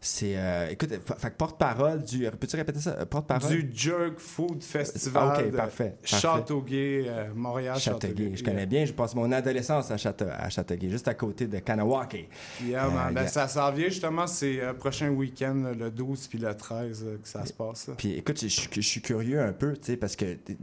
[0.01, 0.38] C'est.
[0.38, 0.91] euh, écoute,
[1.38, 2.26] porte-parole du.
[2.39, 3.05] Peux-tu répéter ça?
[3.05, 3.49] Porte-parole?
[3.49, 5.95] Du Jerk Food Festival Ok, de parfait.
[6.03, 8.31] Châteauguay, euh, Montréal, Châteauguay.
[8.35, 11.59] Je connais bien, je passe mon adolescence à, Château- à Châteauguay, juste à côté de
[11.59, 12.30] Kanawake.
[12.63, 13.13] Yeah, Euh, man.
[13.13, 13.30] Ben, yeah.
[13.30, 17.27] Ça s'en vient justement, c'est euh, prochain week-end, le 12 puis le 13, euh, que
[17.27, 17.89] ça se passe.
[17.97, 20.55] Puis écoute, je, suis curieux un peu, tu sais, parce que t'es,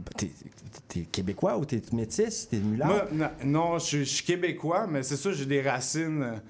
[0.87, 3.13] t'es québécois ou t'es métis, t'es mulâtre?
[3.13, 6.41] Na- non, je suis- je suis québécois, mais c'est sûr, j'ai des racines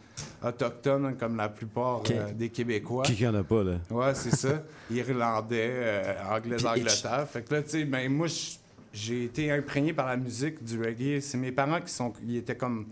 [0.44, 3.04] autochtones, hein, comme la plupart euh, des Québécois.
[3.04, 3.76] Qui en a pas, là?
[3.90, 4.64] Ouais, c'est ça.
[4.92, 7.28] Irlandais, euh, anglais Puis, d'Angleterre.
[7.30, 8.28] Fait que là, tu sais, ben, moi,
[8.94, 11.20] j'ai été imprégné par la musique du reggae.
[11.22, 12.88] C'est mes parents qui sont, ils étaient comme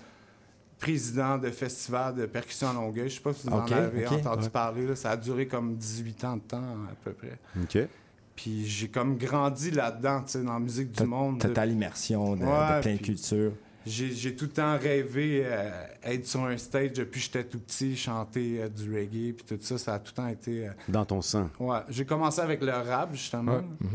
[0.79, 3.09] présidents de festivals de percussion à Longueuil.
[3.09, 4.11] Je sais pas si vous Ok, en avez ok.
[4.13, 4.49] entendu Ouais.
[4.49, 4.85] parler.
[4.87, 4.95] là.
[4.95, 6.57] Ça a duré comme 18 ans de temps,
[6.91, 7.37] à peu près.
[7.61, 7.87] OK.
[8.35, 11.39] Puis j'ai comme grandi là-dedans, tu sais, dans la musique du monde.
[11.39, 13.53] Totale immersion de, de Ouais, plein de puis- cultures.
[13.85, 15.69] J'ai tout le temps rêvé euh,
[16.03, 19.57] être sur un stage depuis que j'étais tout petit, chanter euh, du reggae, puis tout
[19.61, 20.67] ça, ça a tout le temps été...
[20.67, 21.49] euh, Dans ton sang.
[21.59, 23.57] Ouais, j'ai commencé avec le rap, justement.
[23.57, 23.89] Ouais.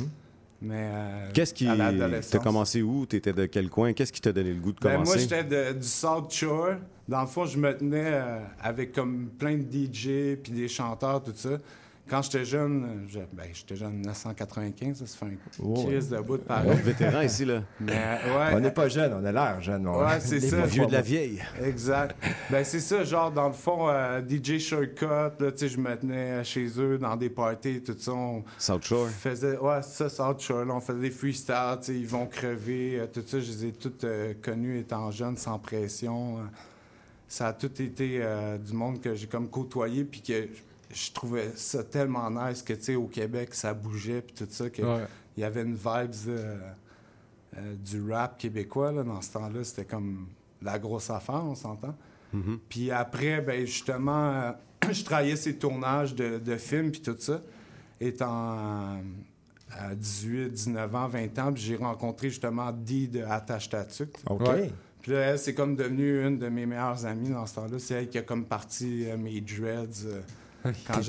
[0.62, 0.90] Mais...
[0.92, 1.66] euh, Qu'est-ce qui.
[1.66, 3.06] T'as commencé où?
[3.06, 3.92] T'étais de quel coin?
[3.92, 5.10] Qu'est-ce qui t'a donné le goût de Ben, commencer?
[5.10, 6.74] moi, j'étais de- du South Shore.
[7.08, 11.22] Dans le fond, je me tenais euh, avec comme plein de DJ puis des chanteurs,
[11.24, 11.58] tout ça.
[12.10, 16.08] Quand j'étais jeune, je- ben, j'étais jeune en 1995, ça, ça fait un Oh, crise
[16.08, 16.68] de bout de pareil.
[16.68, 17.62] On est vétéran ici, là.
[17.80, 19.86] Mais, ouais, on n'est pas jeune, on a l'air jeune.
[19.86, 20.66] on- Ouais, c'est ça.
[20.66, 21.40] Vieux de la vieille.
[21.62, 22.16] Exact.
[22.50, 25.96] Ben, c'est ça, genre, dans le fond, euh, DJ Shortcut, là, tu sais, je me
[25.96, 28.12] tenais chez eux dans des parties, tout ça.
[28.12, 29.08] On South Shore.
[29.08, 32.98] faisait, ouais, ça, South Shore, là, on faisait des freestyles, tu sais, ils vont crever,
[32.98, 33.38] euh, tout ça.
[33.38, 36.38] Je les ai toutes euh, connus étant jeune, sans pression.
[36.38, 36.42] euh.
[37.28, 38.20] ça a tout été
[38.66, 40.48] du monde que j'ai comme côtoyé, puis que
[40.92, 44.70] je- trouvais ça tellement nice que, tu sais, au Québec, ça bougeait, puis tout ça,
[44.70, 45.06] que Ouais.
[45.36, 46.58] il y avait une vibe euh,
[47.56, 49.64] euh, du rap québécois, là, dans ce temps-là.
[49.64, 50.26] C'était comme
[50.62, 51.94] la grosse affaire, on s'entend.
[52.32, 52.58] Mhm.
[52.68, 54.52] Puis après, ben justement, euh,
[54.92, 57.40] je travaillais ces tournages de, de films puis tout ça,
[58.00, 58.56] étant
[58.96, 59.00] euh,
[59.72, 64.10] à 18, 19 ans, 20 ans, puis j'ai rencontré justement Dee de Attache Tatuc.
[64.28, 64.40] OK.
[64.48, 64.70] Ouais.
[65.02, 67.78] Puis là, elle, c'est comme devenu une de mes meilleures amies dans ce temps-là.
[67.78, 70.04] C'est elle qui a comme parti euh, mes dreads.
[70.06, 70.20] euh,
[70.86, 71.00] quand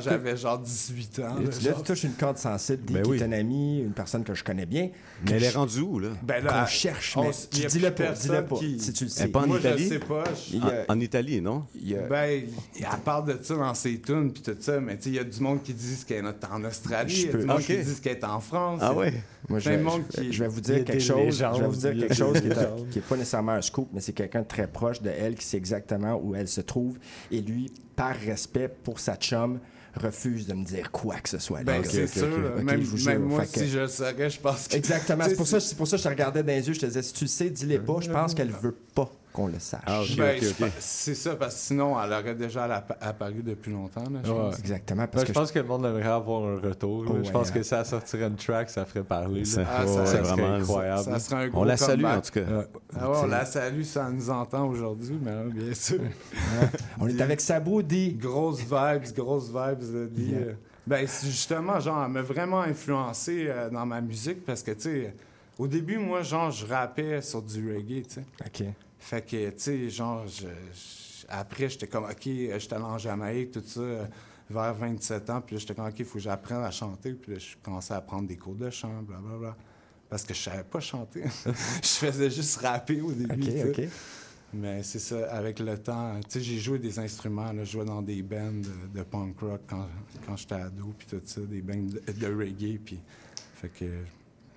[0.00, 1.22] j'avais genre 18 ans.
[1.22, 1.82] Là, là, tu- là, genre.
[1.82, 3.18] tu touches une corde sensible, Dee, Ben qui oui.
[3.18, 4.90] est un ami, une personne que je connais bien.
[5.24, 6.08] Mais elle est je- rendue où, là?
[6.22, 9.10] Ben qu'on là, cherche, on mais tu dis-le pas, dis-le pas, qui- si tu le
[9.10, 9.24] Elle sais.
[9.24, 9.88] est pas en Moi, je Italie?
[9.88, 10.24] sais pas.
[10.50, 11.64] je- En, en Italie, non?
[11.80, 12.42] Il a- Ben,
[12.78, 15.18] elle parle de ça dans ses tunes puis tout ça, mais tu sais, il y
[15.18, 17.58] a du monde qui disent qu'elle est en Australie, il y Je a du monde
[17.58, 17.64] Ok.
[17.66, 18.80] qui disent qu'elle est en France.
[18.82, 19.12] Ah ouais?
[19.48, 21.36] Moi, je monde je vais- qui- je vais vous dire quelque chose.
[21.38, 22.88] Je vais vous dire quelque chose qui des est, légendes.
[22.90, 25.44] qui est pas nécessairement un scoop, mais c'est quelqu'un de très proche de elle qui
[25.44, 26.98] sait exactement où elle se trouve.
[27.30, 29.58] Et lui, par respect pour sa chum,
[29.94, 31.62] refuse de me dire quoi que ce soit.
[31.64, 32.26] Ben, c'est sûr.
[32.64, 33.20] même jure.
[33.20, 34.76] moi, que- si je le saurais, je pense que.
[34.76, 35.24] Exactement.
[35.28, 36.72] C'est pour, ça, c'est pour ça que je te regardais dans les yeux.
[36.74, 37.96] Je te disais, si tu le sais, dis-les pas.
[38.00, 39.80] Je pense qu'elle veut pas qu'on le sache.
[39.86, 44.04] Ah, Ben, je C'est ça, parce que sinon, elle aurait déjà appa- apparu depuis longtemps.
[44.10, 44.38] Là, je Ouais.
[44.38, 44.58] pense.
[44.58, 45.02] Exactement.
[45.02, 47.04] Ben, Parce je que pense que le monde aimerait avoir un retour.
[47.24, 47.52] je pense hein.
[47.54, 49.44] que si elle sortirait une track, ça ferait parler.
[49.44, 50.54] Ça- Ah, ouais, ça- ouais, ça serait vraiment.
[50.56, 51.02] incroyable.
[51.04, 52.18] Ça serait un gros On la salue, comeback.
[52.18, 52.64] en tout cas.
[52.98, 56.00] Ah ouais, on la salue, ça nous entend aujourd'hui, mais hein, bien sûr.
[57.00, 58.12] on est avec Sabou, dit.
[58.14, 60.10] Grosse vibes, grosse vibes.
[60.12, 60.40] dit, Yeah.
[60.86, 64.80] ben, c'est justement, genre, elle m'a vraiment influencé euh, dans ma musique parce que, tu
[64.80, 65.14] sais,
[65.58, 68.24] au début, moi, genre, je rappais sur du reggae, tu sais.
[68.44, 68.66] OK.
[69.02, 72.98] Fait que, tu sais, genre, je- je- après, j'étais comme, OK, euh, j'étais allé en
[72.98, 74.04] Jamaïque, tout ça, euh,
[74.48, 75.40] vers 27 ans.
[75.40, 77.12] Puis là, j'étais comme, OK, il faut que j'apprenne à chanter.
[77.14, 79.56] Puis là, je commençais à prendre des cours de chant, blablabla.
[80.08, 81.24] Parce que je savais pas chanter.
[81.82, 83.42] je faisais juste rapper au début.
[83.68, 83.78] OK.
[83.78, 83.88] OK.
[84.54, 87.86] Mais c'est ça, avec le temps, tu sais, j'ai joué des instruments, là, je jouais
[87.86, 89.88] dans des bands de, de punk rock quand,
[90.26, 93.00] quand j'étais ado, puis tout ça, des bands de, de reggae, puis
[93.56, 93.86] fait que...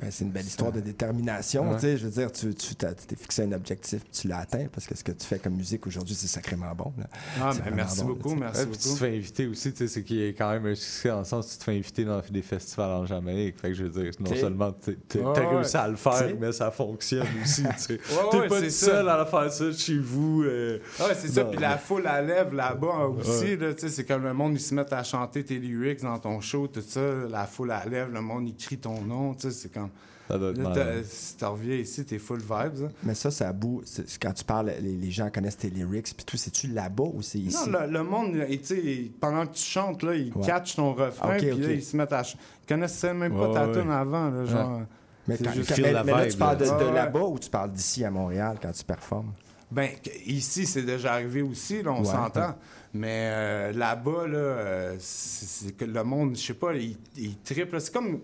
[0.01, 1.69] Ben, c'est une belle histoire de détermination.
[1.69, 1.75] Ouais.
[1.75, 4.85] tu sais, Je veux dire, tu t'es fixé un objectif puis tu l'as atteint parce
[4.87, 6.91] que ce que tu fais comme musique aujourd'hui, c'est sacrément bon.
[6.97, 7.05] là.
[7.41, 8.99] Ah, C'est ben, merci bon, beaucoup, là, merci Ouais, puis tu te beaucoup.
[8.99, 11.23] fais inviter aussi, tu sais, c'est qu'il y a quand même un succès dans le
[11.25, 13.57] sens tu te fais inviter dans des festivals en Jamaïque.
[13.59, 15.47] Fait que je veux dire, non seulement t'as ouais.
[15.55, 18.85] réussi à le faire, mais ça fonctionne aussi, tu T'es ouais, pas c'est tout ça.
[18.87, 20.43] seul à faire ça chez vous.
[20.43, 20.79] euh.
[20.99, 21.45] Ah Ouais, c'est ça.
[21.45, 23.55] Puis la foule à lève là-bas aussi.
[23.55, 26.67] Là, c'est comme le monde, ils se mettent à chanter tes lyrics dans ton show,
[26.67, 26.99] tout ça.
[27.29, 29.33] La foule à lève, le monde, il crie ton nom.
[29.33, 29.89] tu sais, C'est comme.
[30.27, 31.01] Ça doit être Là, malade.
[31.03, 32.85] t'as- si tu reviens ici, t'es full vibes.
[32.85, 32.91] hein.
[33.03, 33.83] Mais ça, c'est à bout.
[34.19, 36.35] Quand tu parles, les, les gens connaissent tes lyrics puis tout.
[36.37, 37.69] C'est-tu là-bas ou c'est ici?
[37.69, 38.35] Non, le, le monde,
[39.19, 40.45] pendant que tu chantes, là, ils Ouais.
[40.45, 41.59] catchent ton refrain, Ok, puis ok.
[41.59, 42.23] là, ils se mettent à.
[42.23, 43.79] ch- Ils connaissaient même pas Ouais, ta ouais.
[43.81, 44.81] tune avant, là, genre.
[45.27, 47.37] mais c'est quand- juste- quand- Feel mais- la mais là, tu parles de, là-bas ou
[47.39, 49.31] tu parles d'ici à Montréal quand tu performes?
[49.71, 49.89] Ben,
[50.25, 52.05] ici, c'est déjà arrivé aussi, là, on Ouais.
[52.05, 52.55] s'entend.
[52.93, 56.95] Mais euh, là-bas, là, euh, c'est que le monde, je sais pas, il,
[57.73, 57.79] là.
[57.79, 58.19] C'est comme,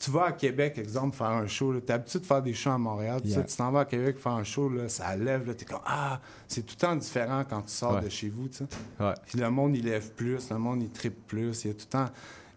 [0.00, 1.78] tu vas à Québec, exemple, faire un show.
[1.78, 3.20] Tu es habitué de faire des shows à Montréal.
[3.22, 3.44] tu sais, Yeah.
[3.44, 5.54] Tu t'en vas à Québec faire un show, là, ça lève.
[5.54, 8.00] Tu es comme, ah, c'est tout le temps différent quand tu sors Ouais.
[8.02, 8.48] de chez vous.
[8.48, 8.64] tu sais.
[8.98, 9.12] Ouais.
[9.26, 11.64] Puis le monde, il lève plus, le monde, il trippe plus.
[11.64, 12.06] Il y a tout le temps.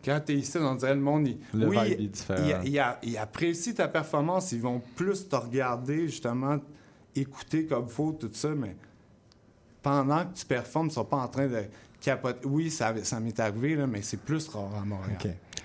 [0.05, 2.43] Quand tu es ici, on dirait le monde, il, Le oui, vibe est différent.
[2.63, 4.51] il, il il apprécie ta performance.
[4.53, 6.57] Ils vont plus te regarder, justement,
[7.15, 8.75] écouter comme faut, tout ça, mais
[9.81, 11.63] pendant que tu performes, ils sont pas en train de
[11.99, 12.45] capoter.
[12.47, 15.17] Oui, ça, ça m'est arrivé, là, mais c'est plus rare à Montréal.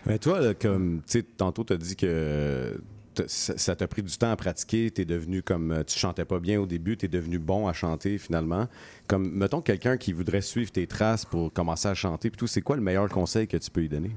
[0.08, 1.02] Mais toi, comme,
[1.36, 2.80] tantôt, tu as dit que
[3.26, 6.66] ça t'a pris du temps à pratiquer, tu devenu comme, tu chantais pas bien au
[6.66, 8.68] début, tu es devenu bon à chanter finalement.
[9.06, 12.62] Comme, mettons, quelqu'un qui voudrait suivre tes traces pour commencer à chanter, puis tout, c'est
[12.62, 14.12] quoi le meilleur conseil que tu peux lui donner?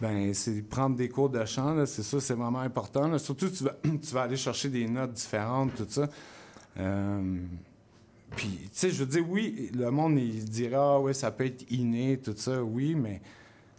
[0.00, 3.18] Ben, c'est prendre des cours de chant, c'est ça, c'est vraiment important.
[3.18, 6.08] Surtout, tu vas, tu vas aller chercher des notes différentes, tout ça.
[6.78, 7.38] Euh,
[8.36, 11.44] puis, tu sais, je veux dire, oui, le monde, il dira, ah ouais, ça peut
[11.44, 13.20] être inné, tout ça, oui, mais,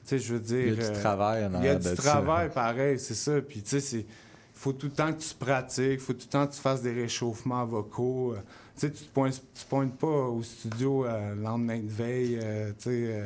[0.10, 0.60] sais, je veux dire.
[0.60, 3.42] Il y a du euh, travail en Il y a du travail, pareil, c'est ça.
[3.42, 4.06] Puis, tu sais, c'est.
[4.54, 6.94] faut tout le temps que tu pratiques, faut tout le temps que tu fasses des
[6.94, 8.34] réchauffements vocaux.
[8.34, 8.40] Euh,
[8.78, 11.90] tu sais, tu te pointes, tu te pointes pas au studio euh, le lendemain de
[11.90, 13.26] veille, euh, tu sais, euh,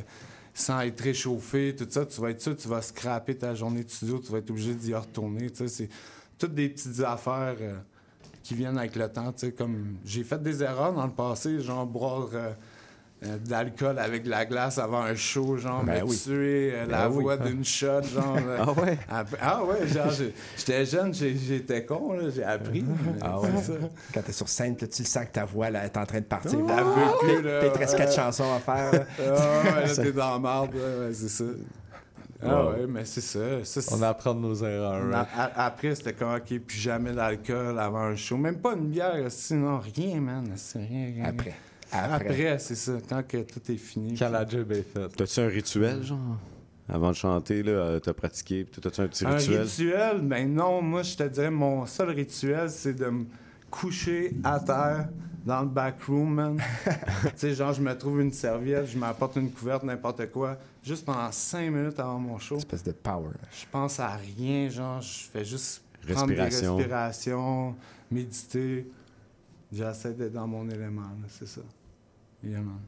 [0.53, 2.05] sans être réchauffé, tout ça.
[2.05, 4.73] Tu vas être sûr, tu vas scraper ta journée de studio, tu vas être obligé
[4.73, 5.49] d'y retourner.
[5.49, 5.89] Tu sais, c'est
[6.37, 7.57] toutes des petites affaires
[8.43, 9.33] qui viennent avec le temps.
[9.33, 12.29] Tu sais, comme j'ai fait des erreurs dans le passé, genre boire.
[13.23, 16.17] Euh, de l'alcool avec de la glace avant un show, genre, Ben me oui.
[16.17, 17.23] tuer euh, la Ben oui.
[17.23, 18.37] voix d'une shot, genre.
[18.47, 18.97] euh, Ah ouais?
[19.09, 20.11] après- Ah ouais, genre,
[20.57, 22.83] j'étais jeune, j'étais con, là, j'ai appris.
[23.21, 23.49] Ah ouais.
[23.61, 23.73] ça.
[24.13, 26.19] Quand t'es sur scène, là, tu le sens que ta voix là, est en train
[26.19, 26.57] de partir.
[26.61, 26.65] Oh,
[27.23, 27.65] plus, là.
[27.65, 28.91] Il te reste quatre chansons à faire.
[28.91, 29.05] là.
[29.19, 31.43] Ah ouais, là, t'es dans la marde, ouais, c'est ça.
[32.43, 33.93] Ah ouais, mais c'est ça.
[33.95, 35.03] On apprend de nos erreurs.
[35.11, 35.27] Right?
[35.37, 38.35] a- Après, c'était comme, OK, plus jamais d'alcool avant un show.
[38.35, 40.45] Même pas une bière, sinon rien, man.
[40.55, 41.25] C'est rien, rien.
[41.25, 41.53] Après.
[41.91, 42.59] Après, Après.
[42.59, 42.93] c'est ça.
[43.07, 44.17] Quand que tout est fini.
[44.17, 45.15] Quand la job est faite.
[45.15, 46.37] T'as-tu un rituel, genre?
[46.89, 49.61] Avant de chanter, là, euh, t'as pratiqué, puis t'as-tu un petit Un rituel?
[49.61, 53.25] rituel, ben non, moi je te dirais, mon seul rituel, c'est de me
[53.69, 55.07] coucher à terre
[55.45, 56.57] dans le backroom, man.
[56.85, 61.05] tu sais, genre, je me trouve une serviette, je m'apporte une couverte, n'importe quoi, juste
[61.05, 62.57] pendant cinq minutes avant mon show.
[62.57, 63.31] Espèce de power.
[63.51, 66.75] Je pense à rien, genre, je fais juste prendre des Respiration.
[66.75, 67.75] respirations,
[68.11, 68.85] méditer.
[69.71, 71.61] J'essaie d'être dans mon élément, là, c'est ça.
[72.43, 72.79] Yeah, man.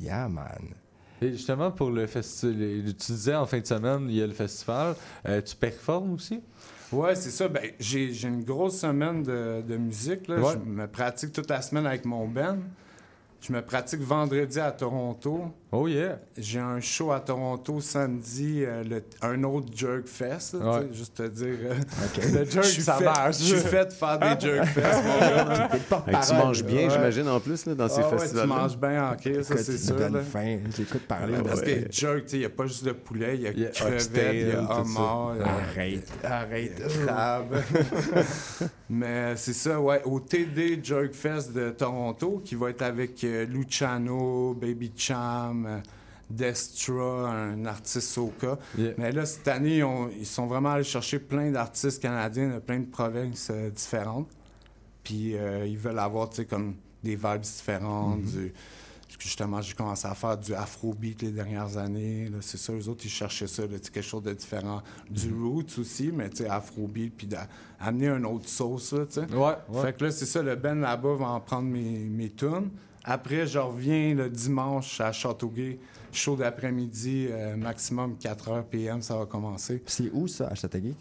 [0.00, 0.74] Yeah, man.
[1.22, 2.54] Et justement, pour le festival,
[2.84, 4.94] tu disais en fin de semaine, il y a le festival.
[5.28, 6.40] Euh, tu performes aussi?
[6.92, 7.48] Ouais, c'est ça.
[7.48, 10.28] Ben, j'ai une grosse semaine de, de musique.
[10.28, 10.40] Là.
[10.40, 10.54] Ouais.
[10.54, 12.58] Je me pratique toute la semaine avec mon band.
[13.40, 15.52] Je me pratique vendredi à Toronto.
[15.72, 16.18] Oh yeah!
[16.36, 20.54] J'ai un show à Toronto samedi, euh, le- un autre Jerk Fest.
[20.54, 20.80] là, Ouais.
[20.80, 21.54] tu sais, Juste te dire.
[21.62, 21.74] euh,
[22.34, 23.38] Le jerk, je suis ça fait- marche.
[23.38, 25.68] Je suis fait de faire des Jerk Fest, mon gars.
[26.08, 26.90] Hey, tu manges bien, Ouais.
[26.90, 28.42] j'imagine, en plus, là, dans ces Ah ouais, festivals.
[28.42, 29.96] tu manges bien en crise, ça, c'est sûr.
[29.96, 30.20] là.
[30.22, 30.58] faim.
[30.76, 31.34] J'écoute parler.
[31.36, 33.46] Ouais, parce que jerk, tu sais, il n'y a pas juste de poulet, il y
[33.66, 36.08] a crevettes, il y a homard, Arrête.
[36.24, 37.54] Arrête, crabe.
[38.88, 43.46] Mais c'est ça, ouais, au TD Jerk Fest de Toronto, qui va être avec euh,
[43.46, 45.78] Luciano, Baby Cham, euh,
[46.30, 48.18] Destra, un artiste.
[48.78, 48.92] Yeah.
[48.98, 52.58] Mais là, cette année, ils, ont- ils sont vraiment allés chercher plein d'artistes canadiens de
[52.60, 54.28] plein de provinces euh, différentes.
[55.02, 58.22] Puis euh, ils veulent avoir, tu sais, comme des vibes différentes.
[59.18, 62.30] que justement, j'ai commencé à faire du afrobeat les dernières années.
[62.42, 64.82] C'est ça, eux autres, ils cherchaient ça, là, quelque chose de différent.
[65.10, 69.26] Du roots aussi, mais tu sais, afrobeat, puis d'amener un autre sauce, là, tu sais.
[69.34, 69.82] Ouais, ouais.
[69.82, 72.70] Fait que là, c'est ça, le Ben là-bas va en prendre mes, mes tunes.
[73.04, 75.78] Après, je reviens le dimanche à Châteauguay,
[76.12, 79.82] show d'après-midi, euh, maximum 4h PM, ça va commencer.
[79.86, 80.94] C'est où ça, à Châteauguay?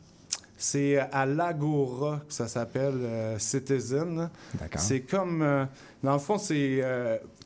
[0.57, 4.29] C'est à l'Agora que ça s'appelle euh, Citizen.
[4.53, 4.81] D'accord.
[4.81, 5.41] C'est comme.
[5.41, 5.65] euh,
[6.03, 6.83] dans le fond, c'est.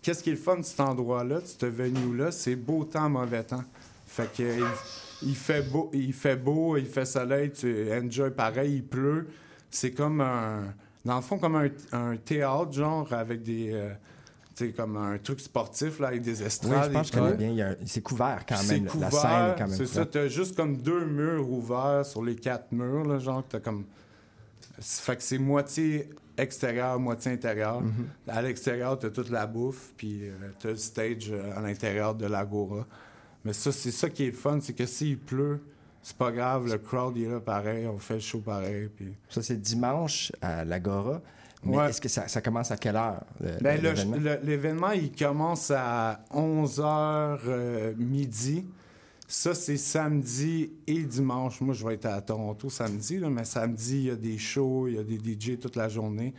[0.02, 2.32] Qu'est-ce qui est le fun de cet endroit-là, de ce venue-là?
[2.32, 3.64] C'est beau temps, mauvais temps.
[4.08, 4.44] Fait que.
[4.44, 4.66] il,
[5.30, 9.28] il fait beau, il fait beau, il fait soleil, tu enjoy pareil, il pleut.
[9.70, 10.74] C'est comme un.
[11.06, 13.72] Dans le fond, comme un, un théâtre, genre, avec des.
[13.74, 13.94] euh,
[14.56, 16.90] sais, comme un truc sportif, là, avec des Oui, estrades.
[16.90, 17.76] je pense que bien.
[17.86, 18.88] C'est couvert quand même.
[19.00, 22.36] La scène est quand même C'est ça, t'as juste comme deux murs ouverts sur les
[22.36, 23.86] quatre murs, là, genre, t'as comme...
[24.80, 27.82] Fait que c'est moitié extérieur, moitié intérieur.
[27.82, 28.08] Mhm.
[28.28, 32.26] À l'extérieur, t'as toute la bouffe, puis euh, t'as le stage euh, à l'intérieur de
[32.26, 32.86] l'agora.
[33.46, 35.62] Mais ça, c'est ça qui est le fun, c'est que s'il pleut,
[36.02, 39.14] c'est pas grave, le crowd il est là pareil, on fait le show pareil, puis...
[39.30, 41.22] Ça, c'est dimanche à l'Agora.
[41.66, 41.90] Mais Ouais.
[41.90, 43.24] est-ce que ça, ça commence à quelle heure?
[43.62, 43.80] Ben,
[44.44, 44.92] l'événement?
[44.92, 48.66] il commence à 11h midi.
[49.28, 51.60] Ça, c'est samedi et dimanche.
[51.62, 54.88] Moi, je vais être à Toronto samedi, là, mais samedi, il y a des shows,
[54.90, 56.34] il y a des DJ toute la journée.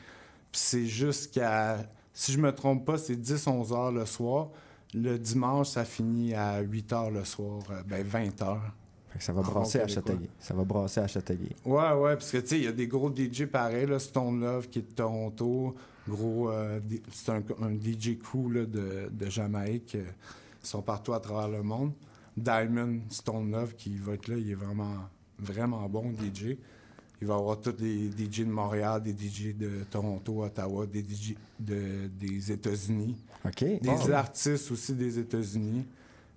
[0.52, 1.78] Puis c'est jusqu'à,
[2.12, 4.50] si je me trompe pas, c'est 10-11 heures le soir.
[4.92, 8.72] Le dimanche, ça finit à 8 heures le soir, euh, ben 20 heures.
[9.18, 9.86] Ça va En brasser à.
[9.86, 10.28] Châteauguay.
[10.38, 11.54] Ça va brasser à Châteauguay.
[11.64, 14.40] Ouais, ouais, parce que tu sais, il y a des gros DJ pareils, là, Stone
[14.40, 15.74] Love qui est de Toronto,
[16.08, 16.80] gros, euh,
[17.12, 20.04] c'est un, un DJ crew là, de, de Jamaïque, euh,
[20.62, 21.92] ils sont partout à travers le monde.
[22.36, 25.08] Diamond Stone Love qui va être là, il est vraiment,
[25.38, 26.56] vraiment bon DJ.
[27.20, 31.00] Il va y avoir tous les DJ de Montréal, des DJ de Toronto, Ottawa, des
[31.02, 33.16] DJ de, des États-Unis.
[33.44, 33.64] OK.
[33.80, 35.86] Des artistes aussi des États-Unis.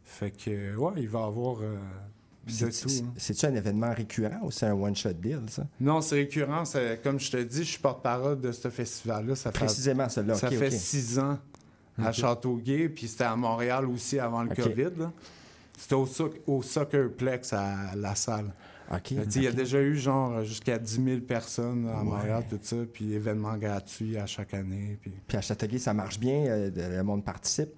[0.03, 1.75] Fait que, ouais, il va y avoir euh,
[2.49, 3.13] hein.
[3.17, 5.65] C'est-tu un événement récurrent ou c'est un one-shot deal, ça?
[5.79, 6.63] Non, c'est récurrent.
[7.03, 9.35] Comme je te dis, je suis porte-parole de ce festival-là.
[9.35, 10.35] Ça fait- Précisément, celui-là.
[10.35, 11.37] Ça fait six ans
[11.97, 12.11] à.
[12.11, 14.53] Châteauguay, puis c'était à Montréal aussi avant le.
[14.55, 15.07] COVID.
[15.77, 18.51] C'était au, soc- au Soccerplex à la salle.
[18.91, 19.11] OK.
[19.11, 22.03] Mais tu sais, Il y a déjà eu genre jusqu'à 10 000 personnes à Ouais.
[22.05, 24.97] Montréal, tout ça, puis événements gratuits à chaque année.
[25.01, 25.11] Puis...
[25.27, 27.69] Puis à Châteauguay, ça marche bien, euh, le monde participe?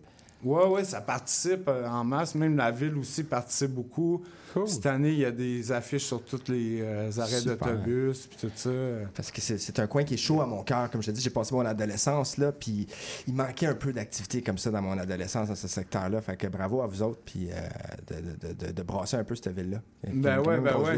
[0.44, 2.34] Ouais, ouais, ça participe euh, en masse.
[2.36, 4.24] Même la ville aussi participe beaucoup.
[4.66, 7.40] Cette année, il y a des affiches sur tous les euh, arrêts
[7.76, 8.70] d'autobus, puis tout ça.
[9.14, 10.90] Parce que c'est- un coin qui est chaud à mon cœur.
[10.90, 12.88] Comme je te dis, j'ai passé mon adolescence là, puis
[13.28, 16.20] il manquait un peu d'activité comme ça dans mon adolescence, dans ce secteur-là.
[16.22, 17.56] Fait que bravo à vous autres, puis euh,
[18.08, 19.82] de, de- de- de brasser un peu cette ville-là.
[20.14, 20.96] Ben ouais, ben ouais.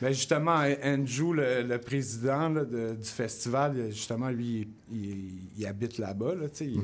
[0.00, 5.66] Ben justement, Andrew, le, le président là, de- du festival, justement, lui, il, il- il
[5.66, 6.34] habite là-bas.
[6.36, 6.80] Là, tu sais, il,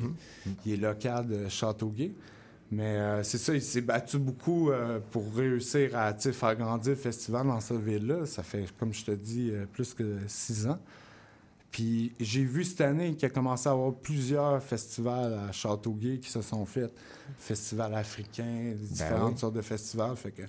[0.66, 2.12] il est local de Châteauguay.
[2.72, 6.96] Mais euh, c'est ça, il s'est battu beaucoup euh, pour réussir à faire grandir le
[6.96, 8.24] festival dans cette ville-là.
[8.24, 10.78] Ça fait, comme je te dis, euh, plus que six ans.
[11.70, 16.30] Puis j'ai vu cette année qu'il a commencé à avoir plusieurs festivals à Châteauguay qui
[16.30, 16.90] se sont faits.
[17.36, 19.38] Festivals africains, différentes oui.
[19.38, 20.16] sortes de festivals.
[20.16, 20.42] Fait que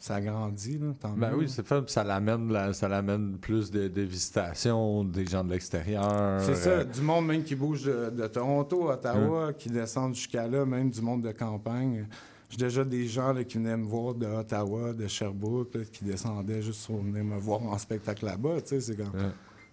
[0.00, 1.36] ça a grandi, là, tant Ben mieux.
[1.40, 5.44] oui, c'est fait, puis ça l'amène, la- ça l'amène plus de, de visitations, des gens
[5.44, 6.40] de l'extérieur.
[6.40, 10.48] C'est ça, euh, du monde même qui bouge de, de Toronto, Ottawa, qui descendent jusqu'à
[10.48, 12.06] là, même du monde de campagne.
[12.48, 16.02] J'ai déjà des gens là, qui venaient me voir de Ottawa, de Sherbrooke, là, qui
[16.04, 18.60] descendaient juste pour venir me voir en spectacle là-bas.
[18.62, 19.12] tu sais, C'est comme...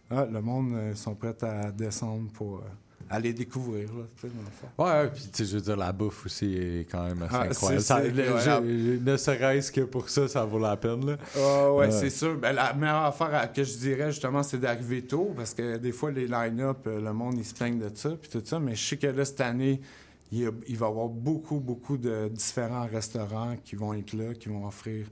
[0.09, 2.61] Ah, le monde euh, sont prêts à descendre pour euh,
[3.09, 3.87] aller découvrir.
[3.93, 5.03] Là, dans le.
[5.03, 7.43] Ouais, puis tu sais, je veux dire, la bouffe aussi est quand même assez Ah,
[7.43, 7.81] incroyable.
[7.81, 8.01] Ça-
[8.59, 11.05] le- ne serait-ce que pour ça, ça vaut la peine.
[11.05, 11.17] Là.
[11.37, 12.35] Ah ouais, c'est sûr.
[12.37, 15.91] Ben, la meilleure affaire à- que je dirais, justement, c'est d'arriver tôt, parce que des
[15.91, 18.59] fois, les line-up, euh, le monde, ils se plaignent de ça, puis tout ça.
[18.59, 19.81] Mais je sais que là, cette année,
[20.31, 24.13] il, y a- il va y avoir beaucoup, beaucoup de différents restaurants qui vont être
[24.13, 25.05] là, qui vont offrir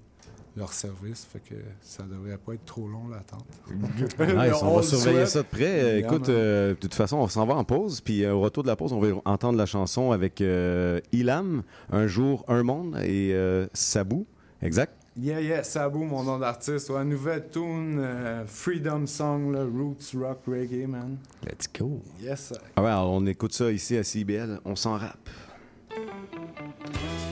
[0.55, 1.25] leur service.
[1.31, 3.45] Fait que ça devrait pas être trop long, l'attente.
[4.19, 5.27] Nice, on, va le surveiller souhaite.
[5.27, 5.93] ça de près.
[5.93, 6.15] Évidemment.
[6.15, 8.01] Écoute, euh, de toute façon, on s'en va en pause.
[8.01, 11.63] Puis euh, au retour de la pause, on va entendre la chanson avec euh, Ilam,
[11.91, 14.25] Un jour, un monde, et euh, Sabou.
[14.61, 14.93] Exact?
[15.17, 16.89] Yeah, yeah, Sabou, mon nom d'artiste.
[16.89, 21.17] Ouais, nouvelle tune, euh, Freedom Song, là, Roots Rock Reggae, man.
[21.43, 22.01] Let's go.
[22.21, 22.57] Yes, sir.
[22.75, 24.59] Ah ouais, alors, on écoute ça ici à CBL.
[24.65, 25.29] On s'en rappe.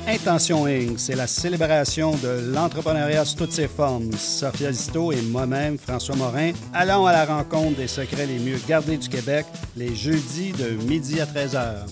[0.07, 4.11] Intention Inc., c'est la célébration de l'entrepreneuriat sous toutes ses formes.
[4.17, 8.97] Sophia Zito et moi-même, François Morin, allons à la rencontre des secrets les mieux gardés
[8.97, 9.45] du Québec
[9.77, 11.85] les jeudis de midi à 13h.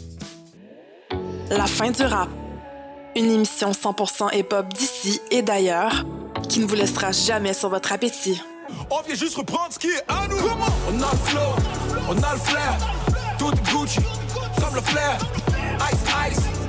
[1.49, 2.29] La fin du rap.
[3.15, 6.05] Une émission 100% hip-hop d'ici et d'ailleurs
[6.49, 8.41] qui ne vous laissera jamais sur votre appétit.
[8.89, 10.35] On vient juste reprendre ce qui est à nous.
[10.37, 11.39] On a le flow,
[12.09, 12.77] on a le flair.
[13.37, 13.99] Tout Gucci,
[14.59, 15.17] comme le flair.
[15.91, 16.60] Ice, ice,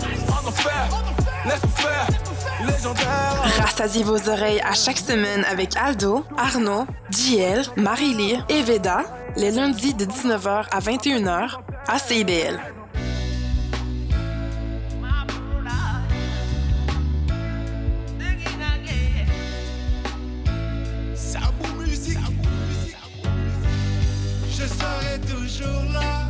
[3.60, 9.04] Rassasiez vos oreilles à chaque semaine avec Aldo, Arnaud, JL, Marie-Lee et Veda,
[9.36, 11.58] les lundis de 19h à 21h
[11.88, 12.60] à CIBL.
[24.50, 26.21] Je serai toujours là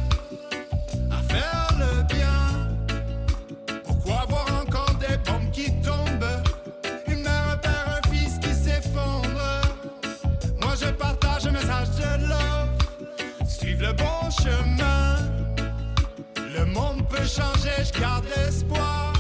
[17.33, 19.13] changer, je garde l'espoir.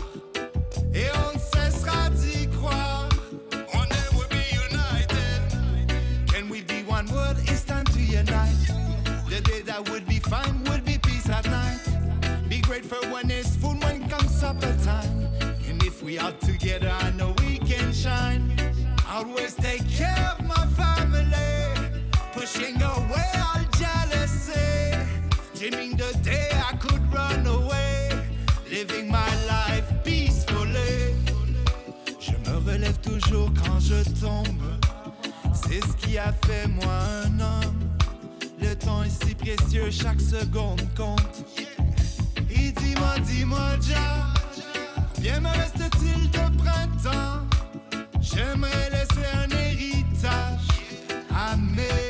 [0.95, 3.09] Et on ne cessera d'y croire.
[3.73, 5.41] One day we'll be united.
[6.33, 7.37] Can we be one word?
[7.47, 8.55] It's time to unite.
[9.31, 11.81] The day that would be fine would be peace at night.
[12.49, 15.29] Be grateful when it's food, when comes supper time.
[15.69, 16.95] And if we are together,
[33.31, 34.63] quand je tombe.
[35.53, 37.79] C'est ce qui a fait moi un homme.
[38.61, 41.45] Le temps est si précieux, chaque seconde compte.
[42.51, 44.33] Et dis-moi, dis-moi, Jah,
[45.21, 47.47] bien me reste-t-il de printemps?
[48.21, 50.69] J'aimerais laisser un héritage
[51.35, 52.02] à mes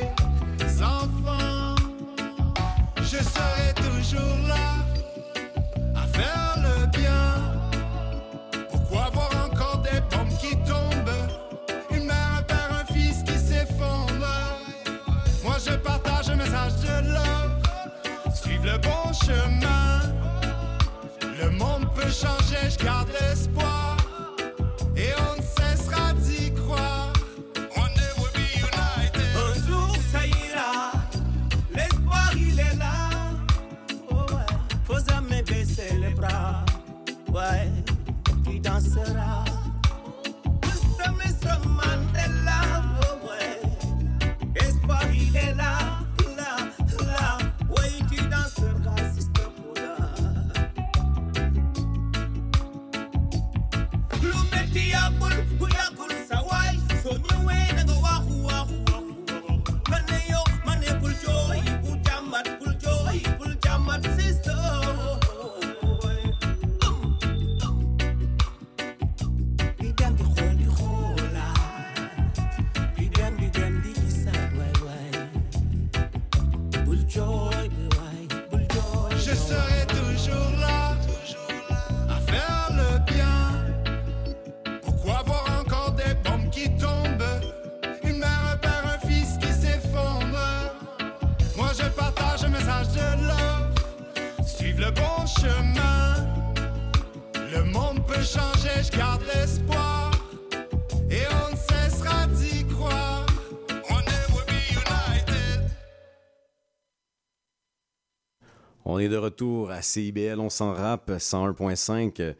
[109.33, 112.19] retour à CIBL, on s'en rappe 101.5.
[112.21, 112.33] euh,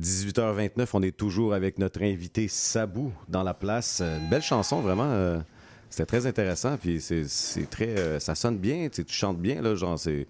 [0.00, 4.00] 18h29, on est toujours avec notre invité Sabou dans la place.
[4.02, 5.04] Euh, Une belle chanson, vraiment.
[5.10, 5.38] euh,
[5.90, 7.88] C'était très intéressant, puis c'est c'est très...
[7.98, 10.26] euh, ça sonne bien, tu sais, tu chantes bien, là, genre, c'est...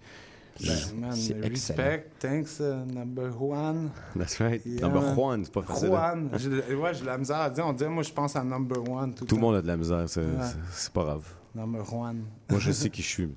[0.61, 3.91] Ben, man, respect, thanks, uh, number one.
[4.17, 4.61] That's right.
[4.65, 5.13] Yeah, Number.
[5.15, 5.85] Juan, c'est pas facile.
[5.87, 5.89] hein?
[5.89, 6.29] Juan.
[6.37, 7.65] J'ai de- Ouais, j'ai de la misère à dire.
[7.65, 9.77] On dirait, moi, je pense à number one tout, Tout le monde a de la
[9.77, 10.27] misère, c'est Ouais.
[10.41, 11.23] c'est- c'est pas grave.
[11.59, 12.23] Number one.
[12.49, 13.29] Moi, je sais qui je suis.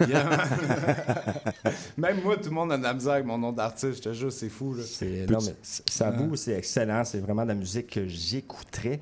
[1.96, 3.98] Même moi, tout le monde a de la misère avec mon nom d'artiste.
[3.98, 4.74] Je te jure, c'est fou.
[4.74, 4.82] Là.
[4.84, 7.04] C'est- Non, mais Sabou, c'est excellent.
[7.04, 9.00] C'est vraiment de la musique que j'écouterais.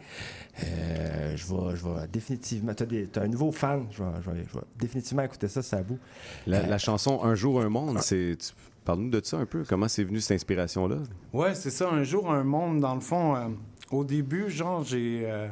[0.63, 2.75] Euh, je vais, je vais définitivement.
[2.75, 2.85] Tu
[3.15, 3.87] as, un nouveau fan.
[3.91, 5.99] Je vais, je vais- je vais définitivement écouter ça, Sabou.
[6.47, 8.37] La, Euh, la chanson Un jour, un monde, c'est...
[8.85, 9.65] Parle-nous de ça un peu.
[9.67, 10.97] Comment c'est venu cette inspiration-là?
[11.33, 11.89] Ouais, c'est ça.
[11.89, 13.49] Un jour, un monde, dans le fond, euh,
[13.91, 15.49] au début, genre, j'ai euh,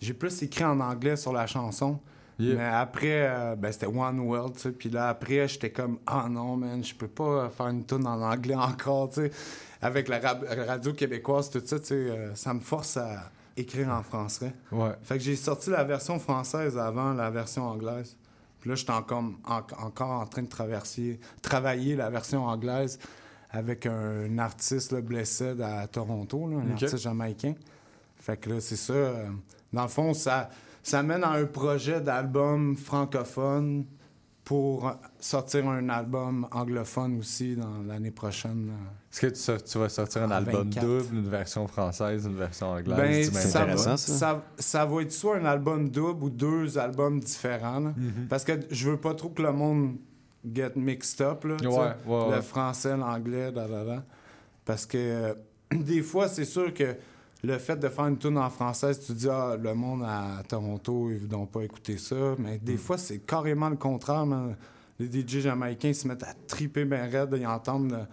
[0.00, 1.98] j'ai plus écrit en anglais sur la chanson.
[2.54, 4.70] Mais après, euh, ben, c'était One World, tu sais.
[4.72, 8.20] Puis là, après, j'étais comme, ah non, man, je peux pas faire une tune en
[8.22, 9.30] anglais encore, tu sais.
[9.82, 10.18] Avec la
[10.66, 14.52] radio québécoise, tout ça, tu sais, euh, ça me force à écrire en français.
[14.70, 14.90] Ouais.
[15.02, 18.16] Fait que j'ai sorti la version française avant la version anglaise.
[18.60, 22.98] Puis là, j'étais encore, en- encore en train de traverser, travailler la version anglaise
[23.50, 27.54] avec un artiste là, blessé à Toronto, là, un artiste jamaïcain.
[28.16, 28.92] Fait que là, c'est ça.
[28.92, 29.26] euh,
[29.72, 30.50] dans le fond, ça,
[30.88, 33.84] ça mène à un projet d'album francophone
[34.42, 34.90] pour
[35.20, 38.72] sortir un album anglophone aussi dans l'année prochaine.
[39.12, 39.20] Est-ce
[39.50, 40.86] que tu, vas sortir un En album 24.
[40.86, 43.30] double, une version française, une version anglaise?
[43.30, 47.80] Ben, ça, va, ça, ça va être soit un album double ou deux albums différents.
[47.80, 48.26] Mhm.
[48.30, 49.96] Parce que je veux pas trop que le monde
[50.50, 51.44] get mixed up.
[51.44, 51.56] Là.
[51.60, 54.04] Ouais, ouais, le français, l'anglais, da, da, da.
[54.64, 55.34] Parce que euh,
[55.70, 56.96] des fois, c'est sûr que
[57.44, 60.42] le fait de faire une tune en français, tu te dis, ah, le monde à
[60.48, 62.34] Toronto, ils ne voudront pas écouter ça.
[62.38, 62.78] Mais des Mm.
[62.78, 64.26] fois, c'est carrément le contraire.
[64.26, 64.56] man.
[64.98, 67.34] Les DJ jamaïcains ils se mettent à triper bien raide.
[67.38, 68.06] Ils entendent.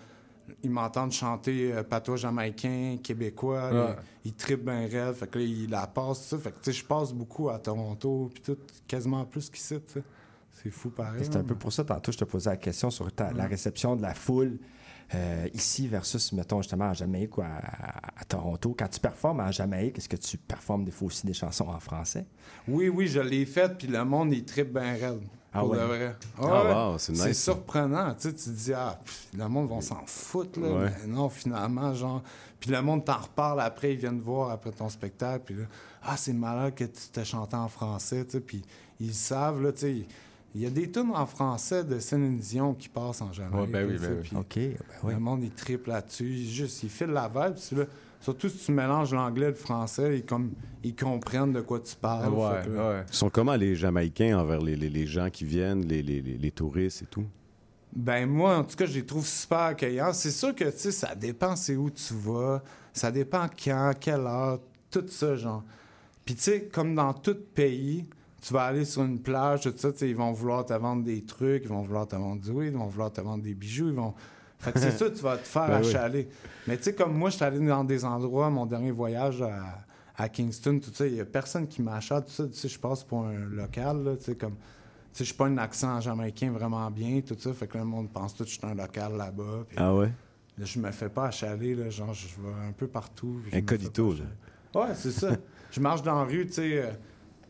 [0.62, 3.72] ils m'entendent chanter euh, patois jamaïcain, québécois.
[3.74, 3.96] Ouais.
[4.24, 5.16] Ils, ils trippent bien raide.
[5.16, 6.38] Fait que là, ils la passent, ça.
[6.38, 8.58] Fait que, tu sais, je passe beaucoup à Toronto, puis tout,
[8.88, 9.76] quasiment plus qu'ici.
[10.52, 11.22] C'est fou pareil.
[11.24, 13.50] C'est un peu pour ça, tantôt, je te posais la question sur ta- la Mm.
[13.50, 14.60] réception de la foule
[15.14, 18.76] euh, ici versus, mettons, justement, en Jamaïque ou à, à- à Toronto.
[18.78, 21.80] Quand tu performes en Jamaïque, est-ce que tu performes des fois aussi des chansons en
[21.80, 22.26] français?
[22.68, 25.22] Oui, oui, je l'ai faite, puis le monde, il trippe bien raide.
[25.54, 25.78] Ah pour ouais?
[25.78, 26.16] de vrai.
[26.38, 28.14] Ah Ouais, wow, c'est nice, surprenant.
[28.16, 30.68] Tu sais, tu te dis, ah, pff, le monde va s'en foutre, là.
[30.74, 30.92] Ouais.
[31.02, 32.22] Mais non, finalement, genre.
[32.60, 35.64] Puis le monde t'en reparle après, ils viennent te voir après ton spectacle, puis là,
[36.04, 38.64] ah, c'est malade que tu t'es chanté en français, tu sais, puis
[39.00, 40.08] ils savent, là, tu sais.
[40.56, 43.66] Il y a des tunes en français de Céline Dion qui passent en Jamaïque.
[43.66, 44.30] Ouais, ben oui, ben oui.
[44.32, 45.14] ben oui.
[45.14, 46.30] Le monde, il triple là-dessus.
[46.30, 47.56] Il, juste, il file la vibe.
[47.56, 47.84] puis là,
[48.22, 50.52] surtout si tu mélanges l'anglais et le français, ils, comme,
[50.82, 52.34] ils comprennent de quoi tu parles.
[52.34, 53.04] Ouais, Fait que là, ouais.
[53.10, 56.38] Ils sont comment les Jamaïcains envers les, les- les gens qui viennent, les, les- les-
[56.38, 57.26] les touristes et tout?
[57.94, 60.14] Ben moi, en tout cas, je les trouve super accueillants.
[60.14, 62.64] C'est sûr que, tu sais, ça dépend c'est où tu vas,
[62.94, 64.60] ça dépend quand, quelle heure,
[64.90, 65.64] tout ça, genre.
[66.24, 68.06] Puis tu sais, comme dans tout pays,
[68.46, 71.64] tu vas aller sur une plage, tout ça, ils vont vouloir te vendre des trucs,
[71.64, 73.96] ils vont vouloir te vendre du weed, ils vont vouloir te vendre des bijoux, ils
[73.96, 74.14] vont...
[74.60, 75.88] Fait que c'est ça, tu vas te faire Ben oui.
[75.88, 76.30] achaler.
[76.68, 79.84] Mais tu sais, comme moi, je suis allé dans des endroits, mon dernier voyage à,
[80.16, 82.80] à Kingston, tout ça, il y a personne qui m'achète, tout ça, tu sais, je
[82.80, 84.54] passe pour un local, tu sais, comme...
[84.54, 87.52] Tu sais, je suis pas un accent jamaïcain vraiment bien, tout ça.
[87.54, 89.66] Fait que le monde pense tout que je suis un local là-bas.
[89.78, 90.12] Ah ouais?
[90.58, 91.90] Là, je me fais pas achaler, là.
[91.90, 93.40] Genre, je vais un peu partout.
[93.54, 94.82] Incognito, là.
[94.82, 95.32] Ouais, c'est ça.
[95.72, 97.00] je marche dans la rue, tu sais.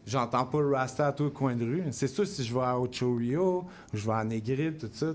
[0.08, 1.84] Euh, J'entends pas le Rasta à tout le coin de rue.
[1.92, 5.08] C'est sûr, si je vais à Ocho Rio, je vais à Negril, tout ça,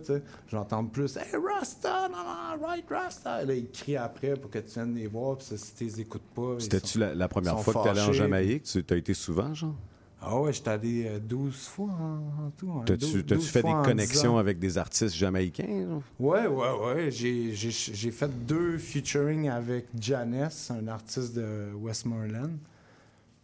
[0.48, 3.44] j'entends plus Hey Rasta, non, non, right Rasta.
[3.44, 6.22] Là, ils crient après pour que tu viennes les voir, puis si tu les écoutes
[6.34, 6.56] pas.
[6.58, 8.12] C'était-tu la, la première fois que tu allais en.
[8.12, 8.62] Jamaïque?
[8.64, 9.74] Tu as été souvent, genre?
[10.22, 12.70] Ah ouais, j'étais allé euh, 12 fois en, en tout.
[12.70, 15.86] hein, T'as-tu 12 t'as-tu 12 fait des en 10 connexions avec des artistes jamaïcains?
[15.88, 16.02] genre?
[16.18, 17.10] Ouais, ouais, ouais.
[17.10, 22.50] J'ai, j'ai, j'ai fait deux featuring avec Janice, un artiste de Westmoreland.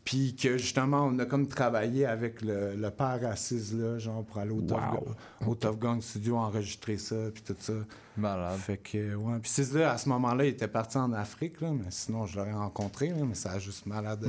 [0.07, 4.39] Puis que justement, on a comme travaillé avec le, le père assise là, genre pour
[4.39, 5.05] aller au, Tough, Wow.
[5.41, 7.73] Gun- au Tough Studio enregistrer ça, puis tout ça.
[8.17, 8.57] Malade.
[8.57, 9.39] Fait que, ouais.
[9.43, 12.37] Puis c'est là, à ce moment-là, il était parti en Afrique, là, mais sinon, je
[12.39, 14.25] l'aurais rencontré, là, mais ça a juste malade.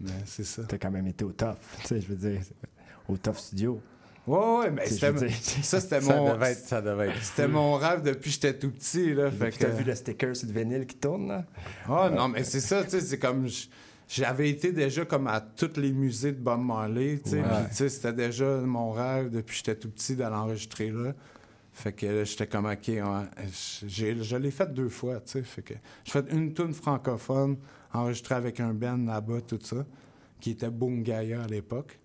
[0.00, 0.62] Mais c'est ça.
[0.68, 2.40] T'as quand même été au top, tu sais, je veux dire,
[3.08, 3.80] au top studio.
[4.26, 5.28] Ouais, ouais, mais c'était,
[5.62, 6.32] ça, c'était mon.
[6.34, 9.30] devait être- ça devait être C'était mon rêve depuis que j'étais tout petit, là.
[9.30, 11.44] Fait Puis t'as que- vu le sticker sur le vinyle qui tourne, là?
[11.88, 13.46] Ah non, mais c'est ça, tu sais, c'est comme...
[14.08, 17.88] J'avais été déjà comme à tous les musées de Bob Marley, tu sais, Ouais.
[17.88, 21.14] c'était déjà mon rêve depuis que j'étais tout petit d'aller enregistrer là.
[21.72, 25.74] Fait que j'étais comme, OK, je l'ai fait deux fois, tu sais, fait que
[26.04, 27.56] j'ai fait une tune francophone
[27.92, 29.84] enregistrée avec un band là-bas, tout ça,
[30.40, 31.98] qui était Boom Gaia à l'époque.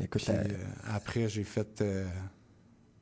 [0.00, 0.64] Écoute, Puis, euh, euh,
[0.94, 2.06] après, j'ai fait euh,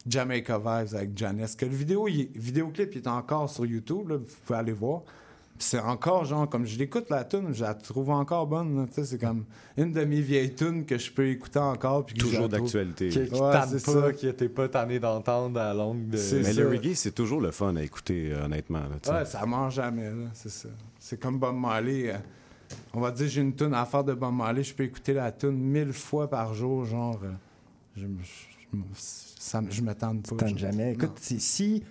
[0.06, 1.54] Jamaica Vibes avec Janice.
[1.54, 5.02] Que le vidéo, il- vidéoclip il est encore sur YouTube, là, vous pouvez aller voir.
[5.58, 8.86] C'est encore, genre, comme je l'écoute la tune, je la trouve encore bonne.
[8.88, 9.44] tu sais, C'est comme
[9.76, 12.04] une de mes vieilles tunes que je peux écouter encore.
[12.06, 13.08] puis Toujours je d'actualité.
[13.08, 14.12] Qui, qui Ouais, pas, ça.
[14.12, 16.18] qui était pas tanné d'entendre à la longue de.
[16.42, 18.80] Mais le reggae, c'est toujours le fun à écouter, euh, honnêtement.
[18.80, 19.14] là, tu sais.
[19.16, 20.68] Ouais, ça meurt jamais, là, c'est ça.
[20.98, 22.10] C'est comme Bob Marley.
[22.10, 22.18] euh,
[22.92, 25.32] on va dire, j'ai une tune à faire de Bob Marley, je peux écouter la
[25.32, 27.18] tune mille fois par jour, genre.
[27.24, 27.30] euh,
[27.96, 30.46] je, me- je, me- ça, je me tente pas.
[30.46, 30.92] Je- jamais.
[30.92, 31.82] Écoute, si, si,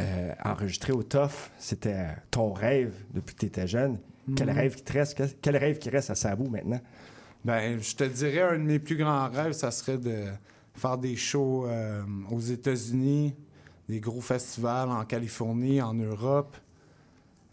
[0.00, 3.98] euh, enregistrer au TOF, c'était ton rêve depuis que tu étais jeune,
[4.36, 4.56] quel Mhm.
[4.56, 5.14] rêve qui te reste?
[5.16, 6.80] Quel, quel rêve qui reste à Sabou maintenant?
[7.44, 10.24] Ben, je te dirais, un de mes plus grands rêves, ça serait de
[10.74, 13.34] faire des shows euh, aux États-Unis,
[13.88, 16.56] des gros festivals en Californie, en Europe.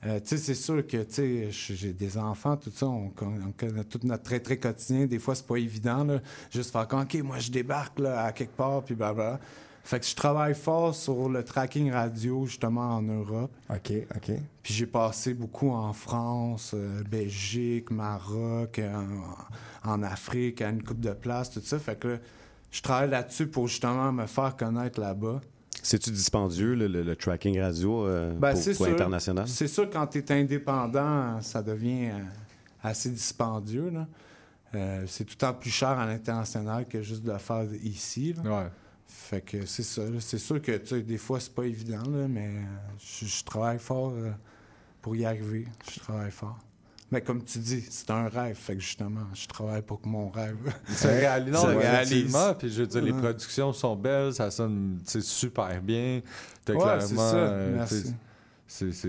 [0.06, 3.40] Euh, tu sais, c'est sûr que, tu sais, j'ai des enfants, tout ça, on, con-
[3.48, 5.06] on connaît tout notre très, très quotidien.
[5.06, 6.20] Des fois, c'est pas évident, là.
[6.52, 9.40] Juste faire comme, OK, moi, je débarque, là, à quelque part, puis blablabla.
[9.86, 13.52] Fait que je travaille fort sur le tracking radio, justement, en Europe.
[13.70, 14.32] OK, OK.
[14.64, 18.94] Puis j'ai passé beaucoup en France, euh, Belgique, Maroc, euh,
[19.84, 21.80] en, en Afrique, à une coupe de place, tout ça.
[21.80, 22.18] Fait que là,
[22.72, 25.42] je travaille là-dessus pour justement me faire connaître là-bas.
[25.82, 28.96] C'est-tu dispendieux, le, le- le tracking radio euh, Ben, pour, c'est pour sûr.
[28.96, 29.48] international?
[29.50, 32.20] C'est sûr, quand tu es indépendant, ça devient euh,
[32.82, 33.90] assez dispendieux.
[33.90, 34.08] là.
[34.76, 38.34] Euh, c'est tout le temps plus cher à l'international que juste de le faire ici.
[38.34, 38.72] là.
[39.16, 40.02] Fait que c'est ça.
[40.20, 42.62] C'est sûr que tu sais, des fois, c'est pas évident, là, mais euh,
[43.00, 44.32] je, je travaille fort euh,
[45.02, 45.68] pour y arriver.
[45.94, 46.58] Je travaille fort.
[47.12, 48.56] Mais comme tu dis, c'est un rêve.
[48.56, 50.58] Fait que justement, je travaille pour que mon rêve
[50.90, 52.38] Ça réalise, non, se réalise.
[52.58, 56.22] Puis je veux dire, les productions sont belles, ça sonne super bien.
[56.66, 57.06] T'as Ouais, clairement.
[57.30, 57.36] ça.
[57.36, 58.14] euh, Merci.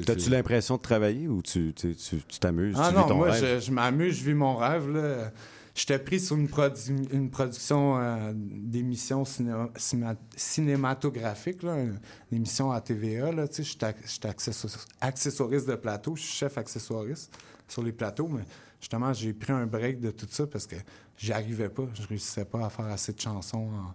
[0.05, 2.76] T'as-tu l'impression de travailler ou tu tu- tu- tu t'amuses?
[2.78, 3.60] Ah tu non, vis ton moi, rêve?
[3.60, 4.90] je, je m'amuse, je vis mon rêve.
[4.90, 5.31] Là.
[5.75, 11.99] J'étais pris sur une, produ- une production euh, d'émission ciné- cima- cinématographique, là, une,
[12.31, 13.31] une émission à TVA.
[13.51, 13.87] J'étais
[14.29, 17.33] accessor- accessoiriste de plateau, je suis chef accessoiriste
[17.67, 18.43] sur les plateaux, mais
[18.81, 20.77] justement, j'ai pris un break de tout ça parce que
[21.17, 21.85] j'y arrivais pas.
[21.95, 23.95] Je réussissais pas à faire assez de chansons en-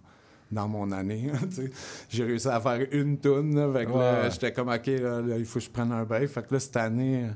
[0.52, 1.30] dans mon année.
[2.10, 3.54] j'ai réussi à faire une toune.
[3.54, 4.30] là, Ouais.
[4.32, 6.28] J'étais comme, OK, là, il faut que je prenne un break.
[6.28, 7.26] Fait que là, cette année,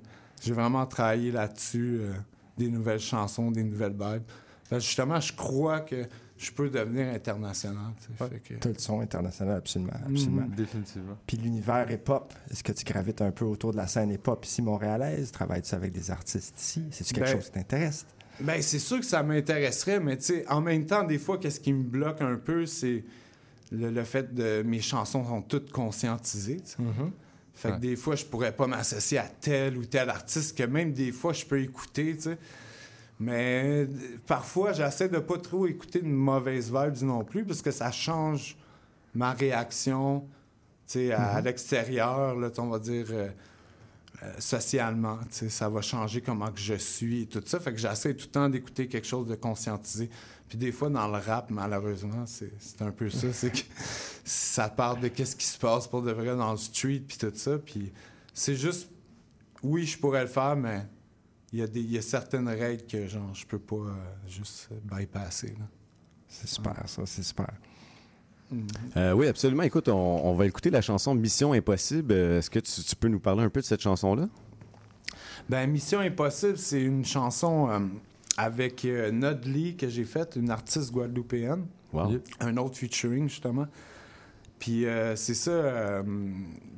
[0.42, 1.98] j'ai vraiment travaillé là-dessus.
[2.02, 2.12] euh,
[2.56, 4.22] des nouvelles chansons, des nouvelles vibes.
[4.64, 6.06] Fait justement, je crois que
[6.36, 7.92] je peux devenir international.
[8.00, 8.12] tu.
[8.16, 9.92] Fait que- T'as le son international, absolument.
[10.06, 10.42] absolument.
[10.42, 10.54] Mhm.
[10.54, 11.18] Définitivement.
[11.26, 14.62] Puis l'univers hip-hop, est-ce que tu gravites un peu autour de la scène hip-hop ici
[14.62, 15.30] montréalaise?
[15.32, 16.82] Travailles-tu avec des artistes ici?
[16.90, 18.06] C'est-tu quelque Ben, chose qui t'intéresse?
[18.40, 21.60] Ben, c'est sûr que ça m'intéresserait, mais tu sais, en même temps, des fois, qu'est-ce
[21.60, 23.04] qui me bloque un peu, c'est
[23.70, 26.60] le, le fait de mes chansons sont toutes conscientisées.
[26.64, 26.76] sais.
[27.54, 27.80] Fait que Ouais.
[27.80, 31.32] des fois, je pourrais pas m'associer à tel ou tel artiste que même des fois,
[31.32, 32.38] je peux écouter, tu sais.
[33.20, 33.86] Mais
[34.26, 38.56] parfois, j'essaie de pas trop écouter une mauvaise vibe non plus, parce que ça change
[39.14, 40.20] ma réaction,
[40.86, 41.44] tu sais, à, à Mhm.
[41.44, 43.06] l'extérieur, là, on va dire...
[43.10, 43.28] euh,
[44.22, 47.58] euh, socialement, tu sais, ça va changer comment que je suis et tout ça.
[47.58, 50.08] Fait que j'essaie tout le temps d'écouter quelque chose de conscientisé.
[50.48, 53.32] Puis des fois, dans le rap, malheureusement, c'est un peu ça.
[53.32, 53.58] C'est que
[54.24, 57.32] ça parle de qu'est-ce qui se passe pour de vrai dans le street puis tout
[57.34, 57.58] ça.
[57.58, 57.92] Puis
[58.32, 58.88] c'est juste...
[59.62, 60.86] Oui, je pourrais le faire, mais
[61.52, 63.92] il y, a des- il y a certaines règles que, genre, je peux pas euh,
[64.28, 65.54] juste bypasser.
[66.28, 67.48] C'est super, ça, c'est super.
[68.96, 69.62] Euh, oui, absolument.
[69.62, 69.94] Écoute, on,
[70.26, 72.12] on va écouter la chanson Mission Impossible.
[72.12, 74.28] Euh, Est-ce que tu, tu peux nous parler un peu de cette chanson-là?
[75.48, 77.78] Ben, Mission Impossible, c'est une chanson euh,
[78.36, 81.66] avec euh, Nodley que j'ai faite, une artiste guadeloupéenne.
[81.92, 82.18] Wow.
[82.40, 83.66] Un autre featuring, justement.
[84.58, 86.02] Puis euh, c'est ça, euh,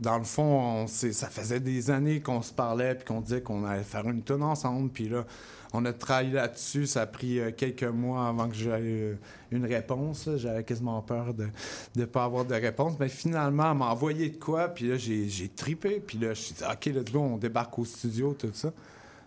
[0.00, 3.64] dans le fond, on ça faisait des années qu'on se parlait puis qu'on disait qu'on
[3.64, 4.90] allait faire une tonne ensemble.
[4.90, 5.24] Puis là,
[5.72, 6.86] on a travaillé là-dessus.
[6.86, 9.14] Ça a pris euh, quelques mois avant que j'aie euh,
[9.50, 10.28] une réponse.
[10.36, 11.46] J'avais quasiment peur de
[11.94, 12.94] ne pas avoir de réponse.
[12.98, 14.68] Mais finalement, elle m'a envoyé de quoi.
[14.68, 16.02] Puis là, j'ai j'ai tripé.
[16.04, 18.72] Puis là, je suis dit, OK, let's go, on débarque au studio, tout ça.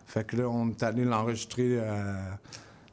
[0.10, 2.15] Fait que là, on est allé l'enregistrer euh,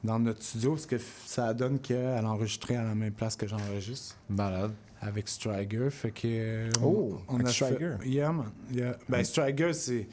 [0.05, 3.47] dans notre studio, parce que ça donne qu'elle a enregistré à la même place que
[3.47, 4.17] j'enregistre.
[4.29, 4.73] Malade.
[5.01, 5.89] Avec Striger.
[5.91, 6.21] Fait que.
[6.27, 7.97] euh, Oh, avec a Striger.
[8.01, 8.51] Fait, yeah, man.
[8.71, 8.97] Yeah.
[9.09, 10.07] Ben, Striger, c'est.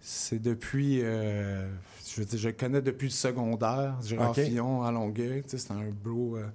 [0.00, 1.00] C'est depuis.
[1.02, 1.68] euh,
[2.08, 3.94] je veux dire, je le connais depuis le secondaire.
[4.02, 4.40] Gérard Ok.
[4.40, 5.42] Fillon à Longueuil.
[5.42, 6.46] tu sais, C'était un bro euh,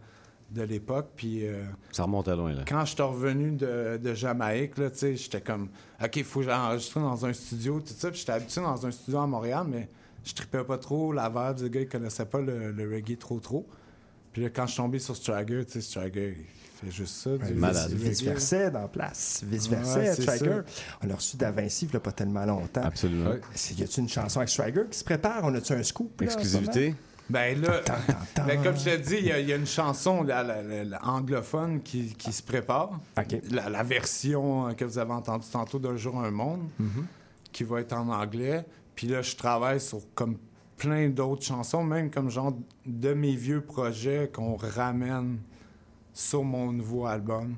[0.52, 1.10] de l'époque.
[1.16, 1.46] Puis.
[1.48, 2.64] euh, Ça remonte à loin, là.
[2.68, 5.70] quand je suis revenu de, de Jamaïque, là, tu sais, j'étais comme,
[6.04, 8.10] OK, il faut que j'enregistre dans un studio, tout ça.
[8.12, 9.90] Puis j'étais habitué dans un studio à Montréal, mais
[10.24, 11.64] je tripais pas trop la vibe.
[11.64, 13.68] Le gars, il connaissait pas le, le reggae trop, trop.
[14.34, 17.38] Puis là, quand je suis tombé sur Striger, tu sais, Striger, il fait juste ça.
[17.38, 17.92] du Malade.
[17.92, 19.44] Vice-versa dans place.
[19.46, 20.62] Vice-versa, Ouais, Striker.
[21.04, 22.82] On l'a reçu d'A Vinci il y a pas tellement longtemps.
[22.84, 23.34] Absolument.
[23.78, 25.42] Y a-tu une chanson avec Striker qui se prépare?
[25.44, 26.22] On a-tu un scoop?
[26.22, 26.96] là, en ce Exclusivité?
[27.32, 27.82] Ben là,
[28.48, 30.62] ben comme je te dis, il y, a- il y a une chanson la- la-
[30.62, 33.00] la- la anglophone qui, qui se prépare.
[33.52, 36.62] La, la version euh, que vous avez entendue tantôt d'un jour un monde.
[36.80, 37.06] Mhm.
[37.52, 38.66] qui va être en anglais.
[38.96, 40.38] Puis là, je travaille sur comme
[40.78, 42.54] plein d'autres chansons, même comme genre
[42.86, 45.38] de mes vieux projets qu'on ramène
[46.14, 47.56] sur mon nouveau album.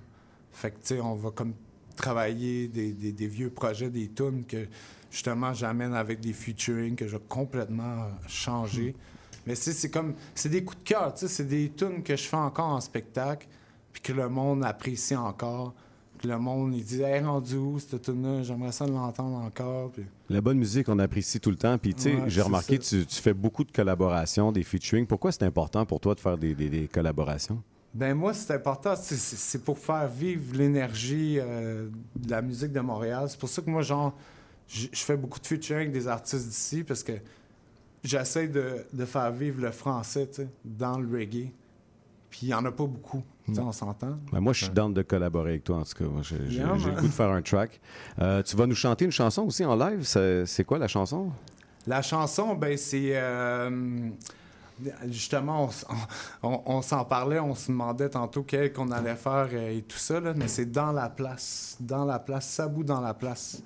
[0.51, 1.53] Fait que, tu sais, on va comme
[1.95, 4.67] travailler des, des- des vieux projets, des tunes que
[5.11, 8.87] justement j'amène avec des featuring que j'ai complètement changé.
[8.87, 9.12] Mais tu
[9.56, 12.24] sais, c'est comme, c'est des coups de cœur, tu sais, c'est des tunes que je
[12.24, 13.48] fais encore en spectacle,
[13.91, 15.74] puis que le monde apprécie encore.
[16.20, 19.91] Que le monde, il dit, hey, rendu où cette tune-là, j'aimerais ça l'entendre encore.
[19.91, 20.06] Puis...
[20.30, 21.78] La bonne musique, on apprécie tout le temps.
[21.78, 25.06] Puis, tu sais, Ouais, j'ai remarqué, tu, tu fais beaucoup de collaborations, des featuring.
[25.06, 27.61] Pourquoi c'est important pour toi de faire des, des- des collaborations?
[27.94, 28.95] Ben moi, c'est important.
[28.95, 33.26] C'est- pour faire vivre l'énergie euh, de la musique de Montréal.
[33.30, 34.14] C'est pour ça que moi, genre,
[34.70, 37.11] je je fais beaucoup de featuring avec des artistes d'ici parce que
[38.03, 40.30] j'essaie de, de faire vivre le français,
[40.63, 41.51] dans le reggae.
[42.30, 43.21] Puis il n'y en a pas beaucoup,
[43.53, 44.15] sais, on s'entend.
[44.31, 46.05] Ben, moi, je suis down de collaborer avec toi, en tout cas.
[46.23, 47.80] J'ai Yeah, j'ai le goût de faire un track.
[48.19, 50.03] Euh, tu vas nous chanter une chanson aussi en live?
[50.03, 51.31] C'est quoi la chanson?
[51.85, 54.09] La chanson, ben c'est euh,
[55.07, 55.85] justement, on, s-
[56.41, 59.97] on- on s'en parlait, on se demandait tantôt quel qu'on allait faire euh, et tout
[59.97, 63.61] ça, là, mais c'est dans la place, dans la place, Sabou dans la place.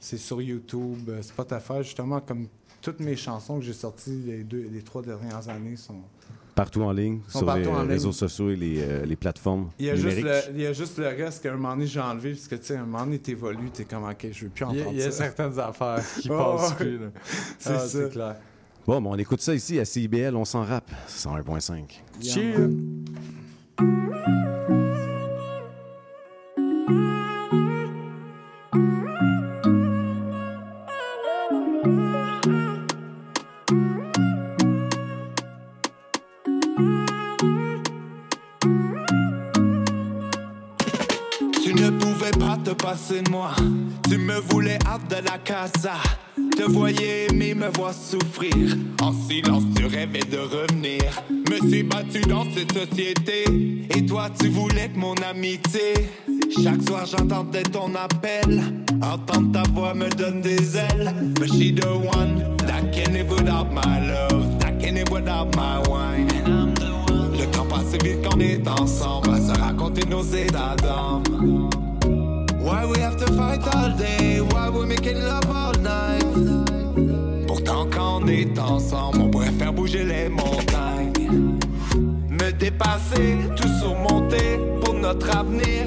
[0.00, 2.48] C'est sur YouTube, euh, Spotify, justement, comme
[2.82, 6.00] toutes mes chansons que j'ai sorties les deux, les trois dernières années sont.
[6.54, 7.90] Partout en ligne, Sont sur partout les en ligne.
[7.92, 10.24] réseaux sociaux et les, euh, les plateformes Il y, a juste numériques.
[10.48, 12.56] le, il y a juste le reste qu'à un moment donné j'ai enlevé, parce que
[12.56, 14.78] tu sais, à un moment donné t'évolues, t'es comme ok, je veux plus Il y
[14.78, 15.24] a- entendre il y a ça.
[15.24, 16.76] certaines affaires qui Oh, passent ouais.
[16.76, 16.98] plus.
[17.58, 17.88] C'est Ah, ça.
[17.88, 18.36] c'est clair.
[18.86, 20.90] Bon, ben, on écoute ça ici à CIBL, on s'en rappe.
[21.08, 22.02] 101.5.
[22.20, 22.68] Cheers.
[42.82, 43.50] Pas te passer de moi.
[44.08, 45.94] Tu me voulais hâte de la casa.
[46.56, 48.76] Te voyais aimer, me voir souffrir.
[49.00, 51.02] En silence, tu rêvais de revenir.
[51.30, 53.44] Me suis battu dans cette société.
[53.96, 55.94] Et toi, tu voulais que mon amitié.
[56.62, 58.62] Chaque soir, j'entendais ton appel.
[59.00, 61.12] Entendre ta voix me donne des ailes.
[61.38, 64.58] But she the one that can live without my love.
[64.60, 66.28] That can live without my wine.
[67.32, 71.70] Le temps passe vite quand on est ensemble à se raconter nos états d'âme.
[72.72, 74.40] Why we have to fight all day?
[74.40, 76.24] Why we making love all night?
[77.46, 81.58] Pourtant quand on est ensemble, on pourrait faire bouger les montagnes.
[82.30, 85.84] Me dépasser, tout surmonter pour notre avenir.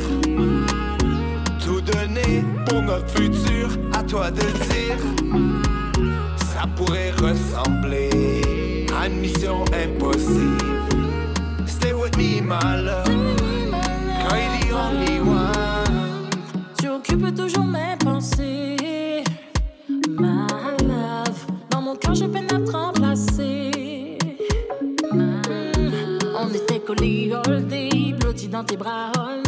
[1.66, 4.99] Tout donner pour notre futur, à toi de dire.
[6.53, 10.86] Ça pourrait ressembler à une mission impossible.
[11.66, 13.07] Stay with me, my love.
[13.07, 15.44] Girl, you're the only one.
[17.07, 19.23] Tu occupes toujours mes pensées.
[20.10, 20.48] My
[20.84, 24.18] love, dans mon cœur, j'ai peine à te remplacer.
[26.38, 29.44] On était collés all day, blottis dans tes bras all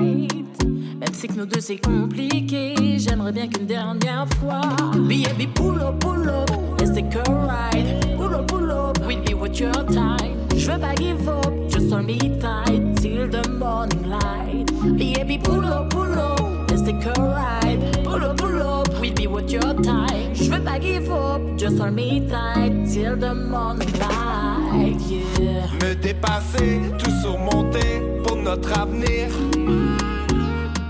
[0.00, 0.64] night.
[0.64, 4.62] Même si que nous deux c'est compliqué, j'aimerais bien qu'une dernière fois.
[4.94, 8.16] Baby, pull up, pull up, let's take a ride.
[8.16, 10.36] Pull up, pull up, we'll be with your time.
[10.56, 14.66] Je veux pas give up, just hold me tight till the morning light.
[14.96, 18.04] Baby, pull up, pull up, take a ride.
[18.04, 20.32] Pull up, pull up, we'll be with your time.
[20.34, 25.00] Je veux pas give up, just hold me tight till the morning light.
[25.08, 25.66] Yeah.
[25.82, 29.28] Me dépasser, tout surmonter pour notre avenir.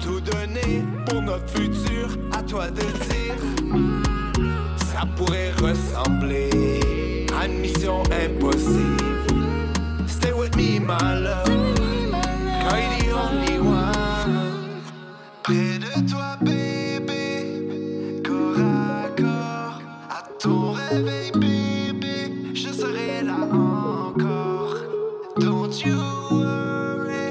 [0.02, 3.40] Tout donner pour notre futur, à toi de dire.
[4.92, 9.02] Ça pourrait ressembler à une mission impossible.
[10.06, 11.46] Stay with me, my love.
[12.68, 13.05] Girl, you're the only one.
[15.46, 24.74] Près de toi, bébé, corps à corps, à ton réveil, bébé, je serai là encore.
[25.38, 25.94] Don't you
[26.32, 27.30] worry,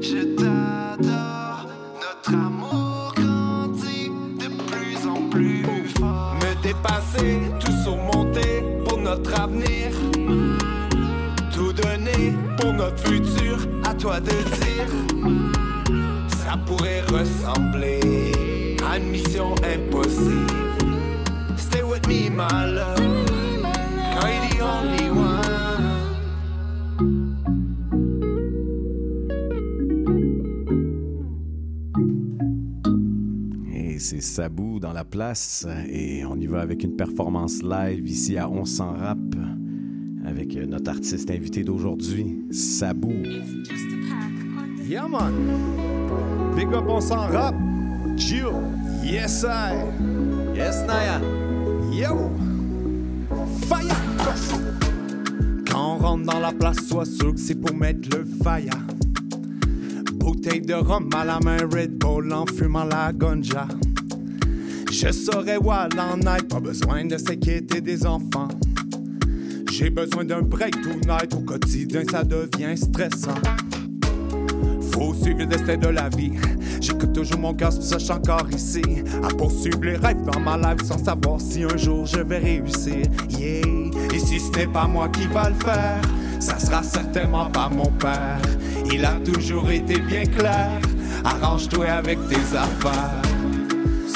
[0.00, 1.68] je t'adore.
[2.00, 4.10] Notre amour grandit
[4.40, 5.64] de plus en plus
[5.96, 6.34] fort.
[6.40, 9.92] Me dépasser, tout surmonter pour notre avenir.
[11.54, 15.57] Tout donner pour notre futur, à toi de dire.
[16.66, 18.00] Pourrait ressembler
[18.86, 20.46] à une mission impossible.
[21.56, 22.98] Stay with me, my love.
[22.98, 25.48] Girl, you're the only one.
[33.74, 35.66] Et c'est Sabou dans la place.
[35.90, 39.18] Et on y va avec une performance live ici à On s'en rap
[40.26, 43.14] avec notre artiste invité d'aujourd'hui, Sabou.
[44.88, 46.47] Yeah, man.
[46.58, 47.54] Big up, on s'en rap.
[48.16, 48.50] Chill.
[49.04, 49.76] Yes, I.
[50.56, 51.20] Yes, Naya.
[51.92, 52.32] Yo!
[53.68, 53.94] Fire!
[55.70, 58.72] Quand on rentre dans la place, sois sûr que c'est pour mettre le fire.
[60.14, 63.68] Bouteille de rhum à la main, Red Bull en fumant la gonja.
[64.90, 68.48] Je saurais où aller en night, pas besoin de s'inquiéter des enfants.
[69.70, 73.40] J'ai besoin d'un break tonight, au quotidien ça devient stressant.
[74.98, 76.32] Faut suivre le destin de la vie.
[76.80, 78.82] J'écoute toujours mon cœur, c'est ça je encore ici.
[79.22, 83.06] À poursuivre les rêves dans ma life sans savoir si un jour je vais réussir.
[83.30, 83.62] Yeah,
[84.12, 86.00] et si ce n'est pas moi qui va le faire,
[86.40, 88.40] ça sera certainement pas mon père.
[88.92, 90.80] Il a toujours été bien clair.
[91.24, 93.22] Arrange-toi avec tes affaires.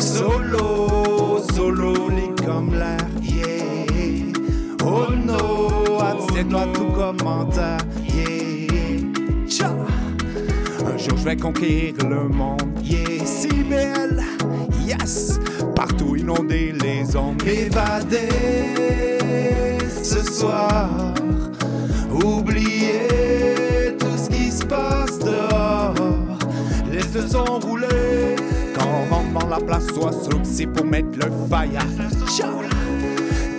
[0.01, 4.33] Solo, solo, libre comme l'air, yeah.
[4.85, 7.79] Oh no, abstiens-toi tout commentaire,
[11.09, 13.25] je vais conquérir le monde, yeah.
[13.25, 14.23] Si belle,
[14.87, 15.39] yes.
[15.75, 18.29] Partout inonder les ondes, m'évader
[20.03, 21.15] ce soir.
[22.25, 25.95] Oublier tout ce qui se passe dehors.
[26.91, 28.37] Laisse le son rouler.
[28.75, 31.87] Quand on rentre dans la place, sois sûr que c'est pour mettre le fire.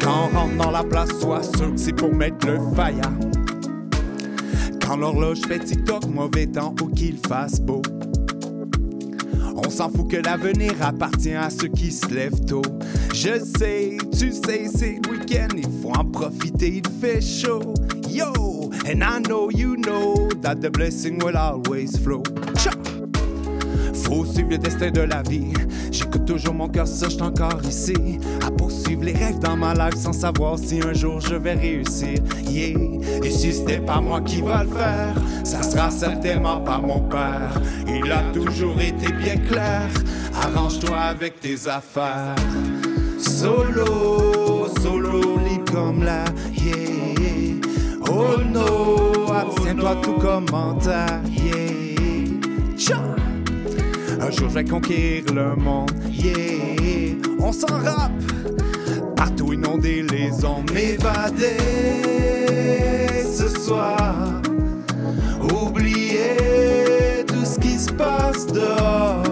[0.02, 3.11] Quand on rentre dans la place, sois sûr que c'est pour mettre le fire.
[4.98, 7.82] L'horloge fait TikTok, mauvais temps ou qu'il fasse beau.
[9.56, 12.64] On s'en fout que l'avenir appartient à ceux qui se lèvent tôt.
[13.14, 17.74] Je sais, tu sais, c'est le week-end, il faut en profiter, il fait chaud.
[18.10, 22.24] Yo, and I know you know that the blessing will always flow.
[22.56, 22.93] Tcha!
[24.04, 25.54] Faut suivre le destin de la vie.
[25.92, 28.20] J'écoute toujours mon cœur, ça, je suis encore ici.
[28.46, 32.20] À poursuivre les rêves dans ma life sans savoir si un jour je vais réussir.
[32.48, 32.78] Yeah,
[33.24, 37.62] et si c'était pas moi qui va le faire, ça sera certainement pas mon père.
[37.88, 39.88] Il a toujours été bien clair.
[40.42, 42.36] Arrange-toi avec tes affaires.
[43.18, 47.56] Solo, solo, libre comme la, yeah.
[48.10, 52.76] Oh no, abstiens-toi tout commentaire, yeah.
[52.76, 53.23] Tcha!
[54.26, 57.18] Un jour je vais conquérir le monde, yeah.
[57.40, 58.14] On s'en rappe,
[59.18, 61.58] partout inonder les ondes, m'évader
[63.22, 64.41] ce soir.
[65.41, 69.24] Oublier tout ce qui se passe dehors.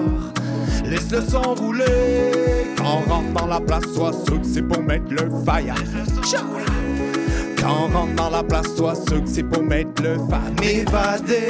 [0.84, 2.68] Laisse le son rouler.
[2.76, 5.76] Quand on rentre dans la place, sois sûr que c'est pour mettre le fire.
[7.62, 10.52] Quand on rentre dans la place, sois sûr que c'est pour mettre le fire.
[10.60, 11.48] M'évader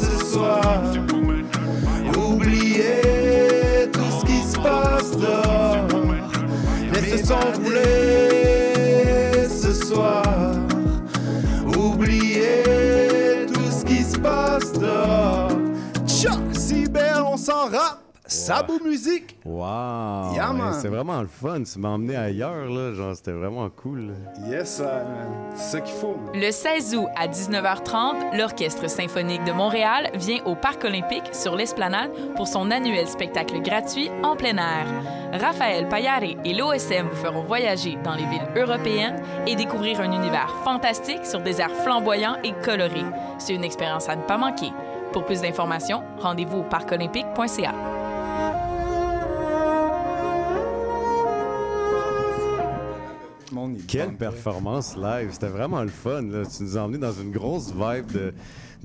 [0.00, 0.92] ce soir.
[17.46, 18.84] 100 rap, Sabo wow.
[18.84, 19.36] Musique.
[19.44, 20.34] Wow!
[20.82, 21.62] C'est vraiment le fun.
[21.62, 22.92] Tu m'as emmené ailleurs, là.
[22.92, 24.14] Genre, c'était vraiment cool.
[24.48, 25.06] Yes, man.
[25.54, 26.16] C'est ça qu'il faut.
[26.34, 32.10] Le 16 août à 19h30, l'Orchestre symphonique de Montréal vient au Parc olympique sur l'Esplanade
[32.34, 34.88] pour son annuel spectacle gratuit en plein air.
[35.32, 40.52] Raphaël Payare et l'OSM vous feront voyager dans les villes européennes et découvrir un univers
[40.64, 43.06] fantastique sur des airs flamboyants et colorés.
[43.38, 44.72] C'est une expérience à ne pas manquer.
[45.16, 47.74] Pour plus d'informations, rendez-vous au parcolympique.ca.
[53.88, 55.30] Quelle performance live!
[55.32, 56.20] C'était vraiment le fun.
[56.20, 56.42] Là.
[56.44, 58.34] Tu nous as emmenés dans une grosse vibe de,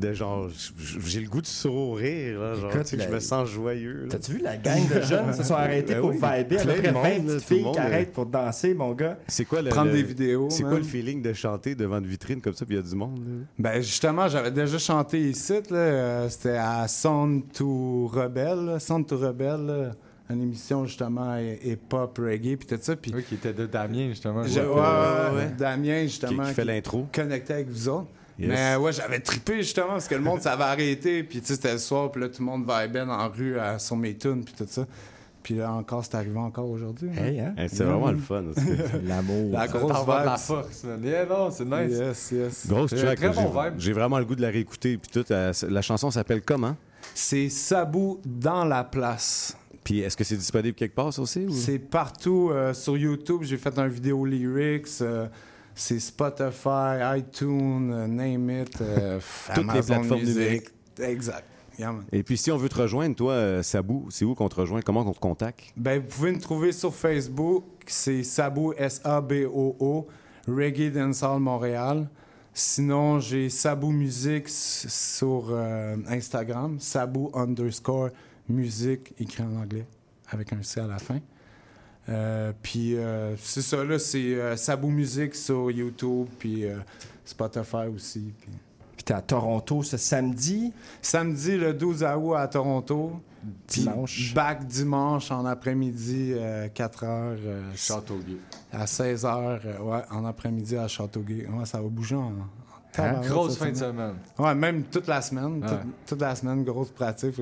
[0.01, 0.73] de genre, j-
[1.05, 2.39] j'ai le goût de sourire.
[2.39, 4.07] Là, genre, Écoute, tu sais, que la- je me sens joyeux.
[4.09, 6.59] T'as-tu vu la gang de jeunes se sont arrêtés Ben pour oui, viber?
[6.59, 8.25] À peu près de 20 monde, là, petites tout le filles monde, qui arrêtent pour
[8.25, 9.17] danser, mon gars.
[9.27, 12.07] C'est quoi le, Prendre le- des vidéos, C'est quoi le feeling de chanter devant une
[12.07, 13.19] vitrine comme ça, puis il y a du monde?
[13.19, 13.45] là?
[13.59, 19.17] Ben justement, j'avais déjà chanté ici, là, euh, c'était à Sound to Rebelle, Sound to
[19.17, 19.91] Rebelle, là,
[20.29, 22.95] une émission justement hip-hop, reggae, puis tout ça.
[22.95, 24.43] Puis Oui, qui était de Damien, justement.
[24.43, 25.51] Je- ouais, ouais, ouais.
[25.57, 26.43] Damien, justement.
[26.43, 27.05] Qui- qui fait l'intro.
[27.13, 28.07] Connecté avec vous autres.
[28.39, 28.49] Yes.
[28.49, 31.23] Mais ouais, j'avais trippé justement parce que le monde, ça avait arrêté.
[31.23, 33.59] Puis tu sais, c'était le soir, puis là, tout le monde vibait dans la rue
[33.59, 34.85] à- sur mes tunes, puis tout ça.
[35.43, 37.09] Puis là, encore, c'est arrivé encore aujourd'hui.
[37.17, 37.53] Hey, hein?
[37.57, 38.43] Hey, c'est vraiment le fun.
[38.45, 38.61] aussi.
[39.07, 39.51] L'amour.
[39.51, 40.37] La grosse de la vibe.
[40.39, 41.03] force, man.
[41.03, 41.97] Yeah, non, c'est nice.
[41.97, 42.67] Yes, yes.
[42.67, 43.17] Grosse track.
[43.17, 43.79] très bon j'ai- vibe.
[43.79, 44.97] J'ai vraiment le goût de la réécouter.
[44.97, 46.75] Puis tout, euh, la chanson s'appelle comment?
[47.15, 49.57] C'est Sabou dans la place.
[49.83, 51.39] Puis est-ce que c'est disponible quelque part, ça aussi?
[51.47, 53.39] ou- C'est partout euh, sur YouTube.
[53.41, 54.87] J'ai fait un vidéo lyrics.
[55.01, 55.25] euh,
[55.75, 58.81] c'est Spotify, iTunes, euh, name it.
[58.81, 59.19] euh,
[59.55, 60.35] Toutes les plateformes Music.
[60.35, 60.69] numériques.
[60.99, 61.45] Exact.
[61.79, 61.95] Yeah.
[62.11, 64.81] Et puis si on veut te rejoindre, toi, euh, Sabou, c'est où qu'on te rejoint?
[64.81, 65.71] Comment on te contacte?
[65.77, 67.63] Ben, vous pouvez me trouver sur Facebook.
[67.87, 70.07] C'est Sabou, S-A-B-O-O,
[70.47, 72.07] Reggae Dancehall Montréal.
[72.53, 76.77] Sinon, j'ai Sabou Musique sur euh, Instagram.
[76.79, 78.09] Sabou underscore
[78.49, 79.85] musique, écrit en anglais.
[80.29, 81.19] avec un C à la fin.
[82.09, 86.77] Euh, puis euh, c'est ça, là, c'est euh, Sabou Musique sur YouTube, puis euh,
[87.23, 88.33] Spotify aussi.
[88.39, 88.51] Puis,
[88.95, 90.73] Puis t'es à Toronto ce samedi?
[91.01, 93.21] Samedi, le 12 août à Toronto.
[93.67, 94.33] Puis Dimanche.
[94.35, 96.35] Back dimanche en après-midi,
[96.75, 97.39] 4 heures.
[97.75, 98.37] Châteauguay.
[98.71, 101.47] À 16 heures, ouais, en après-midi à Châteauguay.
[101.47, 102.27] Ouais, ça va bouger en.
[102.27, 102.33] en
[102.91, 104.13] tabarouette, Grosse fin de semaine.
[104.37, 105.63] Ouais, même toute la semaine.
[105.63, 105.69] Ouais.
[105.69, 107.35] toute, toute la semaine, grosse pratique.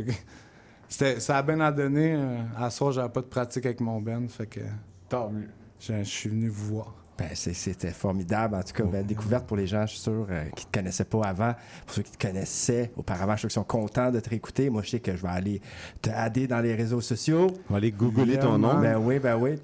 [0.90, 2.14] Ça a bien à donner.
[2.16, 4.28] euh, à soir, j'avais pas de pratique avec mon Ben.
[4.28, 4.60] Fait que.
[5.07, 5.48] Tant mieux.
[5.80, 6.94] Je, je suis venu vous voir.
[7.18, 8.56] Ben, c'était formidable.
[8.56, 10.78] En tout cas, ben, découverte pour les gens, je suis sûr, euh, qui ne te
[10.78, 11.53] connaissaient pas avant.
[11.86, 14.70] Pour ceux qui te connaissaient auparavant, je suis sûr qu'ils sont contents de te réécouter.
[14.70, 15.61] Moi, je sais que je vais aller
[16.02, 17.48] te adder dans les réseaux sociaux.
[17.70, 18.74] On va aller googler Yeah, ton nom.
[18.76, 18.82] man.
[18.82, 19.56] Ben oui, ben oui.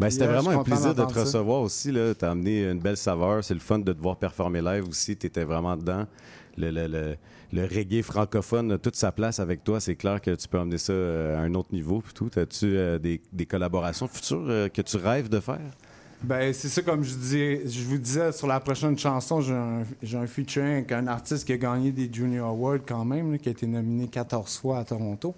[0.00, 1.20] Ben, c'était Yeah, vraiment un plaisir de te ça.
[1.20, 1.92] recevoir aussi.
[1.92, 3.44] Tu as amené une belle saveur.
[3.44, 5.14] C'est le fun de te voir performer live aussi.
[5.16, 6.06] Tu étais vraiment dedans.
[6.56, 7.16] Le, le, le,
[7.52, 9.80] le reggae francophone a toute sa place avec toi.
[9.80, 12.00] C'est clair que tu peux amener ça euh, à un autre niveau.
[12.00, 12.30] puis tout.
[12.36, 15.60] As-tu euh, des, des collaborations futures euh, que tu rêves de faire?
[16.22, 19.84] Ben, c'est ça, comme je, dis, je vous disais, sur la prochaine chanson, j'ai un,
[20.02, 23.38] j'ai un featuring avec un artiste qui a gagné des Junior Awards quand même, là,
[23.38, 25.34] qui a été nominé 14 fois à Toronto,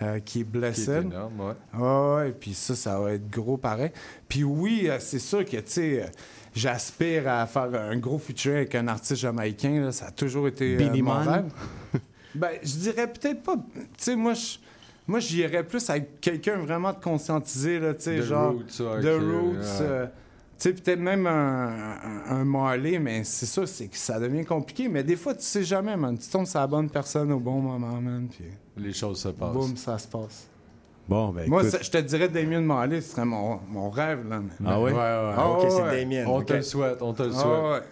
[0.00, 0.90] euh, qui est Qui blessé.
[0.92, 1.78] est énorme, ouais.
[1.78, 3.90] Ouais, ouais, puis ça, ça va être gros pareil.
[4.26, 6.06] Puis oui, c'est sûr que, tu sais,
[6.54, 9.80] j'aspire à faire un gros featuring avec un artiste jamaïcain.
[9.84, 9.92] là.
[9.92, 11.52] Ça a toujours été euh, Beenie mon rêve.
[12.34, 13.56] ben, je dirais peut-être pas.
[13.56, 14.58] Tu sais, moi, je.
[15.06, 18.52] Moi, j'irais plus avec quelqu'un vraiment de conscientisé, là, tu sais, The genre...
[18.54, 20.10] Roots, ouais, The Roots, euh, tu
[20.56, 21.68] sais, peut-être même un,
[22.02, 24.88] un, un Marley, mais c'est ça, c'est que ça devient compliqué.
[24.88, 26.16] Mais des fois, tu sais jamais, man.
[26.16, 28.46] Tu tombes sur la bonne personne au bon moment, man, puis
[28.78, 29.52] Les choses se passent.
[29.52, 30.46] boum, ça se passe.
[31.08, 34.26] Bon, ben Moi, écoute, ça- je te dirais Damien Marley, ce serait mon, mon rêve,
[34.28, 34.40] là.
[34.40, 34.90] mais- Ah oui?
[34.90, 35.34] Ouais, ouais.
[35.36, 36.00] Ah, ok, ouais, c'est.
[36.00, 36.24] Damien.
[36.26, 36.46] On ok.
[36.46, 37.62] te le souhaite, on te le Ah, souhaite.
[37.62, 37.88] ouais.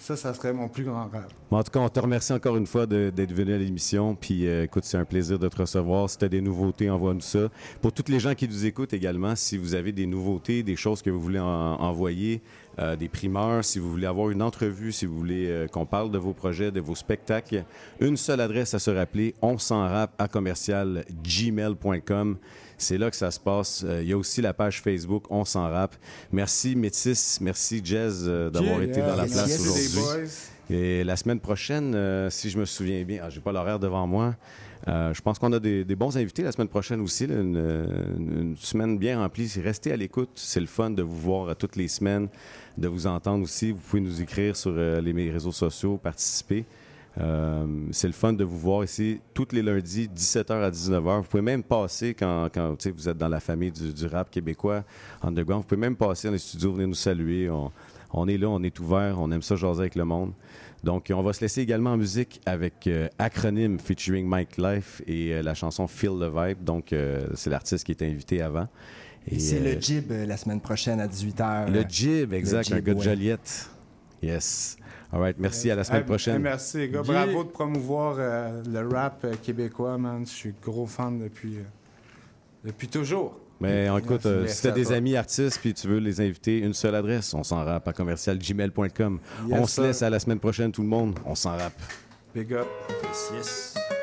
[0.00, 1.26] Ça, ça serait mon plus grand rêve.
[1.50, 4.14] En tout cas, on te remercie encore une fois d'être venu à l'émission.
[4.14, 6.08] Puis, euh, écoute, c'est un plaisir de te recevoir.
[6.08, 7.48] Si tu as des nouveautés, envoie-nous ça.
[7.82, 11.02] Pour toutes les gens qui nous écoutent également, si vous avez des nouveautés, des choses
[11.02, 11.46] que vous voulez en-
[11.80, 12.40] envoyer,
[12.78, 16.12] euh, des primeurs, si vous voulez avoir une entrevue, si vous voulez euh, qu'on parle
[16.12, 17.64] de vos projets, de vos spectacles,
[17.98, 22.36] une seule adresse à se rappeler, on s'en rap à commercial gmail.com.
[22.78, 23.82] C'est là que ça se passe.
[23.84, 25.94] Euh, Il y a aussi la page Facebook On s'en rap.
[26.32, 29.60] Merci Métis, merci Jazz euh, d'avoir Yeah, été dans la yes, place yes.
[29.96, 30.28] Aujourd'hui.
[30.70, 34.06] Et la semaine prochaine, euh, si je me souviens bien, ah, j'ai pas l'horaire devant
[34.06, 34.34] moi.
[34.86, 37.26] euh, je pense qu'on a des, des bons invités la semaine prochaine aussi.
[37.26, 39.50] là, une, semaine bien remplie.
[39.62, 40.30] Restez à l'écoute.
[40.34, 42.28] C'est le fun de vous voir toutes les semaines,
[42.76, 43.72] de vous entendre aussi.
[43.72, 46.64] Vous pouvez nous écrire sur euh, les mes réseaux sociaux, participer.
[47.20, 51.22] Euh, c'est le fun de vous voir ici tous les lundis, 17h à 19h.
[51.22, 54.84] Vous pouvez même passer quand, quand vous êtes dans la famille du, du rap québécois
[55.22, 55.62] underground.
[55.62, 57.50] Vous pouvez même passer dans les studios, venir nous saluer.
[57.50, 57.72] On,
[58.12, 60.32] on est là, on est ouvert, on aime ça jaser avec le monde.
[60.84, 65.34] Donc, on va se laisser également en musique avec euh, Acronyme featuring Mike Life et
[65.34, 66.62] euh, la chanson Feel the Vibe.
[66.62, 68.68] Donc, euh, c'est l'artiste qui était invité avant.
[69.30, 71.70] Et c'est le Jib la semaine prochaine à 18h.
[71.70, 73.02] le Jib, exact, un Jib, gars de.
[73.02, 73.70] Joliette.
[74.22, 74.76] Yes.
[75.10, 76.42] All right, merci, à la semaine prochaine.
[76.42, 77.02] merci, les gars.
[77.02, 80.26] Bravo de promouvoir euh, le rap euh, québécois, man.
[80.26, 81.62] Je suis gros fan depuis, euh,
[82.64, 83.38] depuis toujours.
[83.60, 84.96] Mais écoute, euh, si tu as des toi.
[84.96, 89.18] amis artistes puis tu veux les inviter, une seule adresse, on s'en rappe à commercialgmail.com.
[89.48, 91.18] Yes, on se laisse à la semaine prochaine, tout le monde.
[91.24, 91.80] On s'en rappe.
[92.34, 92.68] Big up.
[93.02, 93.97] Yes, yes.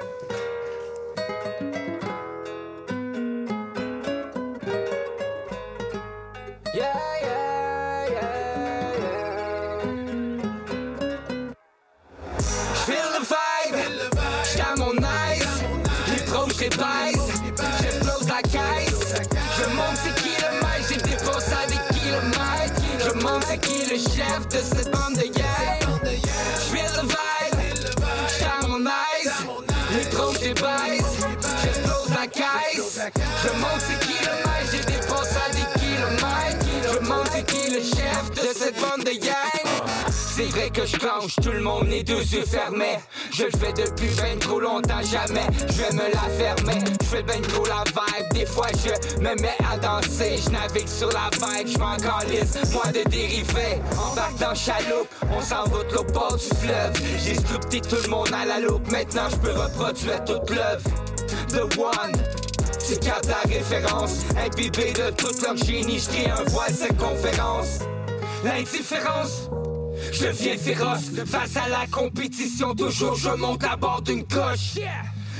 [24.15, 25.99] Chef de cette bande de gang.
[26.71, 27.59] Feel the vibe,
[28.27, 29.43] j'suis mon nice.
[29.91, 31.17] Les les baise,
[31.61, 32.99] j'explose la caisse.
[33.43, 36.65] Je monte le maître, j'ai dépensé des kilomètres.
[36.93, 39.34] Je monte qui le chef de cette bande de gang.
[40.37, 42.99] C'est vrai que je clenche tout le monde les deux yeux fermés.
[43.31, 46.83] Je le fais depuis ben trop longtemps, jamais je vais me la fermer.
[47.01, 50.35] Je fais ben trop la vibe, des fois je me mets à danser.
[50.43, 51.95] Je navigue sur la vibe, je m'en
[52.73, 53.79] moi de dériver.
[53.97, 57.01] Embarque dans chaloupe, on s'en va de bord du fleuve.
[57.17, 60.83] J'ai sculpté tout le monde à la loupe, maintenant je peux reproduire toute l'œuvre.
[61.47, 62.11] The One.
[62.77, 67.79] C'est cap la référence, imbibé de tout leur génie, je un voile cette conférence.
[68.43, 69.49] L'indifférence,
[70.11, 72.73] je deviens féroce face à la compétition.
[72.75, 74.77] Toujours je monte à bord d'une coche.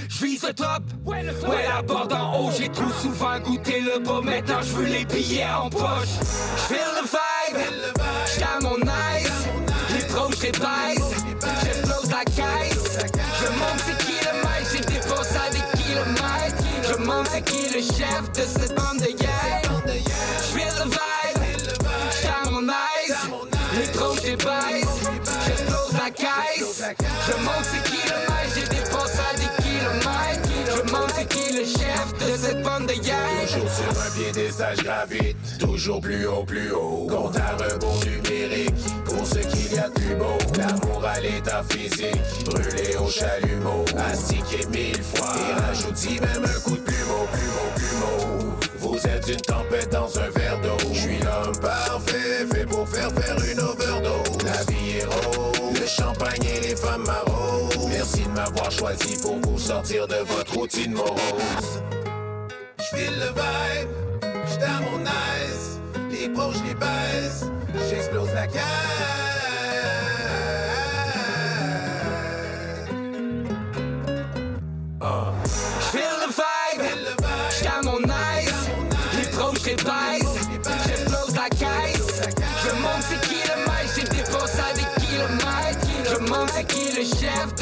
[0.08, 2.52] Je vise le top, ouais la barre d'en haut.
[2.58, 6.16] J'ai trop souvent goûté le bas, maintenant je veux les billets en poche.
[6.68, 7.58] Feel the vibe,
[8.26, 9.48] j'suis mon nice.
[9.94, 11.16] Les proches les baise,
[11.64, 13.00] j'explose la caisse.
[13.42, 16.64] Je monte c'est qui le maître, j'ai dépensé des kilomètres.
[16.88, 19.16] Je monte c'est qui le chef de cette bande de.
[20.56, 20.85] J'file
[27.28, 30.50] Je monte le maître, j'ai dépensé à des kilomètres.
[30.68, 33.16] Je monte c'est qui le chef de cette bande de guerre.
[33.42, 35.58] Toujours sur un piédestal, je gravite.
[35.60, 37.08] Toujours plus haut, plus haut.
[37.10, 38.76] Compte à rebours numérique.
[39.06, 40.38] Pour ce qu'il y a de plus beau.
[40.58, 42.22] L'amour à l'état physique.
[42.46, 43.86] Brûlé au chalumeau.
[44.12, 45.34] Astiqué mille fois.
[45.50, 48.56] Et rajoute même un coup de plumeau, plumeau, plumeau.
[48.80, 50.78] Vous êtes une tempête dans un verre d'eau.
[50.94, 54.44] Je suis l'homme parfait, fait pour faire faire une overdose.
[54.44, 55.55] La vie est rose,
[55.86, 57.90] le champagne et les femmes maraudes.
[57.90, 61.84] Merci de m'avoir choisi pour vous sortir de votre routine morose.
[62.80, 63.90] J'file le vibe,
[64.64, 65.80] à mon nice.
[66.10, 67.46] Les pros, j'les baisse,
[67.90, 68.96] j'explose la cage.
[75.02, 75.35] J'file
[86.68, 87.56] qui le chef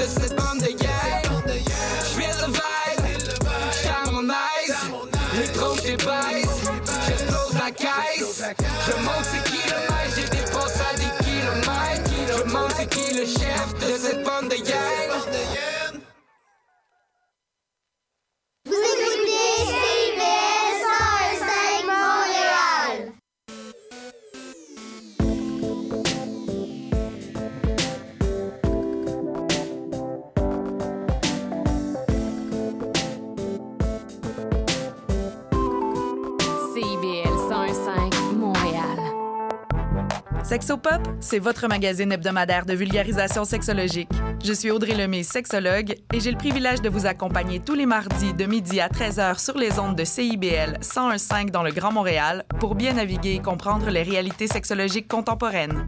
[40.43, 44.09] Sexopop, c'est votre magazine hebdomadaire de vulgarisation sexologique.
[44.43, 48.33] Je suis Audrey Lemay, sexologue, et j'ai le privilège de vous accompagner tous les mardis
[48.33, 52.75] de midi à 13h sur les ondes de CIBL 101.5 dans le Grand Montréal pour
[52.75, 55.87] bien naviguer et comprendre les réalités sexologiques contemporaines.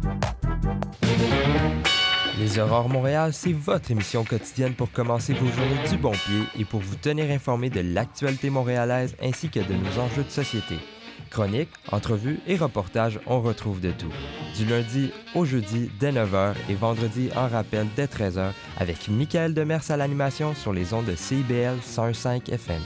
[2.40, 6.64] Les Aurores Montréal, c'est votre émission quotidienne pour commencer vos journées du bon pied et
[6.64, 10.76] pour vous tenir informé de l'actualité montréalaise ainsi que de nos enjeux de société.
[11.36, 14.14] Chroniques, entrevues et reportages, on retrouve de tout.
[14.56, 19.92] Du lundi au jeudi dès 9h et vendredi en rappel dès 13h avec Michael Demers
[19.92, 22.80] à l'animation sur les ondes de CIBL 105 FM.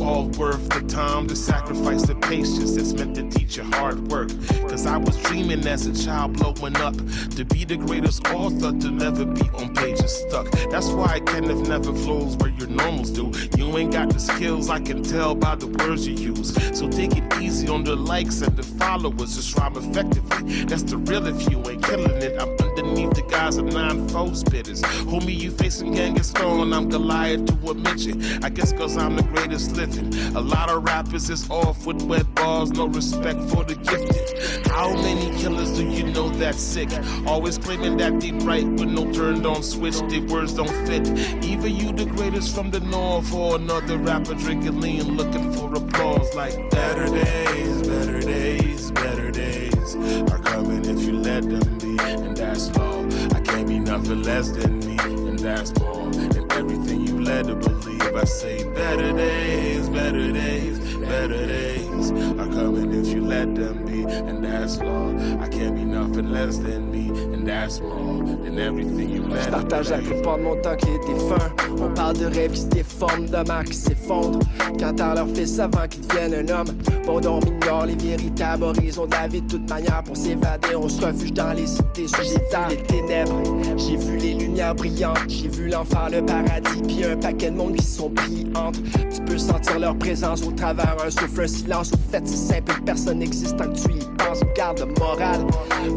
[0.00, 4.28] All worth the time to sacrifice the patience that's meant to teach you hard work.
[4.68, 6.94] Cause I was dreaming as a child blowing up
[7.36, 10.50] to be the greatest author to never be on pages stuck.
[10.70, 13.32] That's why of never flows where your normals do.
[13.56, 16.54] You ain't got the skills, I can tell by the words you use.
[16.78, 20.64] So take it easy on the likes and the followers, just rhyme effectively.
[20.64, 22.40] That's the real if you ain't killing it.
[22.40, 24.82] I'm underneath the guys of nine foe spitters.
[25.04, 28.22] Homie, you facing Genghis Khan, I'm Goliath to a mention.
[28.44, 30.14] I guess cause I'm the greatest living.
[30.34, 34.66] A lot of rappers is off with wet bars, no respect for the gifted.
[34.68, 36.88] How many killers do you know that's sick?
[37.26, 41.06] Always claiming that they right, but no turned on switch, their words don't fit.
[41.44, 46.34] Either you the greatest from the north or another rapper drinking lean looking for applause
[46.34, 49.96] like better days, better days, better days
[50.30, 53.06] are coming if you let them and that's all.
[53.34, 57.54] I can't be nothing less than me, and that's more than everything you led to
[57.54, 58.02] believe.
[58.14, 64.02] I say better days, better days, better days are coming if you let them be,
[64.02, 65.08] and that's law.
[65.40, 69.50] I can't be nothing less than me, and that's more than everything you led Je
[69.50, 71.50] to partage la plupart de mon temps qui est défunt.
[71.80, 74.40] On parle de rêves qui se déforment, de mères qui s'effondrent.
[74.78, 76.68] Quand à leur fils avant qu'ils deviennent un homme.
[77.06, 80.02] Bon, on ignore les véritables horizons de la vie de toute manière.
[80.04, 83.42] Pour s'évader, on se refuge dans les cités suicidaires, les ténèbres.
[83.76, 87.76] J'ai vu les lumières brillantes, j'ai vu l'enfer, le paradis, puis un paquet de monde
[87.76, 88.80] qui sont pris entre.
[88.82, 91.92] Tu peux sentir leur présence au travers un souffle, un silence.
[91.92, 94.40] Au fait, c'est simple, personne n'existe tant que tu y penses.
[94.54, 95.46] Garde le moral,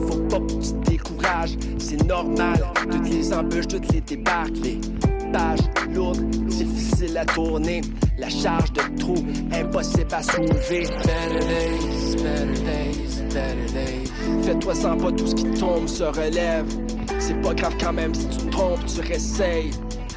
[0.08, 2.64] faut pas que tu te décourages, c'est normal.
[2.90, 4.80] Toutes les embûches, toutes les débarques, les
[5.32, 5.60] pages
[5.94, 7.82] lourdes, difficiles à tourner.
[8.18, 9.16] La charge de trou,
[9.52, 10.84] impossible à soulever.
[11.04, 14.12] Better days, better days, better days.
[14.44, 16.66] Fais-toi sans pas tout ce qui tombe se relève.
[17.20, 19.72] C'est pas grave quand même si tu te trompes, tu réessayes.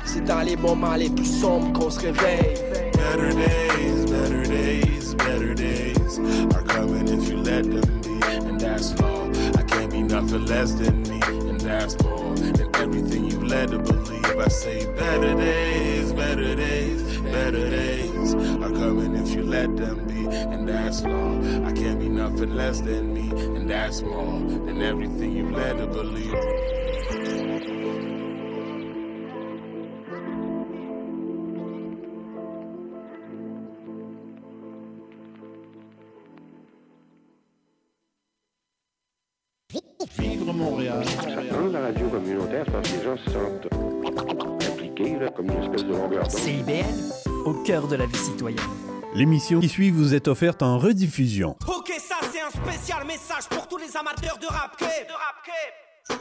[0.04, 2.63] C'est dans les moments les plus sombres qu'on se réveille.
[3.04, 6.18] Better days, better days, better days
[6.56, 8.18] are coming if you let them be,
[8.48, 9.28] and that's all.
[9.58, 11.20] I can't be nothing less than me,
[11.50, 14.24] and that's more than everything you led to believe.
[14.38, 20.26] I say better days, better days, better days are coming if you let them be,
[20.26, 21.66] and that's all.
[21.66, 25.86] I can't be nothing less than me, and that's more than everything you led to
[25.86, 26.83] believe.
[46.28, 46.84] CIBL,
[47.46, 48.60] au cœur de la vie citoyenne.
[49.14, 51.56] L'émission qui suit vous est offerte en rediffusion.
[51.66, 56.20] Ok, ça c'est un spécial message pour tous les amateurs de rap De rap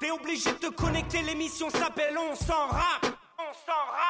[0.00, 3.06] T'es obligé de te connecter, l'émission s'appelle On s'en rap.
[3.38, 4.00] On s'en rap.